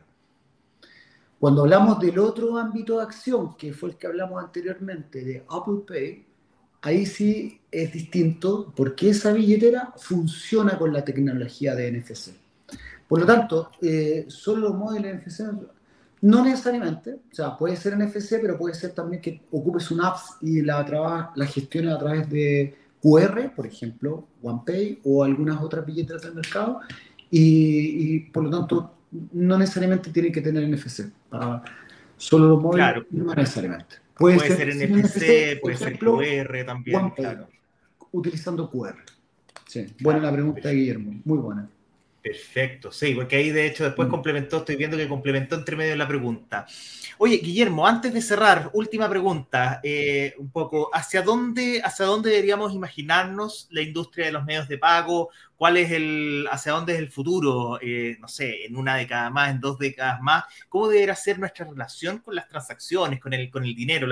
Cuando 1.39 1.61
hablamos 1.61 1.99
del 1.99 2.19
otro 2.19 2.57
ámbito 2.57 2.97
de 2.97 3.03
acción, 3.03 3.55
que 3.57 3.73
fue 3.73 3.89
el 3.89 3.97
que 3.97 4.07
hablamos 4.07 4.41
anteriormente, 4.41 5.23
de 5.23 5.45
Apple 5.49 5.81
Pay, 5.87 6.25
ahí 6.81 7.05
sí 7.05 7.59
es 7.69 7.91
distinto 7.91 8.73
porque 8.75 9.09
esa 9.09 9.33
billetera 9.33 9.93
funciona 9.97 10.77
con 10.77 10.93
la 10.93 11.03
tecnología 11.03 11.75
de 11.75 11.91
NFC. 11.91 12.31
Por 13.11 13.19
lo 13.19 13.25
tanto, 13.25 13.71
eh, 13.81 14.23
solo 14.29 14.69
los 14.69 14.77
móviles 14.77 15.17
NFC, 15.17 15.41
no 16.21 16.45
necesariamente, 16.45 17.15
o 17.29 17.35
sea, 17.35 17.57
puede 17.57 17.75
ser 17.75 17.97
NFC, 17.97 18.39
pero 18.41 18.57
puede 18.57 18.73
ser 18.73 18.91
también 18.91 19.21
que 19.21 19.41
ocupes 19.51 19.91
una 19.91 20.07
app 20.07 20.17
y 20.39 20.61
la, 20.61 21.29
la 21.35 21.45
gestiones 21.45 21.93
a 21.93 21.99
través 21.99 22.29
de 22.29 22.73
QR, 23.01 23.53
por 23.53 23.67
ejemplo, 23.67 24.25
OnePay 24.41 25.01
o 25.03 25.25
algunas 25.25 25.61
otras 25.61 25.85
billeteras 25.85 26.21
del 26.21 26.35
mercado, 26.35 26.79
y, 27.29 28.19
por 28.31 28.45
lo 28.45 28.49
tanto, 28.49 28.93
no 29.33 29.57
necesariamente 29.57 30.09
tiene 30.09 30.31
que 30.31 30.39
tener 30.39 30.65
NFC. 30.69 31.11
Para 31.29 31.63
solo 32.15 32.47
los 32.47 32.61
móviles, 32.61 33.03
no 33.09 33.35
necesariamente. 33.35 33.97
Puede, 34.15 34.39
ser, 34.39 34.73
NFC, 34.73 35.59
puede 35.59 35.75
ser 35.75 35.99
QR 35.99 36.65
también. 36.65 37.09
claro. 37.09 37.49
Utilizando 38.13 38.71
QR. 38.71 38.95
Sí, 39.67 39.85
buena 39.99 40.21
la 40.21 40.31
pregunta 40.31 40.69
de 40.69 40.75
Guillermo, 40.75 41.19
muy 41.25 41.39
buena. 41.39 41.67
Perfecto, 42.21 42.91
sí, 42.91 43.15
porque 43.15 43.35
ahí 43.37 43.49
de 43.49 43.65
hecho 43.65 43.83
después 43.83 44.07
mm. 44.07 44.11
complementó, 44.11 44.57
estoy 44.57 44.75
viendo 44.75 44.95
que 44.95 45.07
complementó 45.07 45.55
entre 45.55 45.75
medio 45.75 45.91
de 45.91 45.97
la 45.97 46.07
pregunta. 46.07 46.67
Oye, 47.17 47.37
Guillermo, 47.37 47.87
antes 47.87 48.13
de 48.13 48.21
cerrar, 48.21 48.69
última 48.73 49.09
pregunta, 49.09 49.79
eh, 49.83 50.35
un 50.37 50.51
poco, 50.51 50.91
¿hacia 50.93 51.23
dónde, 51.23 51.81
¿hacia 51.83 52.05
dónde 52.05 52.29
deberíamos 52.29 52.73
imaginarnos 52.73 53.67
la 53.71 53.81
industria 53.81 54.27
de 54.27 54.33
los 54.33 54.45
medios 54.45 54.67
de 54.67 54.77
pago? 54.77 55.29
¿Cuál 55.55 55.77
es 55.77 55.91
el, 55.91 56.47
hacia 56.51 56.73
dónde 56.73 56.93
es 56.93 56.99
el 56.99 57.09
futuro? 57.09 57.79
Eh, 57.81 58.17
no 58.19 58.27
sé, 58.27 58.65
en 58.65 58.75
una 58.75 58.95
década 58.97 59.31
más, 59.31 59.49
en 59.49 59.59
dos 59.59 59.79
décadas 59.79 60.21
más, 60.21 60.43
¿cómo 60.69 60.89
debería 60.89 61.15
ser 61.15 61.39
nuestra 61.39 61.65
relación 61.65 62.19
con 62.19 62.35
las 62.35 62.47
transacciones, 62.47 63.19
con 63.19 63.33
el, 63.33 63.49
con 63.49 63.63
el 63.65 63.73
dinero? 63.73 64.07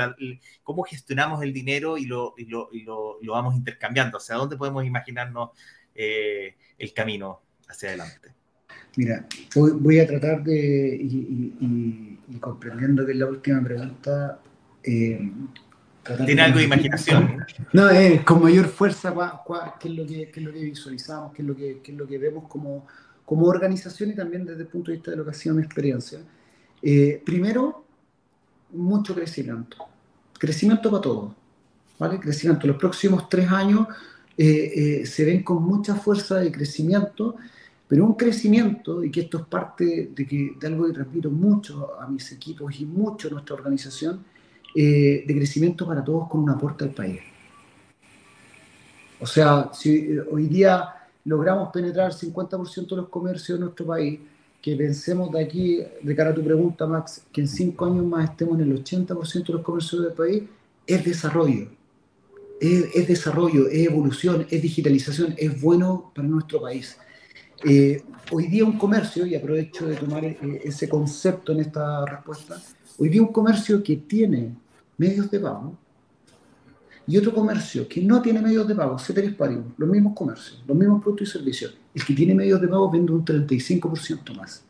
¿Cómo 0.63 0.83
gestionamos 0.83 1.43
el 1.43 1.53
dinero 1.53 1.95
y 1.97 2.05
lo, 2.05 2.33
y 2.37 2.45
lo, 2.45 2.69
y 2.71 2.81
lo, 2.81 3.19
vamos 3.21 3.55
intercambiando? 3.55 4.17
¿Hacia 4.17 4.35
dónde 4.35 4.57
podemos 4.57 4.83
imaginarnos 4.83 5.51
eh, 5.93 6.55
el 6.77 6.93
camino? 6.93 7.48
Hacia 7.69 7.89
adelante? 7.89 8.33
Mira, 8.97 9.25
voy, 9.55 9.99
a 9.99 10.07
tratar 10.07 10.43
de, 10.43 10.97
y, 10.99 12.17
comprendiendo 12.39 13.05
que 13.05 13.13
es 13.13 13.17
la 13.17 13.27
última 13.27 13.63
pregunta, 13.63 14.39
eh, 14.83 15.31
¿Tiene 16.25 16.41
algo 16.41 16.59
de 16.59 16.65
imaginación? 16.65 17.45
No, 17.71 17.87
con 18.25 18.41
mayor 18.41 18.67
fuerza 18.67 19.13
qué, 19.79 19.89
es 19.89 19.93
lo 19.93 20.05
que, 20.05 20.31
qué 20.31 20.39
es 20.39 20.45
lo 20.45 20.51
que 20.51 20.59
visualizamos, 20.59 21.33
qué 21.33 21.41
es 21.41 21.47
lo 21.47 21.55
que, 21.55 21.81
qué 21.83 21.91
es 21.91 21.97
lo 21.97 22.07
que 22.07 22.17
vemos 22.17 22.47
como, 22.47 22.87
como 23.25 23.45
organización 23.45 24.09
y 24.09 24.15
también 24.15 24.45
desde 24.45 24.61
el 24.61 24.67
punto 24.67 24.91
de 24.91 24.97
vista 24.97 25.11
de 25.11 25.17
lo 25.17 25.23
que 25.23 25.31
ha 25.31 25.33
sido 25.33 25.55
mi 25.55 25.61
experiencia. 25.61 26.19
Eh, 26.81 27.21
primero, 27.23 27.85
mucho 28.71 29.13
crecimiento. 29.13 29.77
Crecimiento 30.39 30.89
para 30.89 31.01
todos. 31.01 31.33
¿vale? 31.99 32.19
Crecimiento. 32.19 32.65
Los 32.65 32.77
próximos 32.77 33.29
tres 33.29 33.51
años 33.51 33.87
eh, 34.37 35.03
se 35.05 35.25
ven 35.25 35.43
con 35.43 35.61
mucha 35.63 35.95
fuerza 35.95 36.39
de 36.39 36.51
crecimiento 36.51 37.35
pero 37.89 38.05
un 38.05 38.13
crecimiento, 38.13 39.03
y 39.03 39.09
que 39.09 39.21
esto 39.21 39.39
es 39.39 39.45
parte 39.45 40.11
de, 40.13 40.27
que, 40.27 40.53
de 40.59 40.67
algo 40.67 40.85
que 40.85 40.93
repito 40.93 41.31
mucho 41.31 41.99
a 41.99 42.07
mis 42.07 42.31
equipos 42.31 42.79
y 42.79 42.85
mucho 42.85 43.27
a 43.27 43.31
nuestra 43.31 43.55
organización, 43.55 44.23
eh, 44.75 45.23
de 45.25 45.35
crecimiento 45.35 45.87
para 45.87 46.03
todos 46.03 46.29
con 46.29 46.41
un 46.41 46.51
aporte 46.51 46.83
al 46.83 46.91
país. 46.91 47.19
O 49.19 49.25
sea, 49.25 49.71
si 49.73 49.89
eh, 49.89 50.21
hoy 50.31 50.45
día 50.45 50.85
logramos 51.25 51.69
penetrar 51.73 52.11
50% 52.11 52.89
de 52.89 52.95
los 52.95 53.09
comercios 53.09 53.57
de 53.57 53.65
nuestro 53.65 53.87
país, 53.87 54.19
que 54.61 54.75
pensemos 54.75 55.31
de 55.31 55.43
aquí, 55.43 55.81
de 56.03 56.15
cara 56.15 56.29
a 56.29 56.35
tu 56.35 56.43
pregunta, 56.43 56.85
Max, 56.85 57.23
que 57.31 57.41
en 57.41 57.47
cinco 57.47 57.85
años 57.85 58.05
más 58.05 58.29
estemos 58.29 58.59
en 58.59 58.69
el 58.69 58.83
80% 58.83 59.47
de 59.47 59.53
los 59.53 59.63
comercios 59.63 60.03
del 60.03 60.13
país, 60.13 60.43
es 60.85 61.03
desarrollo. 61.03 61.69
Es, 62.61 62.85
es 62.93 63.07
desarrollo, 63.07 63.67
es 63.67 63.87
evolución, 63.87 64.45
es 64.47 64.61
digitalización, 64.61 65.33
es 65.39 65.59
bueno 65.59 66.11
para 66.13 66.27
nuestro 66.27 66.61
país. 66.61 66.95
Eh, 67.63 68.03
hoy 68.31 68.47
día 68.47 68.63
un 68.63 68.77
comercio, 68.77 69.25
y 69.25 69.35
aprovecho 69.35 69.85
de 69.85 69.95
tomar 69.95 70.23
eh, 70.23 70.61
ese 70.63 70.87
concepto 70.87 71.51
en 71.51 71.59
esta 71.59 72.05
respuesta, 72.05 72.55
hoy 72.97 73.09
día 73.09 73.21
un 73.21 73.33
comercio 73.33 73.83
que 73.83 73.97
tiene 73.97 74.55
medios 74.97 75.29
de 75.29 75.41
pago, 75.41 75.77
y 77.05 77.17
otro 77.17 77.33
comercio 77.33 77.85
que 77.87 78.01
no 78.01 78.21
tiene 78.21 78.39
medios 78.39 78.67
de 78.67 78.75
pago, 78.75 78.99
ceteris 78.99 79.33
paribus, 79.33 79.73
los 79.77 79.89
mismos 79.89 80.13
comercios, 80.15 80.63
los 80.65 80.77
mismos 80.77 81.01
productos 81.01 81.27
y 81.27 81.31
servicios, 81.31 81.77
el 81.93 82.05
que 82.05 82.13
tiene 82.13 82.33
medios 82.35 82.61
de 82.61 82.67
pago 82.67 82.89
vende 82.89 83.11
un 83.11 83.25
35% 83.25 84.35
más. 84.35 84.63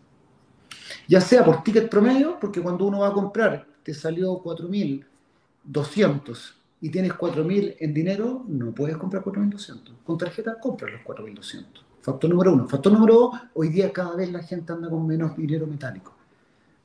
Ya 1.08 1.22
sea 1.22 1.44
por 1.44 1.64
ticket 1.64 1.90
promedio, 1.90 2.38
porque 2.40 2.62
cuando 2.62 2.86
uno 2.86 3.00
va 3.00 3.08
a 3.10 3.14
comprar 3.14 3.68
te 3.84 3.94
salió 3.94 4.42
4.200 4.42 6.54
y 6.82 6.90
tienes 6.90 7.12
4.000 7.12 7.76
en 7.80 7.94
dinero, 7.94 8.46
no 8.48 8.74
puedes 8.74 8.98
comprar 8.98 9.24
4.200. 9.24 9.98
Con 10.04 10.18
tarjeta 10.18 10.60
compras 10.60 10.94
los 10.94 11.02
4.200. 11.02 11.89
Factor 12.02 12.30
número 12.30 12.54
uno. 12.54 12.68
Factor 12.68 12.94
número 12.94 13.14
dos, 13.14 13.42
hoy 13.54 13.70
día 13.70 13.92
cada 13.92 14.16
vez 14.16 14.32
la 14.32 14.42
gente 14.44 14.72
anda 14.72 14.90
con 14.90 15.06
menos 15.06 15.36
dinero 15.36 15.68
metálico. 15.68 16.16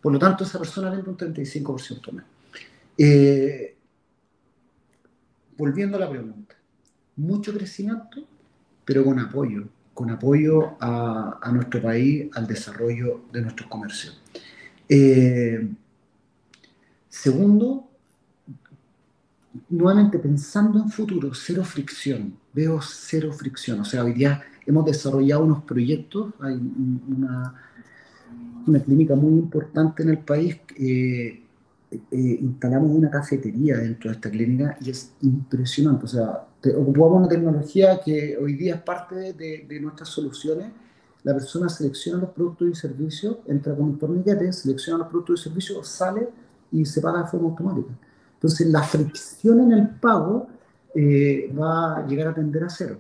Por 0.01 0.13
lo 0.13 0.19
tanto, 0.19 0.45
esa 0.45 0.59
persona 0.59 0.91
vende 0.91 1.09
un 1.09 1.17
35% 1.17 2.13
más. 2.13 2.25
Eh, 2.99 3.77
volviendo 5.57 5.97
a 5.97 6.01
la 6.01 6.11
pregunta, 6.11 6.55
mucho 7.17 7.53
crecimiento, 7.53 8.25
pero 8.85 9.05
con 9.05 9.19
apoyo, 9.19 9.69
con 9.95 10.11
apoyo 10.11 10.77
a, 10.81 11.51
nuestro 11.53 11.81
país, 11.81 12.29
al 12.35 12.47
desarrollo 12.47 13.23
de 13.33 13.41
nuestros 13.41 13.69
comercios. 13.69 14.21
Eh, 14.89 15.69
segundo, 17.09 17.89
nuevamente 19.71 20.19
pensando 20.19 20.81
en 20.81 20.91
futuro, 20.91 21.33
cero 21.35 21.65
fricción, 21.65 22.37
veo 22.53 22.81
cero 22.83 23.33
fricción. 23.33 23.81
O 23.81 23.85
sea, 23.85 24.05
hoy 24.05 24.13
día 24.13 24.43
hemos 24.67 24.85
desarrollado 24.85 25.45
unos 25.45 25.63
proyectos, 25.65 26.33
hay 26.41 26.55
una, 26.55 27.55
clínica 28.85 29.15
muy 29.15 29.35
importante 29.35 30.03
en 30.03 30.11
el 30.11 30.19
país. 30.19 30.57
Eh, 30.79 31.41
eh, 32.11 32.39
instalamos 32.41 32.91
una 32.91 33.11
cafetería 33.11 33.77
dentro 33.77 34.11
de 34.11 34.17
esta 34.17 34.31
clínica 34.31 34.77
y 34.81 34.91
es 34.91 35.13
impresionante. 35.23 36.07
O 36.07 36.09
sea, 36.09 36.47
ocupamos 36.77 37.19
una 37.19 37.29
tecnología 37.29 38.01
que 38.05 38.37
hoy 38.37 38.55
día 38.55 38.77
es 38.77 38.81
parte 38.83 39.33
de, 39.35 39.67
de, 39.69 39.81
nuestras 39.81 40.09
soluciones. 40.09 40.73
La 41.23 41.33
persona 41.33 41.69
selecciona 41.69 42.21
los 42.21 42.31
productos 42.31 42.69
y 42.69 42.75
servicios, 42.75 43.39
entra 43.47 43.75
con 43.75 43.85
un 43.87 43.99
torniquete, 43.99 44.53
selecciona 44.53 44.99
los 44.99 45.09
productos 45.09 45.41
y 45.41 45.45
servicios, 45.45 45.87
sale 45.87 46.29
y 46.73 46.85
se 46.85 47.01
paga 47.01 47.23
de 47.23 47.29
forma 47.29 47.49
automática. 47.49 47.95
Entonces, 48.35 48.67
la 48.67 48.83
fricción 48.83 49.61
en 49.61 49.73
el 49.73 49.89
pago 49.89 50.49
eh, 50.95 51.51
va 51.59 51.97
a 51.97 52.07
llegar 52.07 52.29
a 52.29 52.35
tender 52.35 52.65
a 52.65 52.69
cero. 52.69 52.99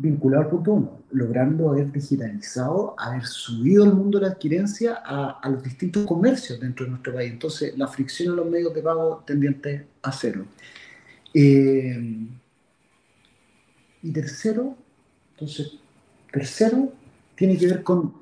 Vinculado 0.00 0.44
al 0.44 0.50
punto 0.50 0.72
uno, 0.72 1.00
logrando 1.10 1.70
haber 1.70 1.90
digitalizado, 1.90 2.94
haber 2.96 3.26
subido 3.26 3.82
el 3.84 3.92
mundo 3.92 4.20
de 4.20 4.26
la 4.26 4.32
adquirencia 4.32 5.02
a, 5.04 5.48
los 5.50 5.60
distintos 5.60 6.06
comercios 6.06 6.60
dentro 6.60 6.84
de 6.84 6.90
nuestro 6.90 7.14
país. 7.14 7.32
Entonces, 7.32 7.76
la 7.76 7.88
fricción 7.88 8.30
en 8.30 8.36
los 8.36 8.46
medios 8.46 8.72
de 8.72 8.80
pago 8.80 9.24
tendiente 9.26 9.88
a 10.02 10.12
cero. 10.12 10.44
Eh, 11.34 12.28
y 14.04 14.12
tercero, 14.12 14.76
entonces, 15.32 15.72
tercero, 16.32 16.92
tiene 17.34 17.58
que 17.58 17.66
ver 17.66 17.82
con, 17.82 18.14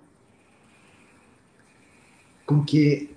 con 2.46 2.64
que 2.64 3.14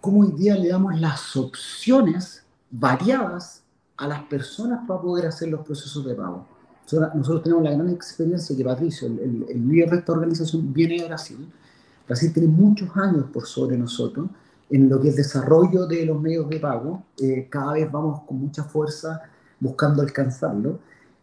cómo 0.00 0.20
hoy 0.20 0.32
día 0.32 0.56
le 0.56 0.68
damos 0.68 0.98
las 0.98 1.36
opciones 1.36 2.46
variadas 2.70 3.62
a 4.00 4.08
las 4.08 4.22
personas 4.24 4.80
para 4.88 5.00
poder 5.00 5.26
hacer 5.26 5.48
los 5.48 5.60
procesos 5.60 6.04
de 6.06 6.14
pago. 6.14 6.46
Nosotros 6.90 7.42
tenemos 7.42 7.62
la 7.62 7.72
gran 7.72 7.90
experiencia 7.90 8.56
que 8.56 8.64
Patricio, 8.64 9.06
el, 9.06 9.68
líder 9.68 9.90
de 9.90 9.96
esta 9.98 10.12
organización, 10.12 10.72
viene 10.72 11.00
de 11.00 11.06
Brasil. 11.06 11.48
Brasil 12.06 12.32
tiene 12.32 12.48
muchos 12.48 12.88
años 12.96 13.26
por 13.32 13.46
sobre 13.46 13.76
nosotros 13.76 14.28
en 14.70 14.88
lo 14.88 15.00
que 15.00 15.08
es 15.08 15.16
desarrollo 15.16 15.86
de 15.86 16.06
los 16.06 16.20
medios 16.20 16.48
de 16.48 16.58
pago. 16.58 17.04
Eh, 17.20 17.46
cada 17.50 17.74
vez 17.74 17.92
vamos 17.92 18.22
con 18.26 18.38
mucha 18.38 18.64
fuerza 18.64 19.20
buscando 19.60 20.02
alcanzarlo. 20.02 20.80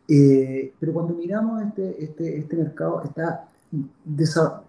Eh, 0.07 0.73
pero 0.79 0.93
cuando 0.93 1.15
miramos 1.15 1.63
este, 1.63 2.03
este, 2.03 2.37
este 2.37 2.55
mercado, 2.55 3.01
está 3.03 3.47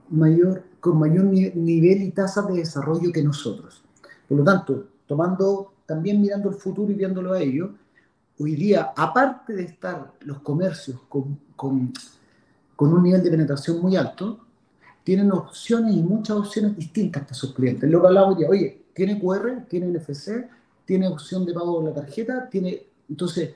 mayor, 0.09 0.63
con 0.81 0.99
mayor 0.99 1.25
nivel 1.27 2.03
y 2.03 2.11
tasa 2.11 2.43
de 2.43 2.55
desarrollo 2.55 3.13
que 3.13 3.23
nosotros. 3.23 3.85
Por 4.27 4.39
lo 4.39 4.45
tanto, 4.45 4.87
tomando, 5.07 5.75
también 5.87 6.21
mirando 6.21 6.49
el 6.49 6.57
futuro 6.57 6.91
y 6.91 6.95
viéndolo 6.95 7.35
a 7.35 7.41
ello, 7.41 7.71
hoy 8.39 8.55
día, 8.55 8.93
aparte 8.97 9.55
de 9.55 9.65
estar 9.65 10.13
los 10.21 10.41
comercios 10.41 11.01
con, 11.09 11.39
un 12.79 13.03
nivel 13.03 13.23
de 13.23 13.31
penetración 13.31 13.81
muy 13.81 13.97
alto, 13.97 14.41
tienen 15.03 15.33
opciones 15.33 15.95
y 15.95 16.03
muchas 16.03 16.37
opciones 16.37 16.77
distintas 16.77 17.31
a 17.31 17.35
sus 17.35 17.55
clientes. 17.55 17.91
Lo 17.91 18.01
que 18.01 18.07
hablaba 18.07 18.29
hoy 18.29 18.37
día, 18.37 18.49
oye, 18.49 18.83
tiene 18.95 19.19
QR, 19.21 19.67
tiene 19.69 19.89
NFC, 19.89 20.49
tiene 20.85 21.09
opción 21.09 21.45
de 21.45 21.55
pago 21.55 21.77
con 21.77 21.87
la 21.87 21.95
tarjeta, 21.95 22.49
tiene... 22.49 22.83
Entonces, 23.09 23.55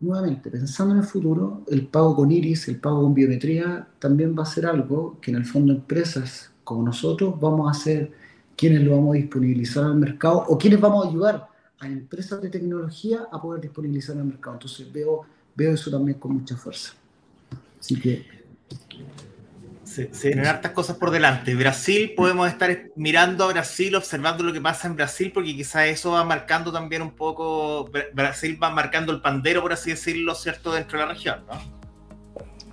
nuevamente, 0.00 0.50
pensando 0.50 0.94
en 0.94 1.00
el 1.00 1.06
futuro, 1.06 1.62
el 1.68 1.86
pago 1.88 2.16
con 2.16 2.30
iris, 2.30 2.68
el 2.68 2.80
pago 2.80 3.02
con 3.02 3.14
biometría, 3.14 3.88
también 3.98 4.36
va 4.38 4.44
a 4.44 4.46
ser 4.46 4.66
algo 4.66 5.18
que 5.20 5.30
en 5.30 5.38
el 5.38 5.44
fondo 5.44 5.72
empresas 5.72 6.52
como 6.64 6.84
nosotros 6.84 7.38
vamos 7.40 7.68
a 7.68 7.72
hacer 7.72 8.12
quiénes 8.56 8.82
lo 8.82 8.92
vamos 8.92 9.14
a 9.14 9.18
disponibilizar 9.18 9.84
al 9.84 9.96
mercado 9.96 10.44
o 10.48 10.56
quiénes 10.56 10.80
vamos 10.80 11.04
a 11.04 11.08
ayudar 11.08 11.51
a 11.82 11.88
empresas 11.88 12.40
de 12.40 12.48
tecnología 12.48 13.26
a 13.30 13.42
poder 13.42 13.60
disponibilizar 13.60 14.16
al 14.16 14.24
mercado. 14.24 14.54
Entonces 14.54 14.90
veo, 14.92 15.22
veo 15.54 15.74
eso 15.74 15.90
también 15.90 16.18
con 16.18 16.34
mucha 16.34 16.56
fuerza. 16.56 16.92
Así 17.78 18.00
que... 18.00 18.24
Se, 19.82 20.14
se 20.14 20.28
vienen 20.28 20.46
hartas 20.46 20.72
cosas 20.72 20.96
por 20.96 21.10
delante. 21.10 21.54
Brasil, 21.54 22.14
podemos 22.16 22.48
estar 22.48 22.90
mirando 22.96 23.44
a 23.44 23.48
Brasil, 23.48 23.94
observando 23.94 24.42
lo 24.42 24.52
que 24.52 24.60
pasa 24.60 24.86
en 24.86 24.96
Brasil, 24.96 25.32
porque 25.34 25.54
quizás 25.54 25.88
eso 25.88 26.12
va 26.12 26.24
marcando 26.24 26.72
también 26.72 27.02
un 27.02 27.10
poco, 27.10 27.90
Brasil 28.14 28.58
va 28.62 28.70
marcando 28.70 29.12
el 29.12 29.20
pandero, 29.20 29.60
por 29.60 29.72
así 29.72 29.90
decirlo, 29.90 30.34
¿cierto?, 30.34 30.72
dentro 30.72 30.98
de 30.98 31.04
la 31.04 31.12
región, 31.12 31.40
¿no? 31.46 31.82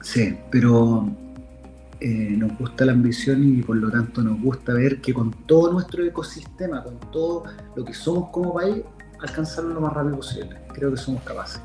Sí, 0.01 0.37
pero 0.49 1.09
eh, 1.99 2.35
nos 2.37 2.57
gusta 2.57 2.85
la 2.85 2.93
ambición 2.93 3.59
y 3.59 3.63
por 3.63 3.75
lo 3.75 3.91
tanto 3.91 4.21
nos 4.21 4.39
gusta 4.41 4.71
ver 4.71 5.01
que 5.01 5.13
con 5.13 5.31
todo 5.45 5.73
nuestro 5.73 6.05
ecosistema, 6.05 6.81
con 6.81 6.97
todo 7.11 7.43
lo 7.75 7.83
que 7.83 7.93
somos 7.93 8.29
como 8.29 8.53
país, 8.53 8.77
alcanzarlo 9.21 9.73
lo 9.73 9.81
más 9.81 9.93
rápido 9.93 10.17
posible. 10.17 10.57
Creo 10.73 10.91
que 10.91 10.97
somos 10.97 11.23
capaces. 11.23 11.61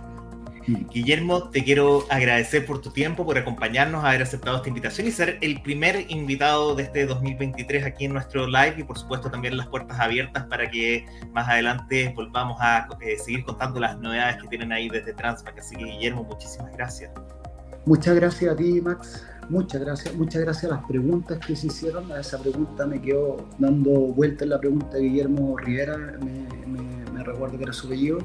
Guillermo, 0.66 1.50
te 1.50 1.62
quiero 1.62 2.06
agradecer 2.08 2.64
por 2.64 2.80
tu 2.80 2.90
tiempo, 2.90 3.26
por 3.26 3.36
acompañarnos, 3.36 4.02
haber 4.02 4.22
aceptado 4.22 4.56
esta 4.56 4.68
invitación 4.68 5.06
y 5.06 5.10
ser 5.10 5.38
el 5.42 5.60
primer 5.60 6.10
invitado 6.10 6.74
de 6.74 6.84
este 6.84 7.04
2023 7.04 7.84
aquí 7.84 8.06
en 8.06 8.14
nuestro 8.14 8.46
live 8.46 8.76
y 8.78 8.82
por 8.82 8.98
supuesto 8.98 9.30
también 9.30 9.58
las 9.58 9.66
puertas 9.66 10.00
abiertas 10.00 10.44
para 10.46 10.70
que 10.70 11.04
más 11.32 11.48
adelante 11.48 12.12
volvamos 12.16 12.56
a 12.60 12.88
eh, 13.02 13.18
seguir 13.18 13.44
contando 13.44 13.78
las 13.78 13.98
novedades 13.98 14.40
que 14.40 14.48
tienen 14.48 14.72
ahí 14.72 14.88
desde 14.88 15.12
Transpac. 15.12 15.58
Así 15.58 15.76
que 15.76 15.84
Guillermo, 15.84 16.24
muchísimas 16.24 16.72
gracias. 16.72 17.12
Muchas 17.84 18.14
gracias 18.14 18.54
a 18.54 18.56
ti, 18.56 18.80
Max. 18.80 19.22
Muchas 19.48 19.80
gracias, 19.80 20.14
muchas 20.16 20.42
gracias 20.42 20.72
a 20.72 20.76
las 20.76 20.84
preguntas 20.86 21.38
que 21.44 21.54
se 21.54 21.66
hicieron. 21.66 22.10
A 22.12 22.20
esa 22.20 22.38
pregunta 22.38 22.86
me 22.86 23.00
quedó 23.00 23.36
dando 23.58 23.90
vuelta 23.90 24.44
en 24.44 24.50
la 24.50 24.60
pregunta 24.60 24.96
de 24.96 25.02
Guillermo 25.02 25.56
Rivera, 25.56 25.96
me, 25.96 27.22
recuerdo 27.22 27.56
que 27.56 27.64
era 27.64 27.72
su 27.72 27.86
apellido, 27.86 28.18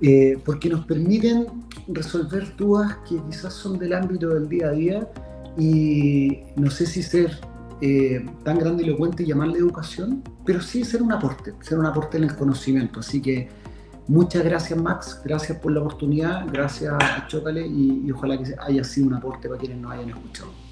eh, 0.00 0.38
porque 0.44 0.68
nos 0.68 0.84
permiten 0.86 1.46
resolver 1.88 2.54
dudas 2.56 2.98
que 3.08 3.20
quizás 3.28 3.52
son 3.52 3.78
del 3.78 3.92
ámbito 3.92 4.28
del 4.28 4.48
día 4.48 4.68
a 4.68 4.70
día 4.70 5.08
y 5.58 6.38
no 6.54 6.70
sé 6.70 6.86
si 6.86 7.02
ser 7.02 7.36
eh, 7.80 8.24
tan 8.44 8.58
grandilocuente 8.58 9.24
y 9.24 9.26
llamarle 9.26 9.58
educación, 9.58 10.22
pero 10.46 10.60
sí 10.60 10.84
ser 10.84 11.02
un 11.02 11.10
aporte, 11.10 11.52
ser 11.62 11.78
un 11.78 11.86
aporte 11.86 12.16
en 12.16 12.24
el 12.24 12.36
conocimiento. 12.36 13.00
Así 13.00 13.20
que 13.20 13.48
Muchas 14.06 14.44
gracias 14.44 14.78
Max, 14.78 15.22
gracias 15.24 15.58
por 15.58 15.72
la 15.72 15.80
oportunidad, 15.80 16.46
gracias 16.52 16.92
Chócale 17.26 17.66
y, 17.66 18.02
y 18.04 18.12
ojalá 18.12 18.36
que 18.36 18.54
haya 18.60 18.84
sido 18.84 19.06
un 19.06 19.14
aporte 19.14 19.48
para 19.48 19.58
quienes 19.58 19.78
nos 19.78 19.92
hayan 19.92 20.10
escuchado. 20.10 20.63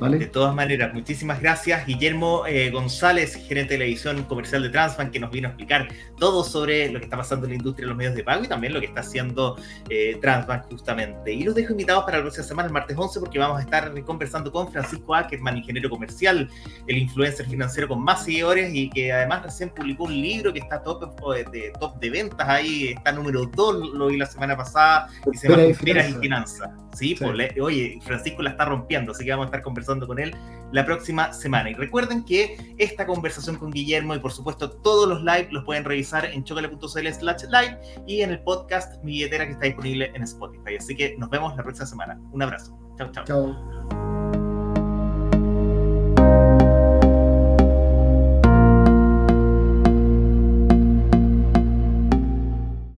De 0.00 0.26
todas 0.26 0.54
maneras, 0.54 0.94
muchísimas 0.94 1.42
gracias. 1.42 1.86
Guillermo 1.86 2.44
eh, 2.46 2.70
González, 2.70 3.34
gerente 3.34 3.74
de 3.74 3.80
la 3.80 3.84
edición 3.84 4.24
comercial 4.24 4.62
de 4.62 4.70
Transbank, 4.70 5.10
que 5.10 5.20
nos 5.20 5.30
vino 5.30 5.48
a 5.48 5.50
explicar 5.50 5.88
todo 6.18 6.42
sobre 6.42 6.90
lo 6.90 6.98
que 7.00 7.04
está 7.04 7.18
pasando 7.18 7.44
en 7.44 7.50
la 7.50 7.56
industria 7.56 7.84
de 7.84 7.88
los 7.88 7.98
medios 7.98 8.14
de 8.14 8.24
pago 8.24 8.42
y 8.42 8.48
también 8.48 8.72
lo 8.72 8.80
que 8.80 8.86
está 8.86 9.00
haciendo 9.00 9.58
eh, 9.90 10.16
Transbank 10.22 10.70
justamente. 10.70 11.32
Y 11.34 11.42
los 11.42 11.54
dejo 11.54 11.72
invitados 11.72 12.04
para 12.04 12.16
la 12.16 12.22
próxima 12.22 12.46
semana, 12.46 12.66
el 12.68 12.72
martes 12.72 12.96
11, 12.96 13.20
porque 13.20 13.38
vamos 13.38 13.58
a 13.58 13.60
estar 13.60 13.92
conversando 14.04 14.50
con 14.50 14.72
Francisco 14.72 15.14
Ackerman, 15.14 15.58
ingeniero 15.58 15.90
comercial, 15.90 16.48
el 16.86 16.98
influencer 16.98 17.46
financiero 17.46 17.86
con 17.86 18.02
más 18.02 18.24
seguidores 18.24 18.74
y 18.74 18.88
que 18.88 19.12
además 19.12 19.42
recién 19.42 19.68
publicó 19.68 20.04
un 20.04 20.14
libro 20.14 20.50
que 20.50 20.60
está 20.60 20.82
top 20.82 21.10
de, 21.52 21.72
top 21.78 21.98
de 22.00 22.10
ventas 22.10 22.48
ahí, 22.48 22.88
está 22.96 23.12
número 23.12 23.44
2, 23.44 23.90
lo 23.94 24.06
vi 24.06 24.16
la 24.16 24.26
semana 24.26 24.56
pasada, 24.56 25.08
y 25.30 25.36
se 25.36 25.48
llama 25.48 25.62
Esperas 25.64 26.08
y 26.08 26.14
Finanzas. 26.14 26.70
Sí, 26.94 27.14
Pues, 27.18 27.50
oye, 27.60 27.98
Francisco 28.02 28.42
la 28.42 28.50
está 28.50 28.64
rompiendo, 28.64 29.12
así 29.12 29.24
que 29.24 29.30
vamos 29.30 29.44
a 29.44 29.46
estar 29.46 29.62
con 30.06 30.18
él 30.18 30.34
la 30.72 30.84
próxima 30.84 31.32
semana. 31.32 31.70
Y 31.70 31.74
recuerden 31.74 32.24
que 32.24 32.74
esta 32.78 33.06
conversación 33.06 33.56
con 33.56 33.70
Guillermo 33.70 34.14
y 34.14 34.18
por 34.20 34.32
supuesto 34.32 34.70
todos 34.70 35.08
los 35.08 35.22
live 35.22 35.48
los 35.50 35.64
pueden 35.64 35.84
revisar 35.84 36.24
en 36.26 36.44
chocale.cl 36.44 36.86
slash 36.86 37.42
live 37.44 37.78
y 38.06 38.22
en 38.22 38.30
el 38.30 38.40
podcast 38.42 39.02
Mi 39.02 39.12
Billetera 39.12 39.46
que 39.46 39.52
está 39.52 39.66
disponible 39.66 40.12
en 40.14 40.22
Spotify. 40.22 40.76
Así 40.78 40.94
que 40.94 41.16
nos 41.18 41.30
vemos 41.30 41.56
la 41.56 41.62
próxima 41.62 41.86
semana. 41.86 42.20
Un 42.32 42.42
abrazo. 42.42 42.78
Chao, 42.96 43.10
chao. 43.12 43.24
Chao. 43.24 44.39